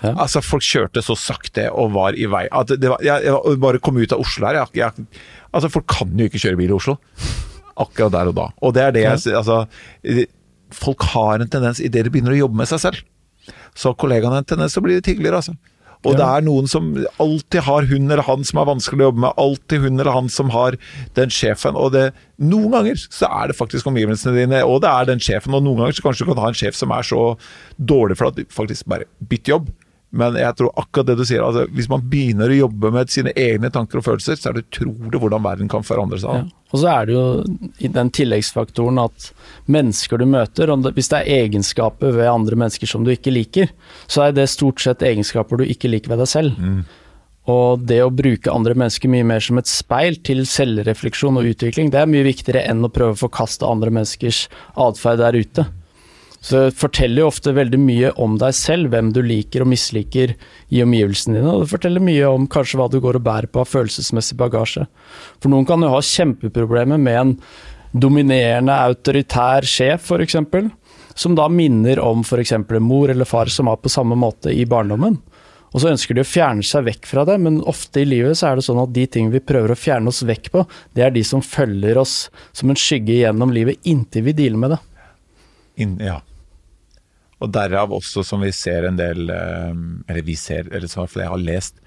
Ja. 0.00 0.14
Altså, 0.14 0.40
folk 0.40 0.64
kjørte 0.64 1.02
så 1.04 1.16
sakte 1.18 1.66
og 1.76 1.92
var 1.92 2.16
i 2.16 2.24
vei 2.30 2.46
at 2.56 2.70
det 2.72 2.88
var, 2.88 3.02
jeg, 3.04 3.26
jeg 3.26 3.60
bare 3.60 3.80
kom 3.84 3.98
ut 4.00 4.14
av 4.16 4.22
Oslo 4.22 4.48
her. 4.48 4.62
Jeg, 4.62 4.80
jeg, 4.80 5.22
altså, 5.52 5.68
folk 5.72 5.88
kan 5.92 6.14
jo 6.16 6.28
ikke 6.30 6.40
kjøre 6.40 6.60
bil 6.60 6.72
i 6.72 6.76
Oslo. 6.78 6.96
Akkurat 7.80 8.14
der 8.14 8.30
og 8.30 8.36
da. 8.36 8.46
Og 8.60 8.76
det 8.76 8.84
er 8.84 8.94
det 8.96 9.06
jeg 9.06 9.34
altså, 9.40 9.64
Folk 10.70 11.02
har 11.14 11.42
en 11.42 11.50
tendens, 11.50 11.80
idet 11.82 12.04
de 12.06 12.12
begynner 12.12 12.36
å 12.36 12.44
jobbe 12.44 12.60
med 12.60 12.68
seg 12.70 12.78
selv, 12.84 13.02
så 13.74 13.90
har 13.90 13.98
kollegaene 13.98 14.42
en 14.42 14.46
tendens 14.46 14.76
til 14.76 14.82
å 14.82 14.86
bli 14.86 14.98
litt 14.98 15.08
hyggeligere, 15.10 15.40
altså. 15.40 15.56
Og 16.08 16.16
det 16.16 16.24
er 16.24 16.44
noen 16.44 16.68
som 16.70 16.86
alltid 17.20 17.64
har 17.66 17.84
hun 17.90 18.06
eller 18.06 18.24
han 18.24 18.44
som 18.48 18.60
er 18.62 18.68
vanskelig 18.70 19.04
å 19.04 19.08
jobbe 19.10 19.22
med. 19.26 19.34
Alltid 19.42 19.82
hun 19.84 19.98
eller 19.98 20.12
han 20.14 20.30
som 20.32 20.52
har 20.54 20.78
den 21.18 21.32
sjefen. 21.34 21.76
Og 21.76 21.92
det, 21.92 22.06
noen 22.40 22.72
ganger 22.72 23.02
så 23.02 23.28
er 23.28 23.50
det 23.50 23.58
faktisk 23.58 23.90
omgivelsene 23.90 24.32
dine, 24.38 24.62
og 24.64 24.80
det 24.84 24.88
er 24.94 25.10
den 25.10 25.20
sjefen. 25.20 25.56
Og 25.56 25.66
noen 25.66 25.82
ganger 25.82 25.98
så 25.98 26.06
kanskje 26.06 26.24
du 26.24 26.32
kan 26.32 26.40
ha 26.40 26.48
en 26.52 26.56
sjef 26.56 26.78
som 26.78 26.94
er 26.96 27.04
så 27.04 27.20
dårlig 27.76 28.16
for 28.16 28.30
at 28.30 28.38
du 28.38 28.46
faktisk 28.54 28.88
bare 28.88 29.10
bytter 29.20 29.58
jobb. 29.58 29.68
Men 30.10 30.34
jeg 30.34 30.56
tror 30.58 30.72
akkurat 30.80 31.06
det 31.06 31.14
du 31.20 31.22
sier, 31.26 31.42
altså, 31.46 31.68
hvis 31.70 31.88
man 31.90 32.02
begynner 32.10 32.50
å 32.50 32.56
jobbe 32.64 32.90
med 32.94 33.12
sine 33.14 33.30
egne 33.38 33.70
tanker 33.70 34.00
og 34.00 34.08
følelser, 34.08 34.38
så 34.38 34.50
er 34.50 34.56
det 34.56 34.64
utrolig 34.66 35.20
hvordan 35.22 35.44
verden 35.44 35.70
kan 35.70 35.86
forandre 35.86 36.18
seg. 36.18 36.40
Ja. 36.40 36.60
Og 36.70 36.82
så 36.82 36.88
er 36.90 37.06
det 37.06 37.14
jo 37.14 37.90
den 37.98 38.10
tilleggsfaktoren 38.14 38.98
at 39.02 39.28
mennesker 39.70 40.18
du 40.18 40.26
møter, 40.30 40.70
og 40.70 40.88
hvis 40.96 41.10
det 41.12 41.20
er 41.20 41.44
egenskaper 41.44 42.14
ved 42.18 42.30
andre 42.30 42.58
mennesker 42.58 42.90
som 42.90 43.06
du 43.06 43.12
ikke 43.14 43.34
liker, 43.34 43.70
så 44.10 44.26
er 44.26 44.34
det 44.34 44.50
stort 44.50 44.82
sett 44.82 45.06
egenskaper 45.06 45.62
du 45.62 45.66
ikke 45.66 45.90
liker 45.90 46.14
ved 46.14 46.22
deg 46.24 46.30
selv. 46.30 46.58
Og 47.50 47.82
det 47.88 47.98
å 48.04 48.12
bruke 48.14 48.52
andre 48.52 48.76
mennesker 48.78 49.10
mye 49.10 49.26
mer 49.26 49.42
som 49.42 49.58
et 49.58 49.70
speil 49.70 50.18
til 50.26 50.42
selvrefleksjon 50.46 51.38
og 51.40 51.48
utvikling, 51.54 51.90
det 51.90 52.02
er 52.02 52.10
mye 52.10 52.26
viktigere 52.26 52.66
enn 52.70 52.84
å 52.86 52.92
prøve 52.92 53.16
å 53.16 53.22
forkaste 53.24 53.66
andre 53.66 53.90
menneskers 53.94 54.44
atferd 54.78 55.22
der 55.22 55.38
ute. 55.40 55.66
Så 56.40 56.56
det 56.56 56.76
forteller 56.80 57.20
jo 57.20 57.28
ofte 57.28 57.52
veldig 57.52 57.78
mye 57.82 58.10
om 58.20 58.38
deg 58.40 58.54
selv, 58.56 58.88
hvem 58.94 59.10
du 59.12 59.20
liker 59.20 59.60
og 59.60 59.68
misliker 59.74 60.32
i 60.72 60.80
omgivelsene 60.80 61.36
dine, 61.36 61.52
og 61.52 61.66
det 61.66 61.72
forteller 61.74 62.04
mye 62.04 62.30
om 62.32 62.46
kanskje 62.48 62.80
hva 62.80 62.86
du 62.88 62.96
går 63.04 63.18
og 63.18 63.26
bærer 63.26 63.50
på 63.52 63.60
av 63.60 63.68
følelsesmessig 63.68 64.38
bagasje. 64.40 64.86
For 65.42 65.52
noen 65.52 65.68
kan 65.68 65.84
jo 65.84 65.92
ha 65.92 66.00
kjempeproblemer 66.00 67.00
med 67.00 67.18
en 67.20 67.34
dominerende, 67.92 68.72
autoritær 68.72 69.66
sjef, 69.68 70.08
f.eks., 70.08 70.38
som 71.20 71.34
da 71.36 71.50
minner 71.52 72.00
om 72.00 72.22
f.eks. 72.24 72.54
mor 72.80 73.12
eller 73.12 73.28
far 73.28 73.50
som 73.52 73.68
var 73.68 73.82
på 73.82 73.92
samme 73.92 74.16
måte 74.16 74.54
i 74.54 74.64
barndommen. 74.64 75.18
Og 75.70 75.82
så 75.82 75.90
ønsker 75.92 76.16
de 76.16 76.24
å 76.24 76.26
fjerne 76.26 76.64
seg 76.66 76.86
vekk 76.88 77.04
fra 77.06 77.26
det, 77.28 77.36
men 77.42 77.60
ofte 77.68 78.00
i 78.00 78.08
livet 78.08 78.38
så 78.38 78.48
er 78.48 78.58
det 78.58 78.64
sånn 78.66 78.80
at 78.82 78.94
de 78.94 79.04
tingene 79.06 79.36
vi 79.36 79.44
prøver 79.44 79.74
å 79.74 79.78
fjerne 79.78 80.10
oss 80.10 80.24
vekk 80.26 80.50
på, 80.54 80.64
det 80.96 81.04
er 81.04 81.12
de 81.14 81.22
som 81.26 81.44
følger 81.44 82.00
oss 82.00 82.24
som 82.56 82.72
en 82.72 82.80
skygge 82.80 83.20
gjennom 83.20 83.52
livet 83.54 83.78
inntil 83.86 84.26
vi 84.30 84.36
dealer 84.40 84.64
med 84.64 84.74
det. 84.74 84.80
In, 85.84 85.94
ja. 86.02 86.18
Og 87.40 87.52
derav 87.54 87.92
også 87.96 88.24
som 88.26 88.42
vi 88.44 88.50
ser 88.52 88.84
en 88.88 88.98
del 88.98 89.30
eh, 89.32 89.70
Eller 90.10 90.22
vi 90.26 90.34
ser, 90.36 90.68
eller 90.68 90.90
så 90.90 91.06
jeg 91.08 91.28
har 91.30 91.40
lest 91.40 91.80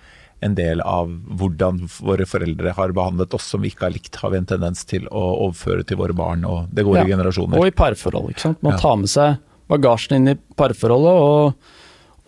en 0.44 0.56
del 0.58 0.82
av 0.84 1.08
hvordan 1.40 1.78
våre 2.04 2.26
foreldre 2.28 2.74
har 2.76 2.92
behandlet 2.92 3.32
oss 3.38 3.46
som 3.54 3.62
vi 3.64 3.70
ikke 3.72 3.86
har 3.86 3.94
likt, 3.96 4.18
har 4.20 4.34
vi 4.34 4.42
en 4.42 4.48
tendens 4.50 4.82
til 4.90 5.06
å 5.08 5.22
overføre 5.46 5.86
til 5.88 5.96
våre 6.02 6.12
barn, 6.18 6.44
og 6.44 6.66
det 6.76 6.84
går 6.84 6.98
Ja. 6.98 7.06
i 7.06 7.14
generasjoner. 7.14 7.56
Og 7.62 7.68
i 7.70 7.72
parforhold, 7.72 8.34
ikke 8.34 8.44
sant. 8.50 8.60
Man 8.66 8.76
tar 8.82 8.98
med 9.00 9.08
seg 9.08 9.38
bagasjen 9.72 10.18
inn 10.18 10.34
i 10.34 10.36
parforholdet 10.60 11.16
og 11.16 11.54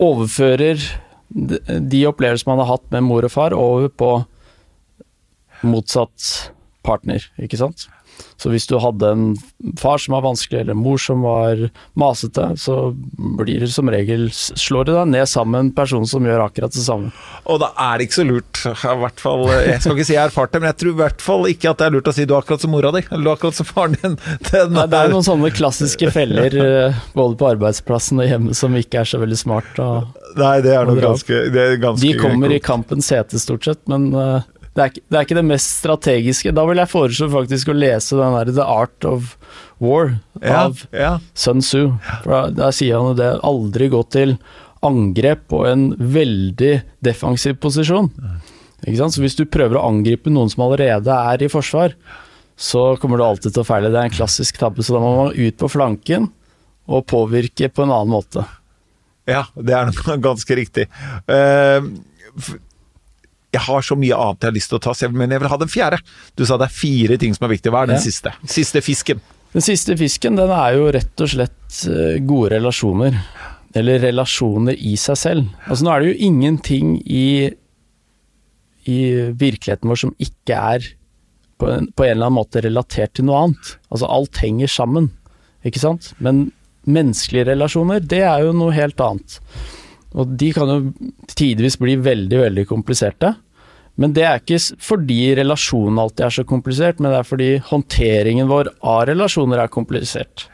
overfører 0.00 0.80
de, 1.28 1.58
de 1.92 2.00
opplevelsene 2.08 2.54
man 2.54 2.64
har 2.64 2.72
hatt 2.78 2.88
med 2.94 3.04
mor 3.04 3.28
og 3.28 3.34
far, 3.34 3.52
over 3.52 3.88
på 3.92 4.10
motsatt 5.66 6.52
partner, 6.86 7.24
ikke 7.42 7.58
sant. 7.60 7.88
Så 8.36 8.50
hvis 8.52 8.66
du 8.68 8.76
hadde 8.80 9.08
en 9.08 9.28
far 9.80 10.00
som 10.02 10.12
var 10.16 10.24
vanskelig, 10.26 10.60
eller 10.60 10.76
en 10.76 10.82
mor 10.84 11.00
som 11.00 11.22
var 11.24 11.62
masete, 11.98 12.50
så 12.60 12.92
blir 13.16 13.64
det 13.64 13.70
som 13.72 13.88
regel 13.92 14.28
slår 14.32 14.88
det 14.90 14.96
deg 14.98 15.12
ned 15.14 15.30
sammen 15.30 15.54
med 15.56 15.64
en 15.64 15.72
person 15.78 16.04
som 16.08 16.26
gjør 16.26 16.44
akkurat 16.44 16.74
det 16.74 16.84
samme. 16.84 17.12
Og 17.48 17.60
da 17.62 17.70
er 17.86 17.96
det 17.96 18.08
ikke 18.08 18.18
så 18.18 18.26
lurt. 18.28 18.62
I 18.96 18.96
hvert 19.02 19.22
fall, 19.22 19.46
jeg 19.64 19.80
skal 19.80 19.96
ikke 19.96 20.08
si 20.08 20.16
jeg 20.16 20.22
har 20.22 20.32
erfart 20.32 20.52
det, 20.52 20.62
men 20.62 20.70
jeg 20.72 20.80
tror 20.82 20.92
i 20.92 21.00
hvert 21.00 21.24
fall 21.24 21.48
ikke 21.50 21.72
at 21.72 21.80
det 21.80 21.88
er 21.88 21.96
lurt 21.96 22.10
å 22.12 22.16
si 22.16 22.26
du 22.28 22.34
er 22.34 22.42
akkurat 22.42 22.66
som 22.66 22.74
mora 22.76 22.92
di, 22.96 23.02
eller 23.08 23.24
du 23.24 23.30
er 23.30 23.38
akkurat 23.38 23.60
som 23.60 23.70
faren 23.70 23.96
din. 24.02 24.18
Nei, 24.76 24.86
det 24.92 25.00
er 25.00 25.14
noen 25.14 25.26
sånne 25.26 25.52
klassiske 25.56 26.12
feller 26.14 26.58
eh, 26.66 27.00
både 27.16 27.40
på 27.40 27.50
arbeidsplassen 27.54 28.20
og 28.20 28.28
hjemme 28.28 28.56
som 28.58 28.76
ikke 28.76 29.02
er 29.02 29.10
så 29.10 29.22
veldig 29.22 29.40
smart. 29.40 29.72
Og 29.80 30.36
Nei, 30.36 30.58
det 30.64 30.74
er 30.76 30.88
nok 30.88 31.00
ganske, 31.00 31.40
det 31.54 31.62
er 31.62 31.80
ganske 31.80 32.04
De 32.04 32.12
kommer 32.20 32.52
i 32.52 32.60
kampens 32.60 33.08
hete 33.14 33.40
stort 33.40 33.64
sett, 33.68 33.80
men 33.90 34.10
eh, 34.12 34.44
det, 34.76 34.82
er, 34.84 34.90
ikke- 34.92 35.04
det 35.08 35.16
er 35.18 35.24
ikke 35.26 35.38
det 35.40 35.46
mest 35.48 35.70
strategiske. 35.80 36.52
Da 36.54 36.64
vil 36.68 36.76
jeg 36.82 36.90
foreslå 36.92 37.30
faktisk 37.32 37.72
å 37.72 37.76
lese 37.80 38.18
den 38.20 38.36
der 38.36 38.52
The 38.58 38.66
Art 38.68 39.06
of 39.08 39.34
War 39.80 40.14
av 40.44 40.82
ja. 40.92 41.14
Sun 41.34 41.62
Tzu. 41.64 41.86
For 42.24 42.52
der 42.52 42.76
sier 42.76 42.98
han 43.00 43.10
jo 43.14 43.16
det, 43.18 43.30
aldri 43.44 43.88
gå 43.92 44.02
til 44.12 44.36
angrep 44.86 45.46
på 45.50 45.62
en 45.66 45.88
veldig 45.98 46.74
defensiv 47.04 47.56
posisjon. 47.64 48.10
Ikke 48.84 48.98
sant? 49.00 49.16
Så 49.16 49.24
hvis 49.24 49.34
du 49.38 49.46
prøver 49.48 49.80
å 49.80 49.86
angripe 49.88 50.30
noen 50.30 50.52
som 50.52 50.66
allerede 50.68 51.10
er 51.32 51.42
i 51.42 51.48
forsvar, 51.50 51.96
så 52.56 52.94
kommer 53.00 53.18
du 53.20 53.24
alltid 53.26 53.52
til 53.56 53.64
å 53.64 53.68
feile. 53.68 53.90
Det 53.92 53.98
er 54.00 54.10
en 54.10 54.14
klassisk 54.20 54.60
tabbe, 54.60 54.84
så 54.84 54.94
da 54.96 55.00
må 55.02 55.14
man 55.16 55.32
ut 55.36 55.56
på 55.60 55.68
flanken 55.72 56.28
og 56.86 57.02
påvirke 57.10 57.68
på 57.72 57.82
en 57.84 57.90
annen 57.96 58.12
måte. 58.12 58.44
Ja, 59.26 59.42
det 59.58 59.74
er 59.74 59.90
ganske 60.28 60.56
riktig. 60.60 60.86
F- 61.26 62.56
jeg 63.56 63.64
har 63.66 63.84
så 63.86 63.96
mye 63.98 64.16
annet 64.20 64.44
jeg 64.44 64.50
har 64.52 64.56
lyst 64.58 64.70
til 64.72 64.78
å 64.78 64.84
ta, 64.86 64.94
men 65.16 65.32
jeg 65.34 65.42
vil 65.42 65.50
ha 65.52 65.58
den 65.64 65.72
fjerde. 65.72 65.98
Du 66.36 66.44
sa 66.48 66.58
det 66.60 66.68
er 66.68 66.76
fire 66.76 67.18
ting 67.22 67.34
som 67.36 67.48
er 67.48 67.54
viktige. 67.56 67.72
Hva 67.74 67.82
er 67.86 67.92
den 67.94 67.98
Ja. 68.00 68.04
siste? 68.04 68.32
Siste 68.52 68.82
fisken. 68.84 69.20
Den 69.56 69.64
siste 69.64 69.96
fisken, 69.96 70.36
den 70.36 70.50
er 70.52 70.74
jo 70.76 70.90
rett 70.92 71.22
og 71.24 71.30
slett 71.32 71.78
eh, 71.88 72.18
gode 72.28 72.50
relasjoner. 72.58 73.16
Eller 73.76 74.00
relasjoner 74.00 74.76
i 74.78 74.94
seg 75.00 75.16
selv. 75.20 75.48
Altså 75.68 75.84
nå 75.84 75.92
er 75.94 76.00
det 76.04 76.10
jo 76.12 76.26
ingenting 76.30 76.94
i, 77.04 77.50
i 78.88 78.98
virkeligheten 79.36 79.90
vår 79.90 80.00
som 80.04 80.14
ikke 80.22 80.56
er 80.76 80.86
på 81.60 81.70
en, 81.72 81.88
på 81.96 82.04
en 82.04 82.12
eller 82.14 82.28
annen 82.28 82.36
måte 82.38 82.62
relatert 82.64 83.14
til 83.16 83.26
noe 83.28 83.46
annet. 83.46 83.72
Altså 83.90 84.08
alt 84.12 84.40
henger 84.44 84.70
sammen, 84.70 85.10
ikke 85.66 85.80
sant. 85.82 86.12
Men 86.22 86.50
menneskelige 86.86 87.48
relasjoner, 87.50 88.00
det 88.04 88.22
er 88.28 88.44
jo 88.46 88.52
noe 88.56 88.74
helt 88.76 89.00
annet. 89.02 89.38
Og 90.16 90.36
de 90.40 90.52
kan 90.56 90.70
jo 90.70 91.10
tidvis 91.36 91.76
bli 91.80 91.96
veldig, 92.00 92.38
veldig 92.44 92.66
kompliserte. 92.70 93.34
Men 93.96 94.12
det 94.16 94.24
er 94.28 94.42
ikke 94.42 94.60
fordi 94.84 95.20
relasjonen 95.38 96.00
alltid 96.02 96.26
er 96.26 96.34
så 96.36 96.44
komplisert, 96.48 96.98
men 97.00 97.12
det 97.12 97.20
er 97.20 97.28
fordi 97.28 97.50
håndteringen 97.70 98.50
vår 98.50 98.70
av 98.84 99.06
relasjoner 99.08 99.62
er 99.62 99.72
komplisert. 99.72 100.46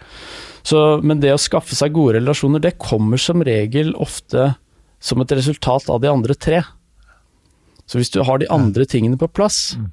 Så, 0.62 0.78
men 1.02 1.18
det 1.22 1.32
å 1.34 1.40
skaffe 1.42 1.74
seg 1.74 1.94
gode 1.96 2.20
relasjoner, 2.20 2.62
det 2.62 2.78
kommer 2.78 3.18
som 3.18 3.42
regel 3.42 3.90
ofte 3.98 4.52
som 5.02 5.22
et 5.22 5.34
resultat 5.34 5.88
av 5.90 5.98
de 6.04 6.10
andre 6.10 6.36
tre. 6.38 6.62
Så 7.90 7.98
hvis 7.98 8.12
du 8.14 8.20
har 8.22 8.38
de 8.38 8.50
andre 8.52 8.86
tingene 8.86 9.18
på 9.18 9.30
plass, 9.34 9.74
mm. 9.74 9.88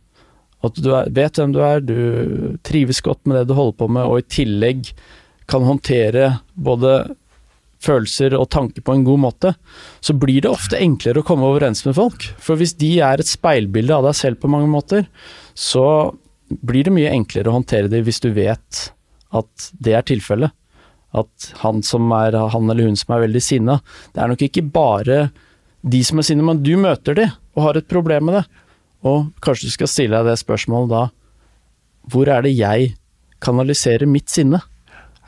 at 0.69 0.77
du 0.77 0.91
er, 0.93 1.09
vet 1.17 1.41
hvem 1.41 1.55
du 1.55 1.63
er, 1.65 1.81
du 1.81 1.97
trives 2.65 3.01
godt 3.01 3.25
med 3.25 3.39
det 3.39 3.47
du 3.49 3.55
holder 3.57 3.79
på 3.81 3.89
med, 3.89 4.05
og 4.05 4.21
i 4.21 4.29
tillegg 4.29 4.93
kan 5.49 5.65
håndtere 5.65 6.35
både 6.53 6.99
følelser 7.83 8.35
og 8.35 8.49
tanker 8.51 8.83
på 8.83 8.95
en 8.95 9.05
god 9.07 9.21
måte, 9.23 9.53
så 10.03 10.15
blir 10.17 10.43
det 10.43 10.51
ofte 10.51 10.79
enklere 10.79 11.21
å 11.21 11.27
komme 11.27 11.47
overens 11.47 11.85
med 11.87 11.95
folk. 11.97 12.27
For 12.43 12.59
hvis 12.59 12.75
de 12.79 12.97
er 13.05 13.21
et 13.21 13.29
speilbilde 13.29 13.95
av 13.95 14.07
deg 14.09 14.17
selv 14.19 14.41
på 14.41 14.51
mange 14.51 14.69
måter, 14.71 15.07
så 15.55 16.11
blir 16.49 16.87
det 16.87 16.95
mye 16.95 17.11
enklere 17.13 17.51
å 17.51 17.59
håndtere 17.59 17.91
det 17.91 18.01
hvis 18.07 18.21
du 18.23 18.31
vet 18.35 18.89
at 19.35 19.69
det 19.79 19.95
er 19.95 20.07
tilfellet. 20.07 20.55
At 21.17 21.51
han, 21.63 21.81
som 21.85 22.11
er, 22.13 22.35
han 22.53 22.69
eller 22.69 22.89
hun 22.89 22.97
som 22.99 23.15
er 23.15 23.23
veldig 23.25 23.41
sinna, 23.41 23.79
det 24.13 24.21
er 24.21 24.29
nok 24.29 24.43
ikke 24.45 24.65
bare 24.73 25.29
de 25.81 26.01
som 26.05 26.19
er 26.19 26.27
sinna, 26.27 26.45
men 26.45 26.61
du 26.65 26.75
møter 26.77 27.15
de 27.17 27.29
og 27.55 27.63
har 27.65 27.79
et 27.79 27.89
problem 27.89 28.27
med 28.29 28.39
det. 28.39 28.45
Og 29.07 29.29
kanskje 29.43 29.69
du 29.69 29.73
skal 29.77 29.89
stille 29.89 30.19
deg 30.19 30.27
det 30.27 30.41
spørsmålet 30.41 30.89
da 30.91 31.05
Hvor 32.11 32.27
er 32.27 32.43
det 32.43 32.51
jeg 32.51 32.89
kanaliserer 33.39 34.09
mitt 34.09 34.27
sinne? 34.27 34.59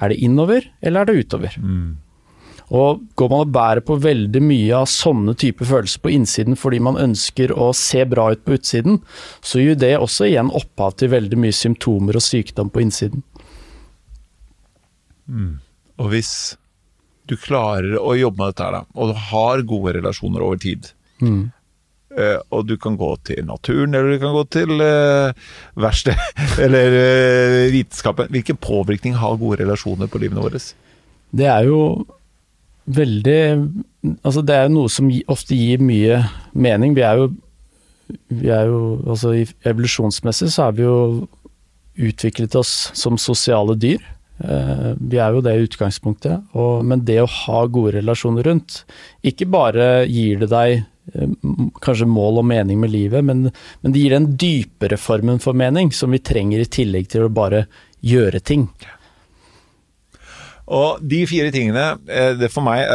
Er 0.01 0.11
det 0.11 0.19
innover, 0.19 0.65
eller 0.81 1.01
er 1.01 1.07
det 1.07 1.23
utover? 1.23 1.55
Mm. 1.61 2.00
Og 2.71 3.01
går 3.19 3.31
man 3.31 3.43
og 3.43 3.51
bærer 3.51 3.83
på 3.83 3.97
veldig 3.99 4.41
mye 4.45 4.77
av 4.79 4.87
sånne 4.87 5.35
typer 5.39 5.67
følelser 5.67 6.03
på 6.03 6.13
innsiden 6.15 6.55
fordi 6.59 6.79
man 6.83 6.99
ønsker 6.99 7.51
å 7.51 7.71
se 7.75 8.05
bra 8.07 8.29
ut 8.31 8.45
på 8.45 8.55
utsiden, 8.55 9.01
så 9.43 9.59
gir 9.59 9.75
det 9.79 9.97
også 9.99 10.29
igjen 10.29 10.53
opphav 10.55 10.95
til 10.99 11.11
veldig 11.11 11.39
mye 11.43 11.55
symptomer 11.55 12.19
og 12.19 12.23
sykdom 12.23 12.71
på 12.71 12.85
innsiden. 12.85 13.25
Mm. 15.27 15.57
Og 15.99 16.13
hvis 16.13 16.33
du 17.29 17.35
klarer 17.39 17.97
å 17.99 18.15
jobbe 18.17 18.39
med 18.39 18.53
dette, 18.53 18.69
da, 18.77 18.85
og 18.95 19.11
du 19.11 19.25
har 19.31 19.65
gode 19.67 19.97
relasjoner 19.99 20.45
over 20.45 20.61
tid, 20.61 20.93
mm. 21.23 21.49
Uh, 22.11 22.41
og 22.51 22.65
du 22.67 22.73
kan 22.75 22.97
gå 22.99 23.07
til 23.23 23.45
naturen, 23.47 23.93
eller 23.95 24.17
du 24.17 24.19
kan 24.19 24.33
gå 24.35 24.41
til 24.51 24.81
uh, 24.83 25.31
verkstedet, 25.79 26.41
eller 26.65 26.91
uh, 26.91 27.71
vitenskapen. 27.71 28.27
Hvilken 28.35 28.59
påvirkning 28.59 29.15
har 29.15 29.37
gode 29.39 29.61
relasjoner 29.61 30.11
på 30.11 30.19
livene 30.19 30.43
våre? 30.43 30.59
Det 31.31 31.47
er 31.47 31.69
jo 31.69 31.77
veldig 32.85 33.41
Altså, 34.25 34.41
det 34.41 34.55
er 34.55 34.63
jo 34.65 34.73
noe 34.79 34.89
som 34.89 35.09
ofte 35.29 35.53
gir 35.53 35.81
mye 35.85 36.23
mening. 36.57 36.95
Vi 36.97 37.03
er 37.05 37.19
jo, 37.19 37.27
vi 38.33 38.49
er 38.49 38.71
jo 38.71 38.79
Altså, 39.05 39.35
evolusjonsmessig 39.61 40.49
så 40.49 40.69
har 40.69 40.73
vi 40.79 40.87
jo 40.87 41.27
utviklet 42.01 42.55
oss 42.57 42.89
som 42.97 43.19
sosiale 43.21 43.75
dyr. 43.77 44.01
Eh, 44.41 44.93
vi 44.97 45.19
er 45.21 45.35
jo 45.35 45.43
det 45.45 45.53
i 45.53 45.65
utgangspunktet, 45.67 46.47
og, 46.57 46.85
men 46.87 47.03
det 47.05 47.19
å 47.21 47.29
ha 47.29 47.59
gode 47.69 47.99
relasjoner 47.99 48.47
rundt 48.47 48.79
Ikke 49.27 49.45
bare 49.45 50.07
gir 50.09 50.39
det 50.41 50.47
deg 50.49 50.79
eh, 50.79 51.35
kanskje 51.83 52.09
mål 52.09 52.41
og 52.41 52.47
mening 52.49 52.79
med 52.81 52.93
livet, 52.95 53.21
men, 53.27 53.51
men 53.51 53.93
det 53.93 54.01
gir 54.01 54.15
den 54.15 54.31
dypere 54.41 54.97
formen 54.97 55.37
for 55.43 55.57
mening 55.57 55.93
som 55.93 56.15
vi 56.15 56.23
trenger 56.25 56.63
i 56.63 56.71
tillegg 56.79 57.11
til 57.11 57.27
å 57.27 57.33
bare 57.33 57.67
gjøre 58.01 58.41
ting. 58.41 58.65
Og 60.71 61.01
de 61.03 61.25
fire 61.27 61.51
tingene, 61.51 61.97
eh, 62.07 62.31
det 62.39 62.51
for 62.53 62.63
meg, 62.63 62.87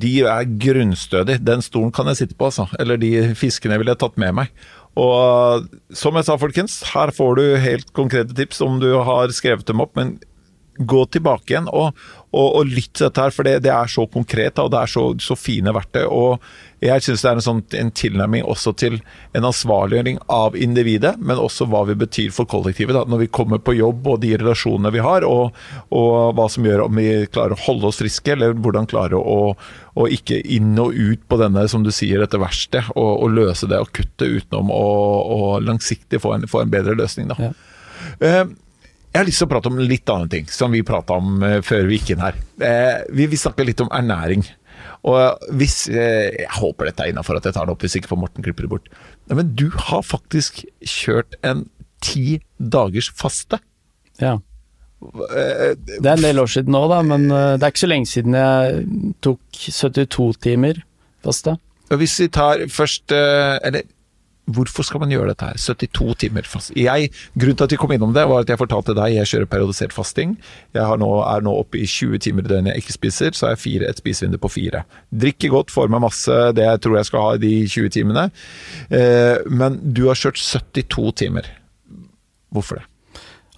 de 0.00 0.12
er 0.24 0.48
grunnstødig. 0.64 1.38
Den 1.44 1.64
stolen 1.64 1.92
kan 1.92 2.08
jeg 2.08 2.22
sitte 2.22 2.38
på, 2.38 2.48
altså. 2.48 2.68
Eller 2.80 2.96
de 3.00 3.12
fiskene 3.36 3.76
ville 3.76 3.92
jeg 3.92 4.00
tatt 4.00 4.16
med 4.20 4.36
meg. 4.40 4.52
Og 4.98 5.68
som 5.94 6.16
jeg 6.18 6.26
sa, 6.26 6.38
folkens, 6.40 6.80
her 6.94 7.12
får 7.14 7.38
du 7.38 7.44
helt 7.62 7.92
konkrete 7.94 8.34
tips 8.34 8.62
om 8.64 8.80
du 8.82 8.90
har 9.06 9.30
skrevet 9.36 9.68
dem 9.68 9.84
opp. 9.84 9.94
Men 9.98 10.16
gå 10.78 11.04
tilbake 11.12 11.52
igjen 11.52 11.68
og, 11.74 11.96
og, 12.28 12.48
og 12.58 12.68
lytt 12.68 12.92
til 12.92 13.06
dette 13.06 13.22
her, 13.24 13.32
for 13.32 13.48
det, 13.48 13.58
det, 13.64 13.72
er 13.72 13.88
så 13.88 14.04
konkret 14.10 14.58
og 14.60 14.72
det 14.72 14.82
er 14.82 14.90
så, 14.92 15.04
så 15.22 15.36
fine 15.38 15.72
verktøy. 15.72 16.02
og 16.04 16.42
Jeg 16.84 17.04
syns 17.04 17.24
det 17.24 17.30
er 17.30 17.38
en, 17.38 17.44
sånn, 17.46 17.62
en 17.80 17.92
tilnærming 17.96 18.44
også 18.44 18.74
til 18.76 18.98
en 19.36 19.48
ansvarliggjøring 19.48 20.20
av 20.32 20.58
individet, 20.58 21.14
men 21.16 21.40
også 21.40 21.66
hva 21.72 21.86
vi 21.88 21.96
betyr 21.98 22.34
for 22.36 22.48
kollektivet. 22.50 22.92
Da, 22.98 23.06
når 23.08 23.24
vi 23.24 23.30
kommer 23.40 23.62
på 23.64 23.78
jobb 23.78 24.12
og 24.12 24.20
de 24.24 24.34
relasjonene 24.36 24.92
vi 24.92 25.02
har, 25.04 25.24
og, 25.24 25.56
og 25.88 26.36
hva 26.36 26.48
som 26.52 26.68
gjør 26.68 26.84
om 26.84 27.00
vi 27.00 27.08
klarer 27.32 27.56
å 27.56 27.62
holde 27.64 27.88
oss 27.88 28.02
friske, 28.02 28.36
eller 28.36 28.52
hvordan 28.60 28.90
klare 28.92 29.16
å, 29.16 29.40
å 29.96 30.08
ikke 30.12 30.42
inn 30.44 30.76
og 30.84 30.92
ut 30.92 31.24
på 31.32 31.40
denne, 31.40 31.64
som 31.72 31.86
du 31.86 31.94
sier, 31.94 32.20
dette 32.20 32.40
verste, 32.44 32.84
og, 32.92 33.12
og 33.24 33.36
løse 33.40 33.70
det 33.72 33.80
og 33.80 33.92
kutte 33.96 34.28
utenom 34.28 34.68
og, 34.74 35.58
langsiktig 35.64 36.20
få 36.20 36.36
en, 36.36 36.48
få 36.50 36.66
en 36.66 36.72
bedre 36.72 36.94
løsning. 36.98 37.32
da. 37.32 37.48
Ja. 37.48 37.54
Uh, 38.20 38.67
jeg 39.08 39.22
har 39.22 39.26
lyst 39.26 39.40
til 39.40 39.48
å 39.48 39.50
prate 39.50 39.70
om 39.70 39.78
litt 39.80 40.10
annen 40.12 40.30
ting, 40.32 40.48
som 40.52 40.74
vi 40.74 40.84
prata 40.86 41.16
om 41.18 41.40
uh, 41.42 41.58
før 41.64 41.88
vi 41.88 41.98
gikk 41.98 42.14
inn 42.14 42.24
her. 42.24 42.36
Uh, 42.60 43.04
vi 43.16 43.28
vil 43.32 43.40
snakke 43.40 43.66
litt 43.66 43.80
om 43.84 43.90
ernæring. 43.94 44.44
Og 45.08 45.48
hvis 45.56 45.86
uh, 45.90 46.28
Jeg 46.34 46.50
håper 46.58 46.88
dette 46.88 47.06
er 47.06 47.12
innafor 47.12 47.38
at 47.38 47.46
jeg 47.48 47.56
tar 47.56 47.68
det 47.68 47.74
opp, 47.74 47.86
hvis 47.86 47.96
ikke 47.98 48.10
får 48.10 48.20
Morten 48.20 48.44
klipper 48.44 48.66
det 48.66 48.72
bort. 48.74 48.90
Men 49.32 49.54
du 49.56 49.70
har 49.88 50.04
faktisk 50.04 50.62
kjørt 50.84 51.38
en 51.46 51.66
ti 52.04 52.38
dagers 52.58 53.08
faste. 53.16 53.60
Ja. 54.20 54.36
Det 54.98 56.02
er 56.02 56.16
en 56.16 56.24
del 56.24 56.42
år 56.42 56.50
siden 56.50 56.74
nå, 56.74 56.80
da, 56.90 56.98
men 57.06 57.28
det 57.30 57.62
er 57.62 57.70
ikke 57.70 57.84
så 57.84 57.90
lenge 57.90 58.08
siden 58.10 58.34
jeg 58.34 59.12
tok 59.22 59.60
72 59.62 60.40
timer 60.42 60.80
faste. 61.22 61.54
Hvis 61.88 62.16
vi 62.18 62.26
tar 62.34 62.64
først 62.68 63.14
Eller 63.14 63.86
Hvorfor 64.48 64.86
skal 64.86 65.02
man 65.02 65.12
gjøre 65.12 65.32
dette 65.32 65.44
her? 65.50 65.58
72 65.60 66.14
timer 66.22 66.46
fast. 66.48 66.72
Jeg, 66.78 67.10
grunnen 67.36 67.58
til 67.58 67.66
at 67.66 67.74
vi 67.74 67.78
kom 67.80 67.92
innom 67.92 68.14
det, 68.16 68.24
var 68.30 68.44
at 68.44 68.52
jeg 68.52 68.60
fortalte 68.60 68.94
deg 68.96 69.16
jeg 69.18 69.28
kjører 69.28 69.50
periodisert 69.52 69.92
fasting. 69.92 70.36
Jeg 70.76 71.00
nå, 71.02 71.10
er 71.20 71.44
nå 71.44 71.52
oppe 71.60 71.82
i 71.82 71.86
20 71.88 72.22
timer 72.24 72.46
i 72.46 72.52
døgnet 72.52 72.72
jeg 72.72 72.84
ikke 72.84 72.96
spiser, 72.96 73.36
så 73.36 73.48
er 73.48 73.54
jeg 73.56 73.62
fire, 73.64 73.90
et 73.90 74.00
spisevindu 74.00 74.40
på 74.40 74.52
fire. 74.52 74.84
Drikker 75.12 75.52
godt, 75.52 75.72
får 75.74 75.92
meg 75.92 76.04
masse 76.06 76.38
det 76.56 76.64
jeg 76.64 76.82
tror 76.84 76.98
jeg 76.98 77.10
skal 77.10 77.26
ha 77.26 77.34
i 77.36 77.42
de 77.44 77.54
20 77.68 77.94
timene. 77.98 78.28
Eh, 78.88 79.48
men 79.52 79.80
du 79.84 80.06
har 80.08 80.18
kjørt 80.18 80.40
72 80.40 81.12
timer. 81.24 81.50
Hvorfor 82.54 82.80
det? 82.80 82.86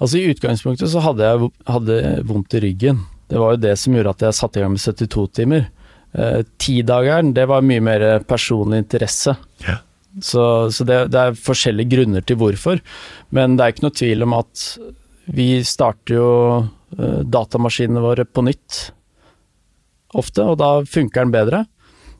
Altså 0.01 0.16
I 0.16 0.30
utgangspunktet 0.32 0.91
så 0.91 1.03
hadde 1.05 1.26
jeg 1.28 1.51
hadde 1.68 1.99
vondt 2.26 2.57
i 2.57 2.62
ryggen. 2.64 3.05
Det 3.30 3.38
var 3.38 3.55
jo 3.55 3.62
det 3.62 3.76
som 3.78 3.95
gjorde 3.95 4.16
at 4.16 4.24
jeg 4.26 4.38
satte 4.38 4.59
i 4.59 4.64
gang 4.64 4.72
med 4.74 4.82
72 4.82 5.26
timer. 5.38 5.68
Eh, 6.16 6.41
Tidageren, 6.59 7.34
det 7.36 7.47
var 7.47 7.62
mye 7.62 7.84
mer 7.84 8.07
personlig 8.26 8.80
interesse. 8.82 9.36
Ja. 9.66 9.76
Så, 10.18 10.70
så 10.74 10.84
det, 10.84 11.04
det, 11.14 11.20
er 11.20 11.38
forskjellige 11.38 11.92
grunner 11.94 12.24
til 12.26 12.38
hvorfor. 12.40 12.80
Men 13.34 13.56
det 13.56 13.64
er 13.64 13.74
ikke 13.74 13.86
noe 13.86 13.98
tvil 14.00 14.26
om 14.26 14.34
at 14.40 14.64
vi 15.30 15.50
starter 15.66 16.16
jo 16.16 16.30
uh, 16.58 17.20
datamaskinene 17.22 18.02
våre 18.02 18.26
på 18.26 18.42
nytt 18.46 18.80
ofte, 20.18 20.42
og 20.42 20.58
da 20.58 20.70
funker 20.82 21.22
den 21.22 21.34
bedre. 21.34 21.64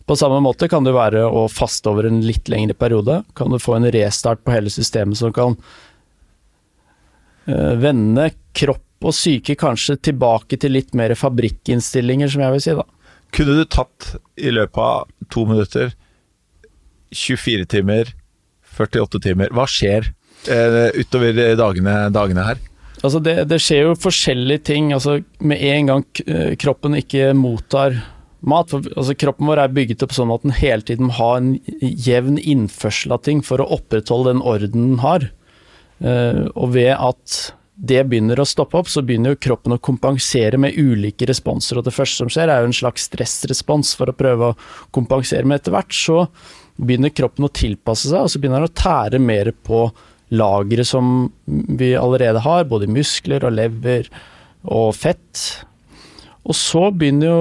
På 0.07 0.17
samme 0.19 0.39
måte 0.43 0.69
kan 0.71 0.87
det 0.87 0.95
være 0.95 1.25
å 1.27 1.49
faste 1.51 1.91
over 1.91 2.07
en 2.07 2.21
litt 2.23 2.49
lengre 2.51 2.77
periode. 2.79 3.21
Kan 3.39 3.51
du 3.51 3.59
få 3.63 3.77
en 3.79 3.91
restart 3.91 4.45
på 4.45 4.55
hele 4.55 4.71
systemet 4.71 5.19
som 5.19 5.35
kan 5.35 5.59
uh, 7.51 7.75
vende 7.81 8.31
kropp 8.55 8.87
og 9.01 9.17
syke 9.17 9.57
kanskje 9.59 9.97
tilbake 10.11 10.59
til 10.61 10.75
litt 10.77 10.95
mer 10.99 11.15
fabrikkinnstillinger, 11.17 12.29
som 12.31 12.43
jeg 12.45 12.55
vil 12.55 12.63
si, 12.63 12.77
da. 12.77 12.85
Kunne 13.35 13.55
du 13.57 13.65
tatt 13.71 14.15
i 14.39 14.51
løpet 14.53 14.83
av 14.83 15.31
to 15.33 15.47
minutter 15.49 15.95
24 17.11 17.67
timer, 17.71 18.15
48 18.77 19.21
timer. 19.27 19.53
Hva 19.55 19.67
skjer 19.71 20.11
eh, 20.51 21.01
utover 21.01 21.57
dagene, 21.59 21.97
dagene 22.15 22.47
her? 22.47 22.63
Altså 23.01 23.21
det, 23.25 23.37
det, 23.49 23.61
skjer 23.63 23.89
jo 23.89 23.99
forskjellige 23.99 24.65
ting. 24.71 24.91
Altså 24.97 25.21
med 25.41 25.63
en 25.73 25.93
gang 25.93 26.07
eh, 26.27 26.57
kroppen 26.61 26.99
ikke 26.99 27.33
mottar 27.37 27.97
mat 28.41 28.73
for, 28.73 28.85
altså 28.97 29.15
Kroppen 29.21 29.51
vår 29.51 29.61
er 29.65 29.73
bygget 29.77 30.05
opp 30.07 30.15
sånn 30.17 30.33
at 30.33 30.45
den 30.47 30.55
hele 30.57 30.85
tiden 30.87 31.11
må 31.11 31.17
ha 31.19 31.31
en 31.37 31.55
jevn 31.81 32.39
innførsel 32.41 33.13
av 33.13 33.25
ting 33.27 33.43
for 33.45 33.61
å 33.61 33.69
opprettholde 33.77 34.35
den 34.35 34.45
orden 34.45 34.93
den 34.93 35.01
har. 35.05 35.27
Eh, 36.01 36.47
og 36.55 36.77
ved 36.77 36.95
at 36.97 37.41
det 37.81 38.03
begynner 38.11 38.41
å 38.41 38.49
stoppe 38.49 38.77
opp, 38.77 38.91
så 38.93 39.01
begynner 39.05 39.33
jo 39.33 39.41
kroppen 39.41 39.73
å 39.73 39.81
kompensere 39.81 40.59
med 40.61 40.77
ulike 40.77 41.25
responser. 41.29 41.79
Og 41.81 41.87
det 41.87 41.95
første 41.97 42.21
som 42.21 42.33
skjer, 42.33 42.53
er 42.53 42.61
jo 42.61 42.69
en 42.69 42.77
slags 42.77 43.07
stressrespons 43.09 43.95
for 43.97 44.13
å 44.13 44.17
prøve 44.17 44.51
å 44.51 44.57
kompensere. 44.93 45.47
Men 45.49 45.57
etter 45.57 45.73
hvert 45.73 45.97
så 45.97 46.27
begynner 46.81 47.13
kroppen 47.15 47.47
å 47.47 47.53
tilpasse 47.53 48.11
seg, 48.11 48.25
og 48.25 48.33
så 48.33 48.41
begynner 48.41 48.65
den 48.65 48.73
å 48.73 48.81
tære 48.83 49.21
mer 49.23 49.53
på 49.67 49.87
lagre 50.31 50.85
som 50.87 51.31
vi 51.47 51.95
allerede 51.99 52.43
har, 52.45 52.69
både 52.71 52.91
muskler 52.91 53.45
og 53.47 53.57
lever 53.57 54.09
og 54.71 54.95
fett. 54.95 55.65
Og 56.49 56.57
så 56.57 56.87
begynner 56.97 57.29
jo 57.29 57.41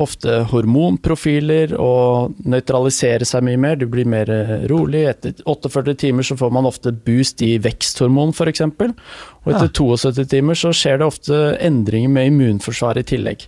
ofte 0.00 0.38
hormonprofiler 0.48 1.74
å 1.76 2.30
nøytralisere 2.48 3.26
seg 3.28 3.44
mye 3.44 3.60
mer. 3.60 3.76
Du 3.76 3.84
blir 3.90 4.08
mer 4.08 4.30
eh, 4.32 4.52
rolig. 4.70 5.04
Etter 5.10 5.36
48 5.44 5.94
timer 6.00 6.26
så 6.26 6.38
får 6.40 6.54
man 6.56 6.68
ofte 6.70 6.92
boost 6.94 7.44
i 7.44 7.58
veksthormon 7.62 8.32
f.eks. 8.32 8.64
Og 8.64 9.52
etter 9.52 9.68
Ja. 9.68 9.74
72 9.76 10.24
timer 10.32 10.58
så 10.58 10.72
skjer 10.72 11.02
det 11.02 11.10
ofte 11.10 11.42
endringer 11.60 12.14
med 12.16 12.32
immunforsvaret 12.32 13.04
i 13.04 13.16
tillegg. 13.16 13.44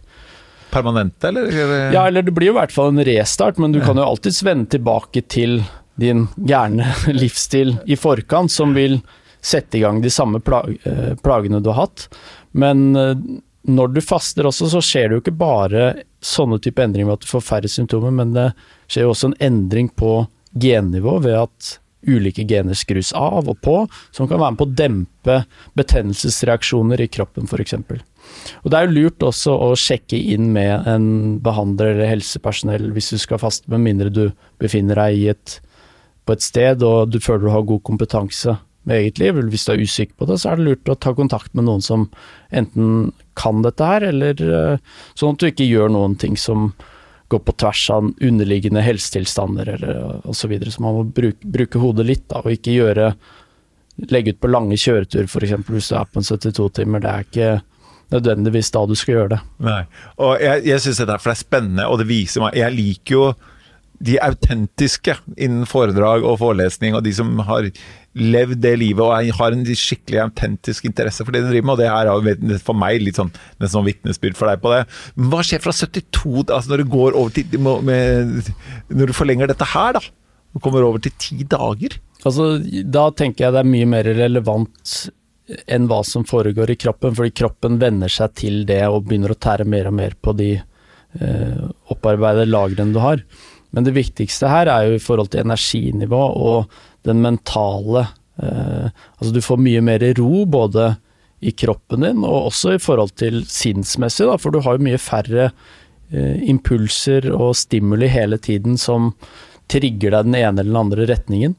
Permanente, 0.73 1.29
eller? 1.29 1.53
Ja, 1.93 2.07
eller 2.09 2.25
det 2.25 2.35
blir 2.35 2.51
jo 2.51 2.57
i 2.57 2.61
hvert 2.61 2.75
fall 2.75 2.93
en 2.93 3.05
restart, 3.05 3.61
men 3.61 3.75
du 3.75 3.81
kan 3.85 3.99
jo 4.01 4.07
alltids 4.07 4.41
vende 4.47 4.70
tilbake 4.73 5.25
til 5.31 5.61
din 6.01 6.27
gærne 6.37 6.89
livsstil 7.23 7.77
i 7.87 7.99
forkant, 8.01 8.53
som 8.53 8.73
vil 8.77 9.01
sette 9.43 9.79
i 9.79 9.83
gang 9.83 10.01
de 10.03 10.11
samme 10.11 10.41
eh, 10.41 11.14
plagene 11.23 11.61
du 11.61 11.70
har 11.73 11.85
hatt. 11.87 12.07
Men 12.57 12.97
eh, 12.97 13.14
når 13.68 13.93
du 13.95 14.01
faster 14.01 14.47
også, 14.49 14.70
så 14.73 14.83
skjer 14.83 15.09
det 15.09 15.18
jo 15.18 15.25
ikke 15.25 15.37
bare 15.39 15.85
sånne 16.25 16.59
type 16.62 16.83
endringer 16.83 17.11
med 17.11 17.20
at 17.20 17.27
du 17.27 17.31
får 17.31 17.45
færre 17.47 17.70
symptomer, 17.70 18.14
men 18.14 18.35
det 18.35 18.49
skjer 18.89 19.07
jo 19.07 19.12
også 19.14 19.33
en 19.33 19.39
endring 19.53 19.91
på 19.99 20.23
gennivå 20.53 21.18
ved 21.25 21.39
at 21.45 21.77
ulike 22.03 22.43
gener 22.49 22.75
skrus 22.75 23.12
av 23.14 23.47
og 23.51 23.61
på, 23.62 23.77
som 24.11 24.27
kan 24.27 24.41
være 24.41 24.55
med 24.55 24.61
på 24.61 24.66
å 24.66 24.75
dempe 24.81 25.37
betennelsesreaksjoner 25.79 27.03
i 27.05 27.11
kroppen 27.12 27.47
f.eks. 27.47 27.77
Og 28.62 28.70
Det 28.70 28.78
er 28.78 28.87
jo 28.87 28.97
lurt 28.97 29.26
også 29.26 29.55
å 29.55 29.70
sjekke 29.78 30.18
inn 30.35 30.53
med 30.55 30.89
en 30.89 31.07
behandler 31.45 31.95
eller 31.95 32.12
helsepersonell 32.12 32.91
hvis 32.97 33.12
du 33.14 33.18
skal 33.22 33.41
faste, 33.43 33.70
med 33.72 33.85
mindre 33.85 34.12
du 34.12 34.24
befinner 34.62 34.99
deg 34.99 35.33
et, 35.35 35.57
på 36.26 36.37
et 36.37 36.45
sted 36.45 36.85
og 36.87 37.12
du 37.12 37.20
føler 37.22 37.47
du 37.47 37.55
har 37.55 37.66
god 37.68 37.83
kompetanse 37.87 38.57
med 38.89 38.99
eget 38.99 39.20
liv. 39.22 39.43
Hvis 39.51 39.66
du 39.66 39.74
er 39.74 39.83
usikker 39.83 40.16
på 40.18 40.30
det, 40.30 40.41
så 40.43 40.53
er 40.53 40.59
det 40.59 40.68
lurt 40.68 40.91
å 40.91 40.99
ta 40.99 41.14
kontakt 41.14 41.53
med 41.55 41.68
noen 41.68 41.85
som 41.85 42.09
enten 42.51 43.12
kan 43.39 43.62
dette 43.64 43.87
her, 43.87 44.09
eller 44.11 44.43
eh, 44.43 44.97
sånn 45.18 45.37
at 45.37 45.43
du 45.43 45.49
ikke 45.49 45.68
gjør 45.68 45.93
noen 45.95 46.16
ting 46.20 46.35
som 46.41 46.72
går 47.33 47.41
på 47.47 47.55
tvers 47.62 47.85
av 47.95 48.11
underliggende 48.20 48.83
helsetilstander 48.85 49.70
eller 49.76 50.03
osv. 50.28 50.53
Så, 50.59 50.74
så 50.74 50.85
man 50.85 50.99
må 50.99 51.05
bruke, 51.16 51.41
bruke 51.55 51.80
hodet 51.80 52.09
litt, 52.09 52.26
da, 52.28 52.43
og 52.43 52.53
ikke 52.53 52.74
gjøre 52.74 53.12
legge 54.11 54.35
ut 54.35 54.41
på 54.41 54.51
lange 54.51 54.78
kjøreturer 54.80 55.28
f.eks. 55.28 55.55
hvis 55.68 55.91
du 55.93 55.97
er 55.99 56.09
på 56.09 56.20
en 56.20 56.26
72-timer. 56.26 57.03
Det 57.03 57.12
er 57.12 57.26
ikke 57.28 57.51
nødvendigvis 58.13 58.71
da 58.75 58.85
du 58.89 58.95
skal 58.99 59.17
gjøre 59.17 59.33
det. 59.35 59.41
Nei. 59.65 59.81
Og 60.23 60.37
jeg, 60.43 60.67
jeg 60.69 60.85
syns 60.85 61.03
dette 61.03 61.19
er 61.19 61.41
spennende, 61.41 61.89
og 61.89 62.01
det 62.03 62.09
viser 62.11 62.45
meg 62.45 62.59
Jeg 62.61 62.77
liker 62.77 63.17
jo 63.17 63.25
de 64.03 64.17
autentiske 64.19 65.15
innen 65.37 65.67
foredrag 65.69 66.25
og 66.27 66.41
forelesning, 66.41 66.97
og 66.99 67.05
de 67.07 67.13
som 67.15 67.37
har 67.47 67.69
levd 68.19 68.59
det 68.61 68.73
livet 68.81 69.03
og 69.05 69.31
har 69.39 69.55
en 69.55 69.63
skikkelig 69.65 70.21
autentisk 70.25 70.89
interesse 70.89 71.25
for 71.25 71.33
det 71.33 71.45
de 71.45 71.53
driver 71.53 71.69
med. 71.69 71.75
Og 71.77 71.81
det 71.81 71.91
her 71.93 72.11
er 72.11 72.65
for 72.65 72.79
meg 72.79 73.01
litt 73.03 73.21
sånn 73.21 73.31
nesten 73.33 73.77
sånn 73.77 73.87
vitnesbyrd 73.89 74.37
for 74.39 74.51
deg 74.51 74.63
på 74.65 74.73
det. 74.75 74.83
Men 75.17 75.31
hva 75.33 75.45
skjer 75.47 75.63
fra 75.65 75.75
72, 75.77 76.51
altså 76.51 76.73
når 76.73 76.83
du 76.83 76.93
går 76.93 77.19
over 77.21 77.37
til 77.37 77.63
med, 77.63 78.51
Når 78.91 79.13
du 79.13 79.17
forlenger 79.17 79.53
dette 79.53 79.71
her, 79.73 79.97
da? 79.97 80.03
Og 80.53 80.61
kommer 80.65 80.85
over 80.85 81.01
til 81.01 81.15
ti 81.17 81.47
dager? 81.49 81.97
Altså, 82.23 82.59
da 82.85 83.09
tenker 83.17 83.47
jeg 83.47 83.55
det 83.55 83.63
er 83.63 83.71
mye 83.71 83.89
mer 83.89 84.09
relevant 84.19 84.97
enn 85.67 85.89
hva 85.91 86.03
som 86.07 86.25
foregår 86.29 86.73
i 86.73 86.79
kroppen, 86.81 87.15
fordi 87.17 87.35
kroppen 87.43 87.79
venner 87.83 88.13
seg 88.13 88.35
til 88.39 88.63
det 88.69 88.83
og 88.89 89.07
begynner 89.07 89.35
å 89.35 89.41
tære 89.41 89.67
mer 89.69 89.91
og 89.91 89.97
mer 89.99 90.17
på 90.21 90.35
de 90.39 90.51
eh, 90.57 91.63
opparbeidede 91.93 92.51
lagrene 92.51 92.95
du 92.95 93.01
har. 93.03 93.23
Men 93.73 93.87
det 93.87 93.97
viktigste 93.97 94.51
her 94.53 94.69
er 94.69 94.89
jo 94.89 94.99
i 94.99 95.03
forhold 95.03 95.33
til 95.33 95.45
energinivå 95.45 96.23
og 96.49 96.75
den 97.09 97.23
mentale 97.25 98.07
eh, 98.41 98.89
Altså 98.91 99.33
du 99.33 99.41
får 99.45 99.63
mye 99.63 99.83
mer 99.85 100.05
ro 100.19 100.45
både 100.47 100.93
i 101.43 101.51
kroppen 101.59 102.05
din 102.07 102.21
og 102.23 102.53
også 102.53 102.77
i 102.77 102.83
forhold 102.83 103.17
til 103.19 103.41
sinnsmessig, 103.51 104.29
da, 104.29 104.37
for 104.39 104.55
du 104.55 104.61
har 104.63 104.77
jo 104.77 104.87
mye 104.87 105.01
færre 105.01 105.49
eh, 105.49 106.37
impulser 106.53 107.27
og 107.35 107.57
stimuli 107.59 108.11
hele 108.13 108.39
tiden 108.39 108.79
som 108.79 109.11
trigger 109.73 110.15
deg 110.15 110.29
den 110.29 110.39
ene 110.39 110.63
eller 110.63 110.71
den 110.71 110.83
andre 110.85 111.09
retningen. 111.11 111.57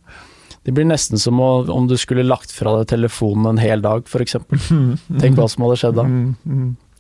Det 0.64 0.72
blir 0.72 0.88
nesten 0.88 1.20
som 1.20 1.39
å, 1.43 1.51
om 1.72 1.88
du 1.89 1.97
skulle 1.99 2.24
lagt 2.24 2.53
fra 2.55 2.78
deg 2.80 2.88
telefonen 2.93 3.53
en 3.53 3.61
hel 3.61 3.84
dag, 3.84 4.07
f.eks. 4.07 4.38
Tenk 5.22 5.39
hva 5.39 5.49
som 5.51 5.66
hadde 5.66 5.80
skjedd 5.82 5.97
da. 5.99 6.05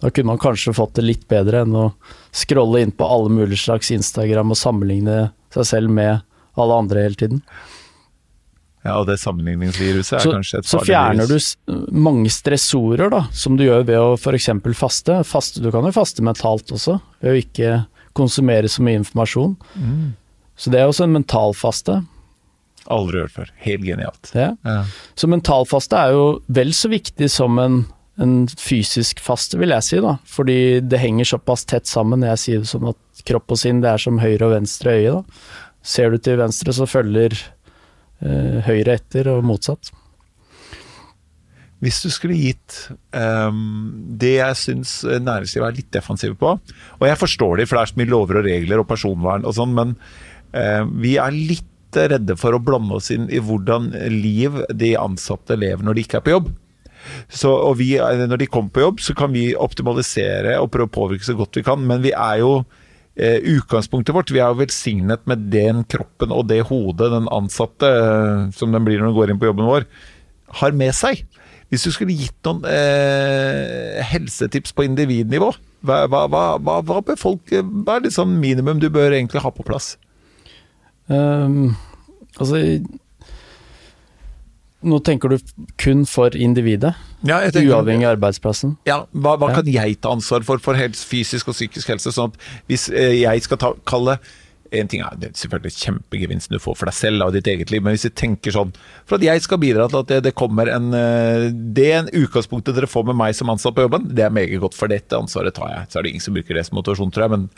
Da 0.03 0.11
kunne 0.11 0.33
man 0.33 0.41
kanskje 0.41 0.73
fått 0.75 0.97
det 0.97 1.05
litt 1.05 1.23
bedre 1.31 1.61
enn 1.63 1.77
å 1.79 1.85
scrolle 2.35 2.81
inn 2.83 2.91
på 2.91 3.07
alle 3.07 3.31
mulige 3.31 3.61
slags 3.61 3.93
Instagram 3.95 4.51
og 4.51 4.59
sammenligne 4.59 5.29
seg 5.55 5.69
selv 5.69 5.93
med 5.95 6.25
alle 6.59 6.81
andre 6.83 7.05
hele 7.05 7.19
tiden. 7.19 7.39
Ja, 8.83 8.97
og 8.99 9.07
det 9.07 9.15
sammenligningsviruset 9.21 10.17
er 10.17 10.25
Så, 10.25 10.33
kanskje 10.35 10.59
et 10.59 10.67
farlig 10.67 10.83
så 10.83 10.89
fjerner 10.89 11.29
du 11.29 11.37
virus. 11.37 11.53
du 11.63 12.01
mange 12.03 12.31
stressorer, 12.35 13.07
da, 13.13 13.21
som 13.31 13.55
du 13.55 13.63
gjør 13.63 13.85
ved 13.87 13.99
å 14.01 14.09
f.eks. 14.17 14.49
faste. 14.75 15.21
faste. 15.23 15.63
Du 15.63 15.71
kan 15.71 15.87
jo 15.87 15.93
faste 15.95 16.25
mentalt 16.25 16.73
også, 16.75 16.97
ved 17.23 17.31
å 17.31 17.39
ikke 17.39 17.77
konsumere 18.17 18.67
så 18.67 18.83
mye 18.83 18.99
informasjon. 18.99 19.55
Mm. 19.79 20.11
Så 20.59 20.73
det 20.73 20.81
er 20.81 20.91
også 20.91 21.07
en 21.07 21.15
mentalfaste. 21.15 22.01
Aldri 22.91 23.23
hørt 23.23 23.35
før. 23.35 23.51
Helt 23.63 23.85
genialt. 23.87 24.31
Ja. 24.35 24.53
Ja. 24.67 24.83
Så 25.15 25.29
mentalfaste 25.31 25.99
er 25.99 26.15
jo 26.15 26.25
vel 26.51 26.73
så 26.75 26.91
viktig 26.91 27.29
som 27.31 27.59
en, 27.61 27.79
en 28.21 28.35
fysisk 28.59 29.23
faste, 29.23 29.59
vil 29.61 29.75
jeg 29.75 29.87
si. 29.87 30.01
da. 30.03 30.17
Fordi 30.27 30.59
det 30.83 31.01
henger 31.01 31.33
såpass 31.33 31.65
tett 31.69 31.89
sammen. 31.89 32.25
Jeg 32.27 32.41
sier 32.41 32.63
det 32.63 32.71
som 32.71 32.89
at 32.91 33.25
kropp 33.27 33.55
og 33.55 33.61
sinn 33.61 33.81
det 33.83 33.93
er 33.93 34.03
som 34.03 34.21
høyre 34.21 34.49
og 34.49 34.55
venstre 34.57 34.97
øye. 34.99 35.17
da. 35.19 35.41
Ser 35.83 36.13
du 36.13 36.19
til 36.19 36.39
venstre, 36.39 36.75
så 36.75 36.87
følger 36.87 37.35
eh, 38.23 38.59
høyre 38.67 38.97
etter, 38.99 39.31
og 39.31 39.43
motsatt. 39.47 39.91
Hvis 41.83 41.99
du 41.99 42.07
skulle 42.13 42.37
gitt 42.39 42.77
um, 43.11 43.89
det 44.19 44.37
jeg 44.37 44.59
syns 44.59 45.01
næringslivet 45.03 45.65
er 45.67 45.75
litt 45.75 45.89
defensive 45.91 46.37
på 46.39 46.53
Og 46.55 47.03
jeg 47.03 47.19
forstår 47.19 47.59
det, 47.59 47.65
for 47.67 47.75
det 47.75 47.81
er 47.81 47.91
så 47.91 47.99
mye 47.99 48.11
lover 48.13 48.39
og 48.39 48.47
regler 48.47 48.79
og 48.79 48.87
personvern 48.87 49.43
og 49.43 49.57
sånn, 49.57 49.73
men 49.75 49.91
uh, 50.55 50.87
vi 51.03 51.17
er 51.19 51.35
litt 51.35 51.67
redde 51.97 52.35
for 52.39 52.55
å 52.55 52.61
blande 52.63 52.97
oss 52.99 53.11
inn 53.13 53.29
i 53.31 53.41
hvordan 53.43 53.91
liv 54.11 54.61
de 54.73 54.93
ansatte 54.99 55.57
lever 55.59 55.85
når 55.85 55.97
de 55.97 56.05
ikke 56.05 56.19
er 56.19 56.25
på 56.25 56.35
jobb. 56.35 56.51
Så, 57.27 57.51
og 57.51 57.77
vi, 57.81 57.95
når 57.99 58.43
de 58.43 58.47
kommer 58.51 58.71
på 58.73 58.83
jobb, 58.83 59.03
så 59.03 59.15
kan 59.17 59.33
vi 59.35 59.51
optimalisere 59.59 60.55
og 60.61 60.71
prøve 60.73 60.89
å 60.89 60.95
påvirke 61.01 61.27
så 61.27 61.35
godt 61.37 61.59
vi 61.59 61.65
kan, 61.65 61.83
men 61.87 62.03
vi 62.05 62.13
er 62.15 62.39
jo 62.41 62.53
eh, 63.15 63.39
utgangspunktet 63.55 64.15
vårt. 64.15 64.31
Vi 64.33 64.41
er 64.41 64.51
jo 64.51 64.61
velsignet 64.61 65.25
med 65.29 65.49
den 65.53 65.83
kroppen 65.89 66.33
og 66.35 66.47
det 66.51 66.63
hodet 66.69 67.11
den 67.13 67.29
ansatte, 67.33 67.89
eh, 67.89 68.49
som 68.55 68.75
den 68.75 68.87
blir 68.87 69.01
når 69.01 69.11
den 69.11 69.17
går 69.17 69.33
inn 69.33 69.41
på 69.41 69.49
jobben 69.51 69.69
vår, 69.69 69.87
har 70.61 70.77
med 70.77 70.95
seg. 70.95 71.25
Hvis 71.73 71.87
du 71.87 71.93
skulle 71.95 72.15
gitt 72.15 72.37
noen 72.45 72.65
eh, 72.69 73.99
helsetips 74.05 74.75
på 74.77 74.85
individnivå, 74.85 75.49
hva, 75.83 76.03
hva, 76.07 76.27
hva, 76.31 76.77
hva 76.79 77.01
bør 77.03 77.17
folk 77.19 77.49
Hva 77.51 77.97
er 77.97 78.05
liksom 78.05 78.37
minimum 78.39 78.77
du 78.79 78.85
bør 78.93 79.11
egentlig 79.17 79.41
ha 79.43 79.49
på 79.51 79.65
plass? 79.67 79.97
Ehm, 81.11 81.73
altså 82.37 82.59
Nå 84.83 84.97
tenker 84.99 85.31
du 85.31 85.37
kun 85.79 86.01
for 86.09 86.33
individet, 86.35 86.91
Ja, 87.23 87.37
uavhengig 87.47 88.03
av 88.03 88.17
arbeidsplassen. 88.17 88.73
Ja, 88.85 89.05
hva, 89.15 89.37
hva 89.39 89.49
Ja. 89.49 89.55
kan 89.61 89.65
jeg 89.71 90.01
ta 90.01 90.11
ansvar 90.11 90.43
for 90.43 90.57
for 90.59 90.73
helse, 90.75 91.05
fysisk 91.07 91.47
og 91.47 91.55
psykisk 91.55 91.87
helse? 91.87 92.11
Sånn 92.11 92.33
at 92.33 92.39
hvis 92.67 92.89
eh, 92.91 93.21
jeg 93.23 93.43
skal 93.43 93.57
ta, 93.57 93.73
kalle 93.87 94.17
en 94.73 94.87
ting 94.89 95.01
er 95.05 95.15
det 95.15 95.29
er 95.29 95.33
selvfølgelig 95.37 95.71
kjempegevinsten 95.77 96.51
du 96.51 96.59
får 96.59 96.75
for 96.75 96.85
deg 96.89 96.93
selv 96.97 97.21
og 97.23 97.31
ditt 97.35 97.47
eget 97.47 97.71
liv, 97.71 97.81
men 97.81 97.93
hvis 97.93 98.07
du 98.09 98.09
tenker 98.09 98.51
sånn 98.51 98.73
For 99.05 99.15
at 99.15 99.21
jeg 99.23 99.41
skal 99.45 99.59
bidra 99.61 99.87
til 99.87 99.99
at 100.01 100.07
det, 100.09 100.23
det 100.23 100.33
kommer 100.35 100.67
en 100.67 100.91
eh, 100.97 101.51
Det 101.53 101.87
er 101.93 101.99
en 102.01 102.09
utgangspunktet 102.11 102.75
dere 102.75 102.89
får 102.89 103.05
med 103.05 103.15
meg 103.15 103.35
som 103.37 103.49
ansatt 103.53 103.75
på 103.77 103.85
jobben, 103.85 104.09
det 104.13 104.25
er 104.25 104.33
meget 104.33 104.59
godt, 104.59 104.73
for 104.75 104.87
dette 104.91 105.15
ansvaret 105.15 105.53
tar 105.55 105.69
jeg. 105.69 105.87
Så 105.93 105.99
er 105.99 106.03
det 106.03 106.09
ingen 106.11 106.25
som 106.25 106.33
bruker 106.33 106.55
det 106.57 106.65
som 106.67 106.75
motivasjon, 106.75 107.11
tror 107.13 107.23
jeg, 107.29 107.31
men 107.37 107.49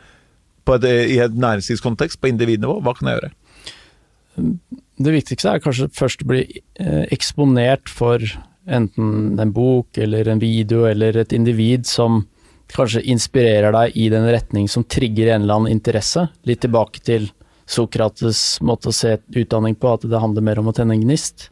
et, 0.74 0.88
i 1.14 1.20
et 1.22 1.36
næringslivskontekst, 1.36 2.20
på 2.22 2.32
individnivå, 2.32 2.80
hva 2.82 2.96
kan 2.98 3.12
jeg 3.12 3.20
gjøre? 3.20 3.32
Det 4.96 5.14
viktigste 5.14 5.52
er 5.52 5.64
kanskje 5.64 5.92
først 5.96 6.24
å 6.24 6.30
bli 6.32 6.42
eh, 6.44 7.06
eksponert 7.14 7.92
for 7.92 8.24
enten 8.66 9.40
en 9.40 9.52
bok 9.54 9.98
eller 10.02 10.28
en 10.32 10.42
video 10.42 10.86
eller 10.90 11.18
et 11.22 11.36
individ 11.36 11.86
som 11.88 12.24
kanskje 12.74 13.04
inspirerer 13.14 13.76
deg 13.76 13.98
i 14.00 14.08
den 14.10 14.26
retning 14.34 14.70
som 14.72 14.86
trigger 14.90 15.34
en 15.34 15.46
eller 15.46 15.60
annen 15.60 15.76
interesse. 15.76 16.28
Litt 16.50 16.64
tilbake 16.66 17.04
til 17.06 17.30
Sokrates 17.70 18.62
måte 18.66 18.90
å 18.90 18.96
se 18.96 19.16
utdanning 19.34 19.76
på, 19.78 19.94
at 19.94 20.06
det 20.06 20.22
handler 20.22 20.46
mer 20.46 20.62
om 20.62 20.70
å 20.70 20.76
tenne 20.76 20.98
en 20.98 21.04
gnist. 21.06 21.50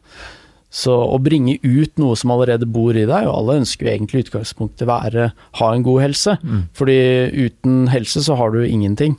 Så 0.74 0.90
å 0.90 1.20
bringe 1.22 1.54
ut 1.62 2.00
noe 2.02 2.16
som 2.18 2.32
allerede 2.34 2.66
bor 2.66 2.96
i 2.98 3.06
deg, 3.06 3.28
og 3.28 3.36
alle 3.36 3.60
ønsker 3.60 3.86
jo 3.86 3.92
egentlig 3.92 4.24
i 4.24 4.26
utgangspunktet 4.26 4.88
være 4.90 5.28
ha 5.60 5.68
en 5.70 5.84
god 5.86 6.02
helse. 6.02 6.34
Fordi 6.74 6.98
uten 7.30 7.86
helse 7.92 8.24
så 8.26 8.34
har 8.40 8.50
du 8.50 8.64
ingenting. 8.66 9.14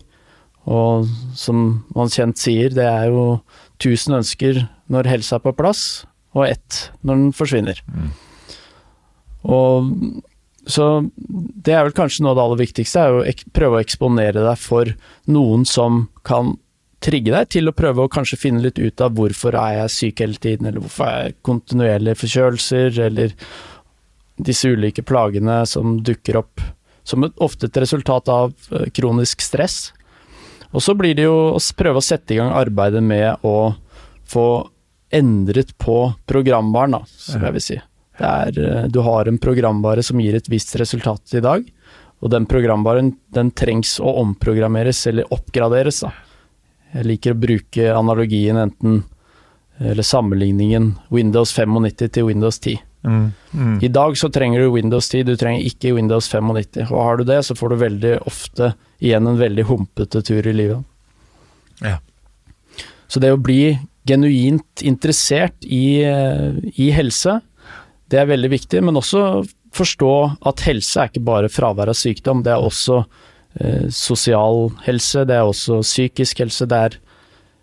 Og 0.66 1.08
som 1.38 1.86
man 1.96 2.12
kjent 2.12 2.42
sier, 2.42 2.74
det 2.76 2.88
er 2.90 3.08
jo 3.14 3.40
tusen 3.80 4.18
ønsker 4.20 4.66
når 4.92 5.10
helsa 5.14 5.40
er 5.40 5.46
på 5.46 5.56
plass, 5.56 6.06
og 6.36 6.50
ett 6.50 6.90
når 7.06 7.22
den 7.22 7.36
forsvinner. 7.38 7.80
Og 9.46 9.94
så 10.66 10.86
det 11.30 11.76
er 11.76 11.86
vel 11.86 11.96
kanskje 11.96 12.26
noe 12.26 12.34
av 12.34 12.40
det 12.40 12.46
aller 12.48 12.62
viktigste, 12.66 13.00
er 13.00 13.16
å 13.20 13.50
prøve 13.54 13.78
å 13.78 13.84
eksponere 13.86 14.42
deg 14.42 14.60
for 14.60 14.92
noen 15.30 15.66
som 15.70 16.08
kan 16.26 16.56
trigge 17.04 17.34
deg 17.34 17.50
til 17.52 17.70
å 17.70 17.76
prøve 17.76 18.06
å 18.06 18.12
kanskje 18.12 18.40
finne 18.40 18.64
litt 18.64 18.80
ut 18.80 19.02
av 19.04 19.16
hvorfor 19.18 19.58
er 19.60 19.82
jeg 19.82 19.94
syk 19.96 20.24
hele 20.24 20.42
tiden, 20.42 20.70
eller 20.70 20.84
hvorfor 20.84 21.08
er 21.10 21.28
jeg 21.28 21.38
kontinuerlige 21.46 22.22
forkjølelser, 22.22 23.00
eller 23.08 23.36
disse 24.36 24.72
ulike 24.72 25.04
plagene 25.06 25.62
som 25.70 26.00
dukker 26.04 26.40
opp 26.42 26.64
som 27.06 27.24
et, 27.24 27.36
ofte 27.38 27.70
et 27.70 27.78
resultat 27.84 28.30
av 28.34 28.54
eh, 28.74 28.90
kronisk 28.96 29.44
stress. 29.46 29.94
Og 30.74 30.84
så 30.84 30.96
blir 30.98 31.16
det 31.16 31.28
jo 31.28 31.36
å 31.54 31.62
prøve 31.78 32.02
å 32.02 32.06
sette 32.06 32.34
i 32.34 32.40
gang 32.40 32.52
arbeidet 32.56 33.04
med 33.06 33.46
å 33.46 33.76
få 34.26 34.48
endret 35.14 35.76
på 35.80 36.00
programvaren, 36.28 36.98
da, 36.98 37.04
som 37.06 37.46
jeg 37.46 37.56
vil 37.56 37.64
si. 37.64 37.78
Det 38.18 38.32
er, 38.32 38.60
eh, 38.60 38.88
du 38.90 39.00
har 39.06 39.30
en 39.30 39.40
programvare 39.42 40.04
som 40.04 40.20
gir 40.20 40.36
et 40.36 40.50
visst 40.52 40.76
resultat 40.82 41.38
i 41.38 41.44
dag, 41.46 41.70
og 42.24 42.32
den 42.34 42.48
programvaren 42.50 43.14
den 43.36 43.52
trengs 43.54 44.00
å 44.02 44.18
omprogrammeres 44.24 45.06
eller 45.12 45.30
oppgraderes. 45.36 46.02
Da. 46.08 46.14
Jeg 46.96 47.08
liker 47.10 47.36
å 47.36 47.40
bruke 47.40 47.92
analogien 47.92 48.58
enten, 48.60 49.02
eller 49.84 50.06
sammenligningen 50.08 50.94
Windows 51.12 51.52
95 51.52 52.12
til 52.16 52.30
Windows 52.30 52.60
10. 52.62 52.80
Mm. 53.06 53.26
Mm. 53.52 53.74
I 53.84 53.90
dag 53.92 54.16
så 54.18 54.30
trenger 54.34 54.64
du 54.64 54.72
Windows 54.74 55.10
10, 55.12 55.26
du 55.28 55.36
trenger 55.38 55.66
ikke 55.68 55.94
Windows 55.98 56.30
95. 56.32 56.88
Og 56.88 57.02
har 57.04 57.20
du 57.20 57.26
det, 57.28 57.42
så 57.46 57.58
får 57.58 57.74
du 57.74 57.82
veldig 57.84 58.14
ofte 58.30 58.72
igjen 59.04 59.28
en 59.28 59.40
veldig 59.40 59.68
humpete 59.68 60.24
tur 60.26 60.48
i 60.48 60.56
livet. 60.56 60.88
Ja. 61.84 62.00
Så 63.08 63.20
det 63.22 63.34
å 63.36 63.42
bli 63.42 63.76
genuint 64.08 64.82
interessert 64.86 65.68
i, 65.68 66.02
eh, 66.06 66.56
i 66.80 66.90
helse, 66.96 67.40
det 68.10 68.22
er 68.22 68.32
veldig 68.32 68.52
viktig, 68.54 68.82
men 68.86 68.98
også 69.02 69.44
forstå 69.76 70.16
at 70.48 70.66
helse 70.70 71.02
er 71.02 71.10
ikke 71.10 71.26
bare 71.26 71.52
fravær 71.52 71.92
av 71.92 71.98
sykdom, 71.98 72.44
det 72.46 72.54
er 72.54 72.64
også 72.64 73.04
sosial 73.90 74.70
helse, 74.86 75.26
det 75.28 75.36
er 75.38 75.48
også 75.48 75.82
psykisk 75.86 76.42
helse, 76.44 76.66
det 76.68 76.80
er 76.90 76.98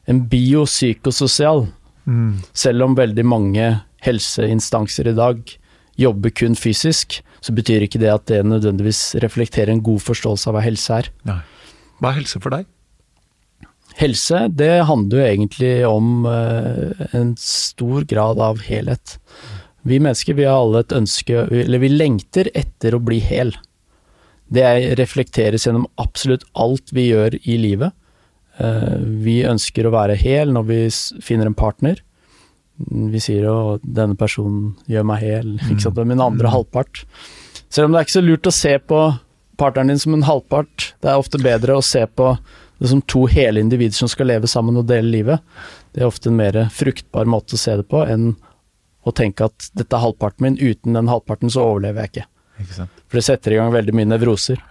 en 0.08 0.24
biopsykososial, 0.28 1.68
Mm. 2.02 2.42
selv 2.52 2.82
om 2.82 2.96
veldig 2.98 3.22
mange 3.24 3.66
helseinstanser 4.02 5.06
i 5.06 5.14
dag 5.14 5.38
jobber 5.96 6.32
kun 6.34 6.56
fysisk, 6.58 7.20
så 7.40 7.54
betyr 7.54 7.84
ikke 7.86 8.00
det 8.02 8.10
at 8.10 8.26
det 8.26 8.40
nødvendigvis 8.44 9.14
reflekterer 9.22 9.70
en 9.70 9.82
god 9.86 10.00
forståelse 10.02 10.48
av 10.50 10.56
hva 10.56 10.64
helse 10.64 10.96
er. 10.98 11.10
Nei. 11.28 11.38
Hva 12.00 12.10
er 12.10 12.18
helse 12.18 12.40
for 12.42 12.50
deg? 12.50 12.66
Helse, 14.00 14.48
det 14.50 14.84
handler 14.88 15.20
jo 15.20 15.26
egentlig 15.28 15.72
om 15.86 16.26
eh, 16.26 17.06
en 17.14 17.34
stor 17.38 18.02
grad 18.10 18.40
av 18.40 18.62
helhet. 18.66 19.18
Vi 19.86 19.98
mennesker 20.02 20.34
vi 20.38 20.46
har 20.48 20.58
alle 20.58 20.82
et 20.82 20.94
ønske, 20.96 21.44
eller 21.62 21.82
vi 21.82 21.90
lengter 21.92 22.50
etter 22.54 22.96
å 22.96 23.02
bli 23.04 23.20
hel. 23.22 23.52
Det 24.52 24.62
er- 24.62 24.94
reflekteres 25.00 25.66
gjennom 25.66 25.86
absolutt 25.98 26.44
alt 26.54 26.92
vi 26.92 27.10
gjør 27.10 27.38
i 27.46 27.56
livet. 27.58 27.92
Eh, 28.58 28.96
vi 29.00 29.42
ønsker 29.48 29.86
å 29.88 29.94
være 29.94 30.16
hel 30.16 30.52
når 30.52 30.66
vi 30.68 30.80
finner 31.24 31.46
en 31.46 31.54
partner. 31.56 31.96
Vi 32.90 33.18
sier 33.20 33.44
jo 33.44 33.78
'denne 33.78 34.16
personen 34.16 34.74
gjør 34.88 35.04
meg 35.04 35.20
hel', 35.22 35.58
ikke 35.70 35.80
sant? 35.80 35.96
Min 36.06 36.20
andre 36.20 36.48
halvpart. 36.48 37.04
Selv 37.70 37.86
om 37.86 37.92
det 37.92 38.00
er 38.00 38.04
ikke 38.04 38.20
så 38.20 38.26
lurt 38.26 38.50
å 38.50 38.52
se 38.52 38.78
på 38.78 39.18
partneren 39.58 39.88
din 39.88 39.98
som 39.98 40.14
en 40.14 40.22
halvpart, 40.28 40.92
det 41.00 41.10
er 41.10 41.20
ofte 41.20 41.38
bedre 41.40 41.76
å 41.78 41.84
se 41.84 42.04
på 42.06 42.36
det 42.80 42.88
som 42.88 43.02
to 43.02 43.26
hele 43.26 43.60
individer 43.60 43.94
som 43.94 44.08
skal 44.08 44.26
leve 44.26 44.48
sammen 44.50 44.76
og 44.76 44.88
dele 44.88 45.08
livet. 45.10 45.40
Det 45.94 46.02
er 46.02 46.08
ofte 46.10 46.28
en 46.28 46.36
mer 46.36 46.52
fruktbar 46.74 47.28
måte 47.30 47.54
å 47.54 47.60
se 47.60 47.76
det 47.78 47.86
på 47.88 48.02
enn 48.08 48.34
å 49.06 49.14
tenke 49.14 49.44
at 49.44 49.70
dette 49.74 49.94
er 49.96 50.02
halvparten 50.02 50.40
min, 50.46 50.58
uten 50.58 50.94
den 50.94 51.10
halvparten 51.10 51.50
så 51.50 51.64
overlever 51.72 52.02
jeg 52.02 52.10
ikke. 52.12 52.26
For 52.68 53.20
det 53.20 53.26
setter 53.26 53.54
i 53.54 53.60
gang 53.60 53.72
veldig 53.74 53.94
mye 53.96 54.10
nevroser. 54.12 54.62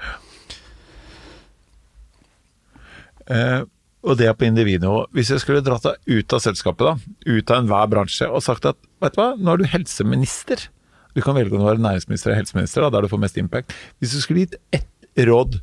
Eh, 3.31 3.61
og 4.01 4.17
det 4.17 4.27
er 4.27 4.37
på 4.37 4.47
individnivå. 4.47 5.05
Hvis 5.13 5.29
jeg 5.33 5.43
skulle 5.43 5.61
dratt 5.65 5.85
deg 5.85 6.19
ut 6.21 6.33
av 6.33 6.41
selskapet, 6.41 6.87
da, 6.87 7.17
ut 7.29 7.53
av 7.53 7.61
enhver 7.61 7.91
bransje, 7.91 8.27
og 8.27 8.41
sagt 8.45 8.65
at 8.69 8.79
vet 9.03 9.15
du 9.15 9.21
hva, 9.21 9.27
nå 9.37 9.53
er 9.53 9.61
du 9.61 9.69
helseminister. 9.69 10.65
Du 11.13 11.21
kan 11.21 11.35
velge 11.37 11.57
om 11.57 11.65
være 11.67 11.77
er 11.77 11.85
næringsminister 11.85 12.31
eller 12.31 12.41
helseminister, 12.41 12.85
da, 12.85 12.89
der 12.95 13.05
du 13.05 13.11
får 13.11 13.21
mest 13.21 13.37
impact. 13.37 13.75
Hvis 13.99 14.15
du 14.15 14.23
skulle 14.23 14.45
gitt 14.45 14.57
ett 14.73 15.27
råd, 15.27 15.59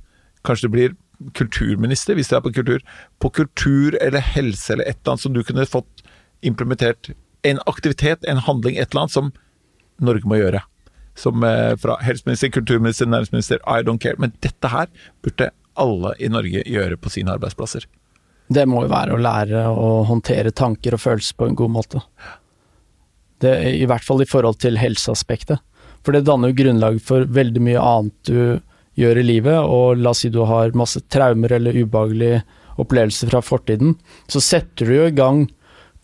kanskje 0.46 0.68
det 0.68 0.74
blir 0.76 0.96
kulturminister, 1.34 2.14
hvis 2.14 2.30
det 2.30 2.38
er 2.38 2.44
på 2.44 2.54
kultur, 2.54 2.84
på 3.18 3.30
kultur 3.34 3.96
eller 3.98 4.22
helse 4.22 4.76
eller 4.76 4.86
et 4.86 5.00
eller 5.00 5.16
annet 5.16 5.24
som 5.24 5.34
du 5.34 5.42
kunne 5.42 5.66
fått 5.66 6.04
implementert 6.46 7.10
en 7.48 7.58
aktivitet, 7.66 8.22
en 8.28 8.42
handling, 8.46 8.76
et 8.78 8.92
eller 8.92 9.06
annet 9.06 9.16
som 9.16 9.32
Norge 9.98 10.30
må 10.30 10.38
gjøre. 10.38 10.62
Som 11.18 11.44
eh, 11.46 11.74
fra 11.80 11.98
helseminister, 12.04 12.52
kulturminister, 12.54 13.08
næringsminister, 13.10 13.62
I 13.66 13.82
don't 13.86 14.02
care. 14.02 14.18
Men 14.22 14.34
dette 14.44 14.70
her 14.70 14.90
burde 15.24 15.50
alle 15.78 16.14
i 16.22 16.30
Norge 16.30 16.64
gjøre 16.66 16.98
på 16.98 17.10
sine 17.12 17.34
arbeidsplasser. 17.34 17.86
Det 18.48 18.64
må 18.70 18.84
jo 18.86 18.92
være 18.92 19.14
å 19.14 19.20
lære 19.20 19.64
å 19.68 19.88
håndtere 20.08 20.54
tanker 20.56 20.96
og 20.96 21.02
følelser 21.02 21.36
på 21.36 21.48
en 21.50 21.58
god 21.58 21.74
måte. 21.74 22.02
Det, 23.42 23.52
I 23.82 23.86
hvert 23.86 24.06
fall 24.06 24.24
i 24.24 24.28
forhold 24.28 24.58
til 24.62 24.80
helseaspektet. 24.80 25.60
For 26.06 26.14
det 26.14 26.24
danner 26.26 26.50
jo 26.50 26.58
grunnlag 26.62 27.02
for 27.04 27.26
veldig 27.28 27.62
mye 27.66 27.82
annet 27.82 28.30
du 28.30 28.40
gjør 28.98 29.20
i 29.20 29.26
livet, 29.26 29.58
og 29.58 30.00
la 30.00 30.14
oss 30.14 30.24
si 30.24 30.30
du 30.32 30.40
har 30.48 30.74
masse 30.78 31.02
traumer 31.12 31.52
eller 31.54 31.76
ubehagelige 31.76 32.40
opplevelser 32.78 33.30
fra 33.30 33.42
fortiden, 33.42 33.94
så 34.30 34.42
setter 34.42 34.88
du 34.88 34.94
jo 34.96 35.06
i 35.10 35.14
gang 35.14 35.44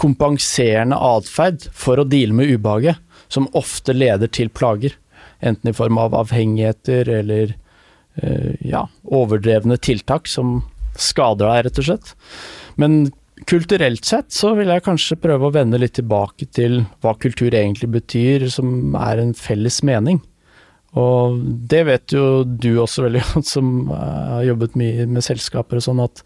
kompenserende 0.01 0.99
atferd 0.99 1.69
for 1.75 2.01
å 2.01 2.07
deale 2.07 2.35
med 2.35 2.51
ubehaget, 2.51 2.99
som 3.31 3.49
ofte 3.57 3.95
leder 3.95 4.31
til 4.31 4.51
plager. 4.51 4.95
Enten 5.45 5.71
i 5.71 5.77
form 5.77 6.01
av 6.01 6.15
avhengigheter 6.17 7.11
eller 7.21 7.53
eh, 8.17 8.55
ja, 8.65 8.87
overdrevne 9.05 9.77
tiltak 9.77 10.31
som 10.31 10.63
skader 10.97 11.51
deg, 11.51 11.67
rett 11.67 11.81
og 11.83 11.89
slett. 11.89 12.15
Men 12.81 12.99
kulturelt 13.51 14.07
sett 14.07 14.33
så 14.33 14.55
vil 14.59 14.71
jeg 14.73 14.85
kanskje 14.87 15.19
prøve 15.21 15.49
å 15.49 15.55
vende 15.55 15.81
litt 15.81 15.97
tilbake 15.99 16.47
til 16.55 16.85
hva 17.05 17.17
kultur 17.21 17.53
egentlig 17.53 17.91
betyr, 17.97 18.47
som 18.53 18.95
er 18.99 19.21
en 19.21 19.35
felles 19.37 19.83
mening. 19.87 20.23
Og 20.95 21.41
det 21.71 21.83
vet 21.89 22.15
jo 22.15 22.45
du 22.47 22.77
også 22.79 23.09
veldig 23.09 23.25
godt, 23.33 23.51
som 23.51 23.91
eh, 23.91 24.27
har 24.39 24.49
jobbet 24.53 24.79
mye 24.81 25.09
med 25.11 25.27
selskaper 25.27 25.81
og 25.81 25.89
sånn, 25.89 26.03
at 26.05 26.25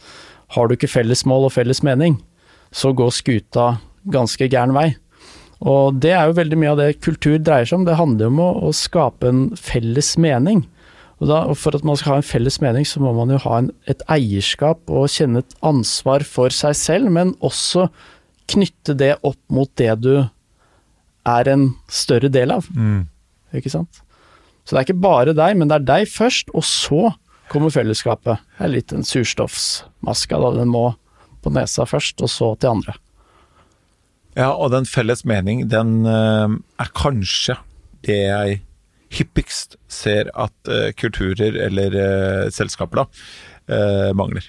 har 0.56 0.68
du 0.68 0.76
ikke 0.76 0.90
felles 0.90 1.26
mål 1.28 1.48
og 1.48 1.54
felles 1.56 1.82
mening, 1.84 2.16
så 2.72 2.92
går 2.96 3.12
skuta 3.16 3.68
ganske 4.12 4.48
gæren 4.48 4.76
vei. 4.76 4.90
Og 5.66 5.96
det 5.98 6.12
er 6.14 6.28
jo 6.28 6.36
veldig 6.38 6.59
mye 6.61 6.72
av 6.74 6.80
det 6.80 7.00
kultur 7.02 7.38
dreier 7.42 7.66
seg 7.66 7.80
om. 7.80 7.86
Det 7.88 7.98
handler 7.98 8.28
jo 8.28 8.32
om 8.34 8.42
å, 8.44 8.50
å 8.68 8.74
skape 8.76 9.30
en 9.30 9.40
felles 9.59 10.12
mening. 10.20 10.62
Og, 11.18 11.26
da, 11.30 11.40
og 11.50 11.59
For 11.59 11.74
at 11.74 11.86
man 11.86 11.98
skal 11.98 12.14
ha 12.14 12.20
en 12.22 12.28
felles 12.28 12.61
mening, 12.62 12.86
så 12.86 13.02
må 13.02 13.11
man 13.16 13.32
jo 13.34 13.40
ha 13.42 13.59
en, 13.62 13.72
et 13.90 14.04
eierskap 14.12 14.86
og 14.86 15.11
kjenne 15.11 15.42
et 15.42 15.56
ansvar 15.66 16.22
for 16.26 16.54
seg 16.54 16.76
selv, 16.78 17.11
men 17.14 17.34
også 17.44 17.88
knytte 18.48 18.94
det 18.96 19.16
opp 19.26 19.40
mot 19.52 19.70
det 19.76 19.90
du 20.04 20.12
er 21.28 21.50
en 21.50 21.72
større 21.92 22.30
del 22.32 22.54
av. 22.54 22.68
Ikke 23.59 23.72
sant? 23.72 24.00
Så 24.64 24.76
det 24.76 24.78
er 24.82 24.86
ikke 24.86 25.02
bare 25.02 25.34
deg, 25.36 25.56
men 25.59 25.68
det 25.68 25.80
er 25.80 25.88
deg 25.90 26.09
først, 26.12 26.52
og 26.54 26.64
så 26.64 27.11
kommer 27.48 27.72
fellesskapet. 27.72 28.38
Det 28.59 28.64
er 28.64 28.72
litt 28.72 28.94
en 28.94 29.04
surstoffsmaska, 29.04 30.38
da. 30.38 30.54
Den 30.61 30.70
må 30.72 30.86
på 31.42 31.52
nesa 31.54 31.86
først, 31.88 32.22
og 32.22 32.30
så 32.30 32.52
til 32.61 32.76
andre. 32.76 32.94
Ja, 34.39 34.53
og 34.55 34.70
den 34.70 34.86
felles 34.86 35.24
mening, 35.26 35.66
den 35.72 36.07
eh, 36.07 36.57
er 36.78 36.93
kanskje 36.97 37.59
det 38.07 38.20
jeg 38.22 38.61
hyppigst 39.18 39.74
ser 39.91 40.30
at 40.39 40.70
eh, 40.70 40.93
kulturer 40.95 41.57
eller 41.66 41.97
eh, 41.99 42.45
selskaper 42.55 43.03
da, 43.03 43.11
mangler. 44.16 44.47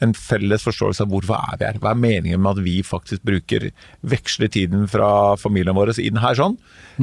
En 0.00 0.14
felles 0.16 0.62
forståelse 0.64 1.04
av 1.04 1.10
hvorfor 1.12 1.36
er 1.36 1.58
vi 1.60 1.66
her. 1.66 1.78
Hva 1.82 1.90
er 1.92 2.00
meningen 2.00 2.40
med 2.40 2.56
at 2.56 2.64
vi 2.64 2.78
faktisk 2.86 3.24
bruker 3.28 3.68
veksler 4.00 4.48
tiden 4.52 4.86
fra 4.90 5.34
familien 5.40 5.76
vår 5.76 5.92
inn 6.00 6.22
her 6.22 6.38
sånn, 6.38 6.56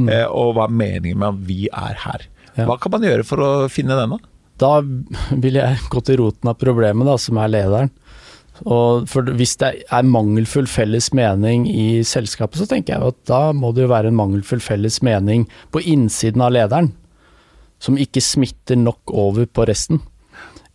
eh, 0.08 0.26
og 0.26 0.56
hva 0.58 0.66
er 0.66 0.78
meningen 0.82 1.22
med 1.22 1.30
at 1.36 1.46
vi 1.50 1.60
er 1.70 2.00
her. 2.06 2.26
Ja. 2.56 2.66
Hva 2.66 2.80
kan 2.82 2.96
man 2.96 3.06
gjøre 3.06 3.28
for 3.28 3.44
å 3.44 3.52
finne 3.72 3.98
denne? 4.00 4.18
Da 4.62 4.80
vil 4.82 5.58
jeg 5.58 5.78
gå 5.94 6.02
til 6.06 6.20
roten 6.22 6.52
av 6.52 6.58
problemet, 6.62 7.08
da, 7.08 7.18
som 7.22 7.40
er 7.42 7.54
lederen. 7.54 7.94
Og 8.70 9.09
Hvis 9.09 9.55
det 9.57 9.72
er 9.89 10.05
mangelfull 10.05 10.68
felles 10.70 11.12
mening 11.18 11.66
i 11.70 12.03
selskapet, 12.05 12.59
så 12.62 12.68
tenker 12.70 12.93
jeg 12.93 13.14
at 13.14 13.20
da 13.30 13.51
må 13.53 13.72
det 13.74 13.86
jo 13.86 13.93
være 13.93 14.12
en 14.12 14.20
mangelfull 14.20 14.62
felles 14.62 15.01
mening 15.01 15.47
på 15.74 15.82
innsiden 15.82 16.41
av 16.45 16.53
lederen, 16.53 16.91
som 17.82 17.97
ikke 17.97 18.22
smitter 18.22 18.78
nok 18.78 19.14
over 19.14 19.47
på 19.49 19.66
resten. 19.66 20.01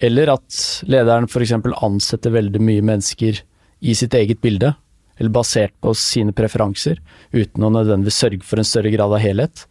Eller 0.02 0.32
at 0.34 0.82
lederen 0.90 1.28
f.eks. 1.30 1.54
ansetter 1.54 2.34
veldig 2.34 2.60
mye 2.60 2.82
mennesker 2.84 3.38
i 3.80 3.94
sitt 3.94 4.14
eget 4.18 4.42
bilde, 4.42 4.74
eller 5.16 5.32
basert 5.32 5.72
på 5.80 5.94
sine 5.96 6.34
preferanser, 6.36 6.98
uten 7.32 7.64
å 7.64 7.72
nødvendigvis 7.72 8.18
sørge 8.20 8.44
for 8.44 8.60
en 8.60 8.68
større 8.68 8.92
grad 8.92 9.14
av 9.14 9.22
helhet. 9.22 9.64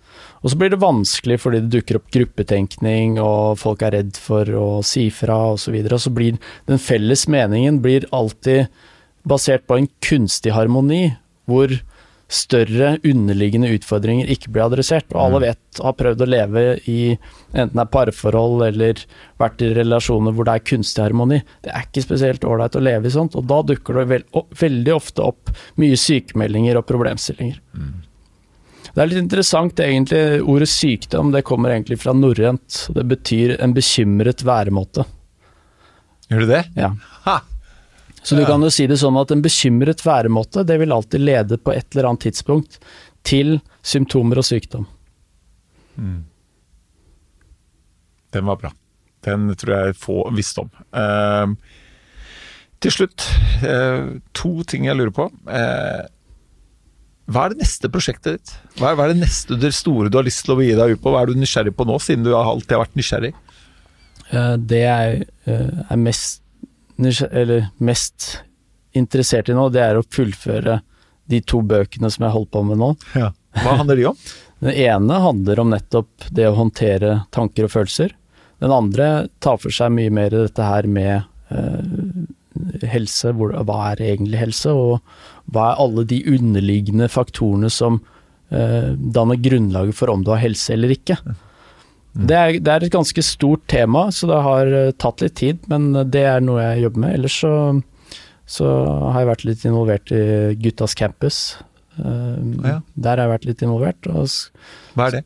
Og 0.46 0.54
så 0.54 0.60
blir 0.62 0.70
det 0.70 0.78
vanskelig 0.84 1.40
fordi 1.42 1.64
det 1.64 1.74
dukker 1.74 1.98
opp 1.98 2.12
gruppetenkning, 2.14 3.18
og 3.18 3.58
folk 3.58 3.82
er 3.82 3.98
redd 3.98 4.20
for 4.22 4.46
å 4.54 4.68
si 4.86 5.08
fra 5.10 5.40
osv. 5.56 5.74
Og, 5.74 5.90
så 5.90 5.98
og 5.98 6.04
så 6.04 6.14
blir 6.14 6.38
den 6.70 6.82
felles 6.82 7.26
meningen 7.26 7.82
blir 7.82 8.06
alltid 8.14 8.70
basert 9.26 9.66
på 9.66 9.80
en 9.80 9.90
kunstig 10.06 10.54
harmoni, 10.54 11.16
hvor 11.50 11.74
større 12.30 12.96
underliggende 13.06 13.70
utfordringer 13.74 14.30
ikke 14.34 14.54
blir 14.54 14.68
adressert. 14.68 15.10
Og 15.14 15.22
alle 15.24 15.42
vet, 15.48 15.82
har 15.82 15.98
prøvd 15.98 16.24
å 16.26 16.30
leve 16.30 16.64
i 16.90 17.00
enten 17.56 17.76
det 17.76 17.84
er 17.84 17.92
parforhold 17.98 18.66
eller 18.70 19.02
vært 19.42 19.66
i 19.66 19.74
relasjoner 19.78 20.34
hvor 20.34 20.46
det 20.48 20.60
er 20.60 20.66
kunstig 20.70 21.06
harmoni. 21.06 21.42
Det 21.66 21.74
er 21.74 21.90
ikke 21.90 22.06
spesielt 22.06 22.46
ålreit 22.46 22.78
å 22.78 22.86
leve 22.86 23.10
i 23.10 23.14
sånt, 23.14 23.38
og 23.38 23.50
da 23.50 23.62
dukker 23.66 24.02
det 24.02 24.24
veldig 24.62 24.94
ofte 24.94 25.26
opp 25.26 25.54
mye 25.82 25.98
sykemeldinger 25.98 26.82
og 26.82 26.86
problemstillinger. 26.90 27.62
Det 28.96 29.04
er 29.04 29.10
litt 29.12 29.20
interessant 29.20 29.80
egentlig, 29.84 30.40
ordet 30.48 30.70
sykdom 30.72 31.34
det 31.34 31.44
kommer 31.44 31.74
egentlig 31.74 31.98
fra 32.00 32.14
norrønt. 32.16 32.86
Det 32.96 33.04
betyr 33.04 33.58
en 33.60 33.74
bekymret 33.76 34.44
væremåte. 34.48 35.04
Gjør 36.30 36.46
du 36.46 36.52
det? 36.54 36.62
Ja. 36.80 36.94
Ha! 37.26 37.42
Så 38.26 38.40
du 38.40 38.46
kan 38.48 38.64
jo 38.64 38.72
si 38.74 38.88
det 38.90 38.98
sånn 38.98 39.20
at 39.20 39.36
en 39.36 39.44
bekymret 39.44 40.00
væremåte, 40.02 40.64
det 40.66 40.80
vil 40.82 40.96
alltid 40.96 41.22
lede 41.22 41.60
på 41.62 41.76
et 41.76 41.92
eller 41.92 42.08
annet 42.10 42.24
tidspunkt 42.30 42.80
til 43.28 43.60
symptomer 43.86 44.40
og 44.40 44.48
sykdom. 44.48 44.88
Den 48.34 48.48
var 48.48 48.64
bra. 48.64 48.72
Den 49.28 49.52
tror 49.60 49.76
jeg 49.76 50.00
få 50.00 50.24
visste 50.36 50.64
om. 50.64 50.72
Uh, 50.96 51.54
til 52.80 52.96
slutt, 52.96 53.28
uh, 53.60 54.18
to 54.32 54.56
ting 54.72 54.88
jeg 54.88 54.98
lurer 54.98 55.14
på. 55.16 55.30
Eh, 55.50 56.02
hva 57.26 57.46
er 57.48 57.54
det 57.56 57.64
neste 57.64 57.90
prosjektet 57.90 58.38
ditt? 58.38 58.52
Hva 58.78 58.92
er, 58.92 58.98
hva 59.00 59.08
er 59.08 59.14
det 59.16 59.24
neste 59.24 59.58
det 59.58 59.72
store 59.74 60.12
du 60.14 60.20
har 60.20 60.28
lyst 60.28 60.44
til 60.46 60.54
å 60.54 60.62
gi 60.62 60.76
deg 60.78 60.94
ut 60.94 61.02
på? 61.02 61.14
Hva 61.14 61.24
er 61.24 61.32
du 61.32 61.40
nysgjerrig 61.42 61.74
på 61.78 61.88
nå, 61.90 61.98
siden 62.04 62.26
du 62.28 62.36
alltid 62.38 62.76
har 62.76 62.84
vært 62.84 63.00
nysgjerrig? 63.00 63.32
Eh, 64.30 64.56
Det 64.62 64.82
jeg 64.84 65.24
eh, 65.50 65.80
er 65.90 66.02
mest, 66.02 66.44
eller 67.32 67.72
mest 67.82 68.28
interessert 68.96 69.50
i 69.50 69.58
nå, 69.58 69.68
det 69.74 69.82
er 69.82 69.98
å 70.00 70.06
fullføre 70.06 70.80
de 71.26 71.42
to 71.42 71.64
bøkene 71.66 72.12
som 72.14 72.28
jeg 72.28 72.36
holder 72.36 72.54
på 72.54 72.64
med 72.70 72.82
nå. 72.84 72.92
Hva 73.16 73.78
handler 73.82 73.98
de 73.98 74.10
om? 74.12 74.20
Den 74.66 74.78
ene 74.86 75.18
handler 75.20 75.60
om 75.60 75.74
nettopp 75.74 76.30
det 76.34 76.46
å 76.48 76.56
håndtere 76.58 77.24
tanker 77.36 77.66
og 77.68 77.74
følelser. 77.74 78.14
Den 78.64 78.72
andre 78.72 79.28
tar 79.44 79.58
for 79.60 79.74
seg 79.74 79.92
mye 79.98 80.14
mer 80.14 80.32
dette 80.32 80.64
her 80.64 80.88
med 80.88 81.26
eh, 81.52 82.86
helse, 82.94 83.34
hva 83.36 83.80
er 83.92 84.06
egentlig 84.14 84.40
helse, 84.40 84.72
og 84.72 85.02
hva 85.54 85.72
er 85.72 85.82
alle 85.84 86.06
de 86.10 86.22
underliggende 86.32 87.08
faktorene 87.12 87.70
som 87.74 88.00
eh, 88.50 88.94
danner 88.98 89.38
grunnlaget 89.42 89.98
for 89.98 90.10
om 90.14 90.24
du 90.26 90.32
har 90.34 90.42
helse 90.44 90.74
eller 90.74 90.94
ikke. 90.96 91.18
Det, 92.16 92.36
er, 92.36 92.58
det 92.64 92.72
er 92.72 92.86
et 92.88 92.94
ganske 92.94 93.22
stort 93.28 93.66
tema, 93.68 94.08
så 94.16 94.30
det 94.32 94.42
har 94.46 94.72
eh, 94.72 94.92
tatt 95.02 95.22
litt 95.26 95.36
tid, 95.42 95.60
men 95.72 95.92
det 96.10 96.24
er 96.30 96.44
noe 96.44 96.64
jeg 96.64 96.86
jobber 96.88 97.04
med. 97.06 97.16
Ellers 97.20 97.38
så, 97.44 97.54
så 98.48 98.70
har 99.12 99.22
jeg 99.22 99.32
vært 99.34 99.48
litt 99.50 99.66
involvert 99.68 100.14
i 100.16 100.24
Guttas 100.64 100.96
campus. 100.98 101.40
Eh, 102.00 102.38
Ja. 102.64 102.80
Der 102.96 103.18
har 103.20 103.26
jeg 103.26 103.34
vært 103.36 103.50
litt 103.52 103.66
involvert. 103.68 104.08
og 104.08 104.32
Hva 104.96 105.10
er 105.10 105.18
det? 105.20 105.24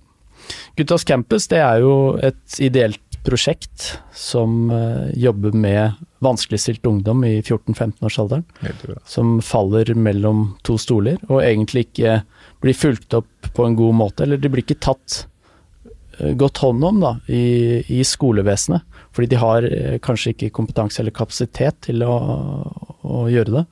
Guttas 0.80 1.06
campus 1.06 1.46
det 1.52 1.60
er 1.62 1.84
jo 1.84 1.94
et 2.26 2.60
ideelt 2.60 3.09
prosjekt 3.26 4.00
som 4.16 4.70
eh, 4.72 5.10
jobber 5.20 5.52
med 5.52 5.98
vanskeligstilt 6.24 6.86
ungdom 6.86 7.24
i 7.24 7.42
14-15-årsalderen, 7.42 8.44
Helt 8.60 8.86
som 9.08 9.40
faller 9.42 9.94
mellom 9.96 10.54
to 10.68 10.78
stoler, 10.82 11.20
og 11.30 11.44
egentlig 11.44 11.88
ikke 11.90 12.22
blir 12.64 12.78
fulgt 12.78 13.16
opp 13.18 13.52
på 13.56 13.66
en 13.66 13.78
god 13.80 13.96
måte, 13.96 14.24
eller 14.24 14.40
de 14.40 14.52
blir 14.52 14.66
ikke 14.66 14.80
tatt 14.84 15.24
eh, 16.20 16.36
godt 16.40 16.62
hånd 16.64 16.86
om 16.86 17.02
da, 17.04 17.16
i, 17.28 17.82
i 17.88 18.04
skolevesenet, 18.08 18.86
fordi 19.16 19.34
de 19.34 19.42
har 19.42 19.68
eh, 19.68 19.98
kanskje 20.04 20.36
ikke 20.36 20.54
kompetanse 20.60 21.02
eller 21.04 21.16
kapasitet 21.16 21.82
til 21.90 22.06
å, 22.08 22.16
å 23.04 23.26
gjøre 23.32 23.60
det. 23.60 23.66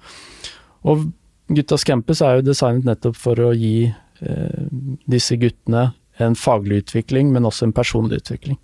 Og 0.88 1.08
Guttas 1.48 1.86
campus 1.88 2.20
er 2.20 2.38
jo 2.38 2.50
designet 2.50 2.84
nettopp 2.84 3.16
for 3.16 3.40
å 3.40 3.54
gi 3.56 3.88
eh, 3.88 4.64
disse 5.08 5.38
guttene 5.40 5.94
en 6.18 6.36
faglig 6.36 6.82
utvikling, 6.84 7.32
men 7.32 7.48
også 7.48 7.68
en 7.68 7.76
personlig 7.76 8.22
utvikling. 8.24 8.58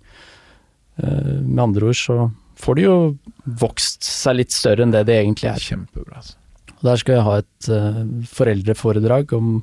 Eh, 0.96 1.42
med 1.42 1.62
andre 1.62 1.90
ord 1.90 1.98
så 1.98 2.16
får 2.60 2.78
de 2.78 2.86
jo 2.86 2.96
vokst 3.60 4.06
seg 4.06 4.38
litt 4.38 4.54
større 4.54 4.84
enn 4.84 4.94
det 4.94 5.04
de 5.08 5.16
egentlig 5.18 5.50
er. 5.50 5.62
Kjempebra. 5.62 6.20
Altså. 6.20 6.36
Og 6.78 6.84
Der 6.86 7.00
skal 7.00 7.16
jeg 7.16 7.24
ha 7.26 7.38
et 7.40 7.68
uh, 7.72 8.02
foreldreforedrag 8.28 9.32
om, 9.36 9.54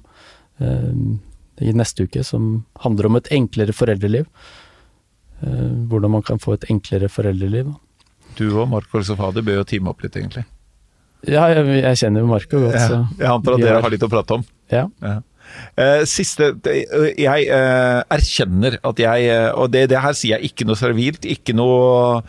uh, 0.61 0.95
i 1.61 1.73
neste 1.77 2.07
uke 2.09 2.23
som 2.25 2.65
handler 2.84 3.07
om 3.07 3.19
et 3.19 3.29
enklere 3.38 3.75
foreldreliv. 3.77 4.27
Uh, 5.41 5.88
hvordan 5.89 6.17
man 6.17 6.25
kan 6.25 6.41
få 6.41 6.57
et 6.57 6.67
enklere 6.73 7.09
foreldreliv. 7.09 7.71
Du 8.38 8.47
og 8.49 8.67
Marco 8.71 9.01
Sofadi 9.05 9.43
bør 9.45 9.61
jo 9.61 9.69
teame 9.69 9.93
opp 9.93 10.03
litt, 10.03 10.17
egentlig. 10.17 10.43
Ja, 11.29 11.45
jeg, 11.53 11.63
jeg 11.84 11.99
kjenner 12.01 12.23
jo 12.23 12.32
Marco 12.32 12.59
godt, 12.63 12.79
så 12.82 13.03
jeg 13.19 13.29
antar 13.29 13.55
at 13.55 13.63
dere 13.67 13.82
har 13.86 13.93
litt 13.93 14.07
å 14.07 14.09
prate 14.11 14.39
om. 14.39 14.47
ja. 14.73 14.88
Ja. 15.05 15.19
Eh, 15.79 16.03
siste 16.09 16.51
Jeg 16.65 17.47
eh, 17.47 17.99
erkjenner 18.11 18.77
at 18.83 18.99
jeg 18.99 19.27
eh, 19.31 19.49
Og 19.55 19.71
det, 19.71 19.85
det 19.91 20.01
her 20.03 20.15
sier 20.17 20.37
jeg 20.37 20.51
ikke 20.51 20.67
noe 20.67 20.79
servilt, 20.79 21.25
ikke 21.25 21.55
noe 21.55 22.21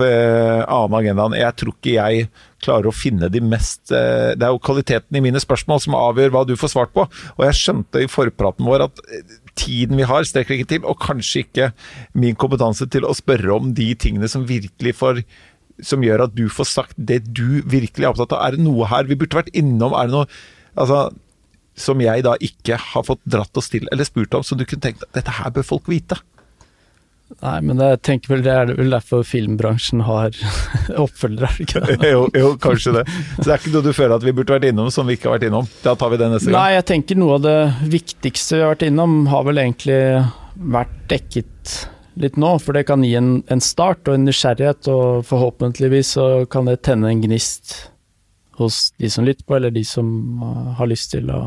annen 0.00 0.96
agenda. 1.00 1.26
Jeg 1.38 1.58
tror 1.58 1.76
ikke 1.76 1.96
jeg 1.96 2.28
klarer 2.64 2.90
å 2.90 2.94
finne 2.94 3.30
de 3.32 3.42
mest 3.44 3.92
eh, 3.94 4.32
Det 4.36 4.46
er 4.46 4.54
jo 4.54 4.62
kvaliteten 4.62 5.18
i 5.18 5.22
mine 5.24 5.40
spørsmål 5.42 5.82
som 5.84 5.96
avgjør 5.98 6.34
hva 6.34 6.44
du 6.48 6.56
får 6.60 6.74
svart 6.74 6.94
på. 6.96 7.06
Og 7.36 7.44
jeg 7.46 7.58
skjønte 7.58 8.04
i 8.04 8.10
forpraten 8.10 8.68
vår 8.68 8.86
at 8.88 9.02
eh, 9.08 9.38
tiden 9.58 9.98
vi 9.98 10.08
har, 10.08 10.26
strekker 10.26 10.56
ikke 10.56 10.70
til, 10.74 10.84
og 10.88 11.00
kanskje 11.02 11.44
ikke 11.44 11.70
min 12.20 12.38
kompetanse 12.38 12.88
til 12.92 13.06
å 13.06 13.16
spørre 13.16 13.56
om 13.56 13.72
de 13.76 13.90
tingene 13.98 14.30
som 14.30 14.46
virkelig 14.48 14.96
får 15.00 15.24
som 15.84 16.02
gjør 16.04 16.26
at 16.26 16.34
du 16.36 16.44
får 16.52 16.68
sagt 16.68 16.96
det 16.96 17.22
du 17.32 17.62
virkelig 17.64 18.04
er 18.04 18.10
opptatt 18.10 18.34
av. 18.36 18.42
Er 18.44 18.56
det 18.56 18.64
noe 18.66 18.88
her 18.90 19.08
vi 19.08 19.16
burde 19.16 19.38
vært 19.38 19.54
innom? 19.56 19.94
Er 19.96 20.10
det 20.10 20.16
noe 20.18 20.26
altså, 20.76 21.06
som 21.80 22.00
jeg 22.02 22.26
da 22.26 22.36
ikke 22.40 22.78
har 22.80 23.06
fått 23.06 23.22
dratt 23.28 23.56
oss 23.56 23.70
til 23.72 23.88
eller 23.90 24.08
spurt 24.08 24.34
om, 24.36 24.44
som 24.46 24.60
du 24.60 24.66
kunne 24.68 24.84
tenkt 24.84 25.06
at 25.06 25.16
dette 25.20 25.38
her 25.40 25.54
bør 25.54 25.66
folk 25.66 25.90
vite? 25.90 26.20
Nei, 27.38 27.60
men 27.62 27.78
jeg 27.78 28.00
tenker 28.02 28.32
vel 28.32 28.40
det 28.42 28.50
er 28.52 28.72
vel 28.74 28.90
derfor 28.90 29.22
filmbransjen 29.26 30.02
har 30.02 30.34
oppfølgere, 31.04 31.46
er 31.46 31.60
det 31.60 31.66
ikke 31.68 31.82
det? 31.86 32.10
jo, 32.10 32.24
jo, 32.34 32.50
kanskje 32.60 32.96
det. 32.98 33.04
Så 33.36 33.44
det 33.44 33.52
er 33.52 33.62
ikke 33.62 33.74
noe 33.76 33.86
du 33.86 33.92
føler 33.94 34.16
at 34.16 34.26
vi 34.26 34.34
burde 34.34 34.56
vært 34.56 34.66
innom 34.72 34.90
som 34.92 35.06
vi 35.06 35.14
ikke 35.16 35.30
har 35.30 35.38
vært 35.38 35.46
innom? 35.46 35.70
Da 35.84 35.94
tar 35.98 36.10
vi 36.10 36.18
det 36.20 36.32
neste 36.32 36.50
gang. 36.50 36.58
Nei, 36.58 36.74
jeg 36.74 36.88
tenker 36.90 37.20
noe 37.22 37.38
av 37.38 37.46
det 37.46 37.56
viktigste 37.94 38.58
vi 38.58 38.64
har 38.64 38.74
vært 38.74 38.84
innom, 38.88 39.16
har 39.30 39.46
vel 39.46 39.62
egentlig 39.62 40.00
vært 40.74 40.98
dekket 41.12 41.78
litt 42.20 42.36
nå. 42.40 42.52
For 42.58 42.76
det 42.76 42.84
kan 42.90 43.06
gi 43.06 43.14
en, 43.20 43.32
en 43.46 43.62
start 43.62 44.10
og 44.10 44.18
en 44.18 44.26
nysgjerrighet, 44.26 44.90
og 44.90 45.24
forhåpentligvis 45.30 46.14
så 46.18 46.28
kan 46.50 46.68
det 46.68 46.80
tenne 46.86 47.12
en 47.12 47.22
gnist 47.22 47.76
hos 48.60 48.90
de 49.00 49.08
som 49.08 49.24
lytter 49.24 49.46
på, 49.46 49.56
eller 49.56 49.72
de 49.72 49.86
som 49.86 50.10
uh, 50.42 50.72
har 50.80 50.90
lyst 50.90 51.14
til 51.14 51.30
å 51.32 51.40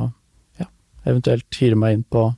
eventuelt 1.05 1.59
hyre 1.59 1.77
meg 1.79 1.97
inn 1.97 2.05
på 2.07 2.29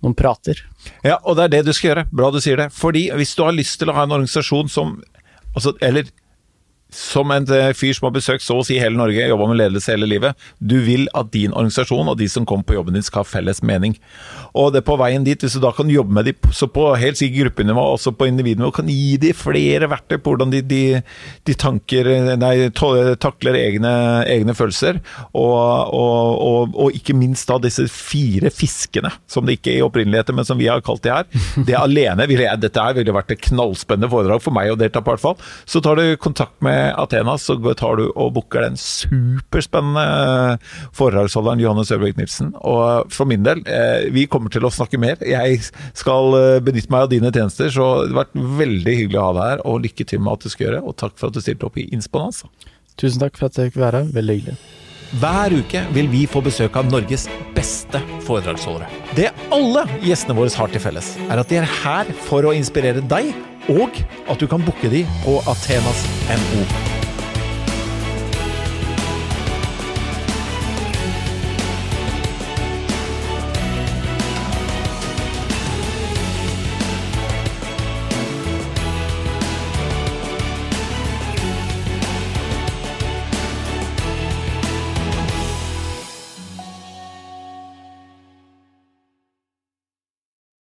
noen 0.00 0.16
prater. 0.16 0.62
Ja, 1.04 1.18
og 1.24 1.36
det 1.36 1.46
er 1.46 1.54
det 1.56 1.66
du 1.68 1.74
skal 1.76 1.90
gjøre. 1.90 2.06
Bra 2.12 2.30
du 2.32 2.40
sier 2.42 2.60
det. 2.60 2.70
Fordi 2.72 3.08
hvis 3.16 3.34
du 3.36 3.44
har 3.44 3.56
lyst 3.56 3.80
til 3.80 3.92
å 3.92 3.96
ha 3.98 4.06
en 4.06 4.16
organisasjon 4.16 4.70
som 4.72 4.96
altså, 5.54 5.74
Eller 5.84 6.08
som 6.94 7.30
en 7.34 7.46
eh, 7.54 7.72
fyr 7.76 7.94
som 7.96 8.08
har 8.08 8.14
besøkt 8.16 8.44
så 8.44 8.58
å 8.60 8.66
si 8.66 8.78
hele 8.80 8.98
Norge, 8.98 9.28
jobba 9.30 9.48
med 9.50 9.60
ledelse 9.60 9.92
hele 9.94 10.08
livet. 10.10 10.38
Du 10.58 10.78
vil 10.84 11.06
at 11.16 11.30
din 11.34 11.54
organisasjon 11.54 12.10
og 12.10 12.18
de 12.20 12.28
som 12.30 12.46
kommer 12.48 12.66
på 12.66 12.76
jobben 12.76 12.96
din 12.96 13.06
skal 13.06 13.24
ha 13.24 13.28
felles 13.28 13.62
mening. 13.66 13.96
Og 14.58 14.72
det 14.74 14.82
er 14.82 14.88
på 14.88 14.98
veien 15.00 15.24
dit, 15.26 15.38
hvis 15.38 15.56
du 15.56 15.62
da 15.62 15.72
kan 15.74 15.90
jobbe 15.90 16.14
med 16.16 16.26
de 16.26 16.34
så 16.56 16.66
på 16.70 16.88
helt 16.98 17.18
sikkert 17.20 17.50
gruppenivå, 17.50 17.84
også 17.94 18.12
på 18.18 18.26
individnivå, 18.30 18.72
kan 18.74 18.88
gi 18.90 19.16
de 19.22 19.32
flere 19.36 19.88
verktøy 19.90 20.18
på 20.18 20.32
hvordan 20.32 20.52
de, 20.54 20.62
de, 20.66 20.82
de 21.46 21.56
tanker, 21.58 22.08
nei, 22.40 22.54
takler 22.74 23.58
egne, 23.60 23.92
egne 24.30 24.56
følelser, 24.58 24.98
og, 25.30 25.94
og, 25.94 26.34
og, 26.34 26.76
og 26.86 26.98
ikke 26.98 27.16
minst 27.16 27.48
da 27.50 27.60
disse 27.62 27.86
fire 27.92 28.50
fiskene, 28.54 29.12
som 29.30 29.46
det 29.46 29.60
ikke 29.60 29.74
er 29.74 29.80
i 29.80 29.86
opprinneligheter, 29.86 30.36
men 30.36 30.48
som 30.48 30.58
vi 30.60 30.70
har 30.70 30.82
kalt 30.84 31.04
de 31.06 31.14
her. 31.14 31.28
Det 31.70 31.76
alene 31.76 32.24
ville 32.26 32.42
jeg, 32.46 32.58
dette 32.62 32.82
her 32.82 32.96
ville 32.96 33.14
vært 33.14 33.34
et 33.34 33.42
knallspennende 33.44 34.10
foredrag 34.10 34.42
for 34.42 34.54
meg 34.54 34.72
å 34.72 34.78
delta 34.78 35.02
på, 35.04 35.12
i 35.12 35.14
hvert 35.14 35.22
fall. 35.22 35.50
Så 35.68 35.82
tar 35.84 36.00
du 36.00 36.16
kontakt 36.20 36.56
med 36.64 36.79
Athena, 37.00 37.36
så 37.40 37.56
tar 37.78 38.00
du 38.00 38.06
og 38.10 38.32
booker 38.36 38.64
den 38.64 38.78
superspennende 38.80 40.58
foredragsholderen 40.96 41.62
Johannes 41.62 41.92
Ørbæk 41.94 42.18
Nilsen. 42.20 42.52
Og 42.60 43.12
for 43.12 43.28
min 43.30 43.46
del, 43.46 43.62
eh, 43.66 44.08
vi 44.14 44.26
kommer 44.30 44.52
til 44.52 44.66
å 44.66 44.72
snakke 44.74 45.00
mer. 45.00 45.20
Jeg 45.26 45.62
skal 45.92 46.36
eh, 46.38 46.58
benytte 46.64 46.92
meg 46.92 47.06
av 47.06 47.14
dine 47.14 47.32
tjenester, 47.34 47.70
så 47.74 47.90
det 48.04 48.14
har 48.14 48.24
vært 48.24 48.36
veldig 48.60 48.98
hyggelig 49.02 49.22
å 49.22 49.28
ha 49.28 49.32
deg 49.38 49.48
her, 49.52 49.64
og 49.68 49.80
lykke 49.86 50.08
til 50.08 50.22
med 50.22 50.34
alt 50.34 50.46
du 50.46 50.52
skal 50.52 50.68
gjøre. 50.68 50.84
Og 50.84 50.98
takk 51.00 51.16
for 51.20 51.30
at 51.30 51.38
du 51.38 51.44
stilte 51.44 51.68
opp 51.68 51.80
i 51.80 51.88
Innsponans. 51.94 52.44
Tusen 53.00 53.22
takk 53.22 53.38
for 53.38 53.48
at 53.48 53.58
jeg 53.58 53.72
fikk 53.72 53.82
være 53.82 54.04
her, 54.04 54.14
veldig 54.16 54.38
hyggelig. 54.38 54.60
Hver 55.20 55.50
uke 55.58 55.80
vil 55.90 56.06
vi 56.06 56.20
få 56.30 56.38
besøk 56.44 56.76
av 56.78 56.86
Norges 56.86 57.24
beste 57.56 57.98
foredragsholdere. 58.22 58.86
Det 59.16 59.32
alle 59.50 59.82
gjestene 60.06 60.36
våre 60.38 60.52
har 60.54 60.70
til 60.70 60.82
felles, 60.84 61.08
er 61.26 61.40
at 61.42 61.50
de 61.50 61.58
er 61.58 61.66
her 61.80 62.12
for 62.28 62.46
å 62.46 62.52
inspirere 62.54 63.02
deg, 63.10 63.32
og 63.70 64.06
at 64.30 64.40
du 64.40 64.46
kan 64.46 64.64
booke 64.66 64.90
de 64.90 65.06
på 65.24 65.38
athenas.no. 65.50 66.99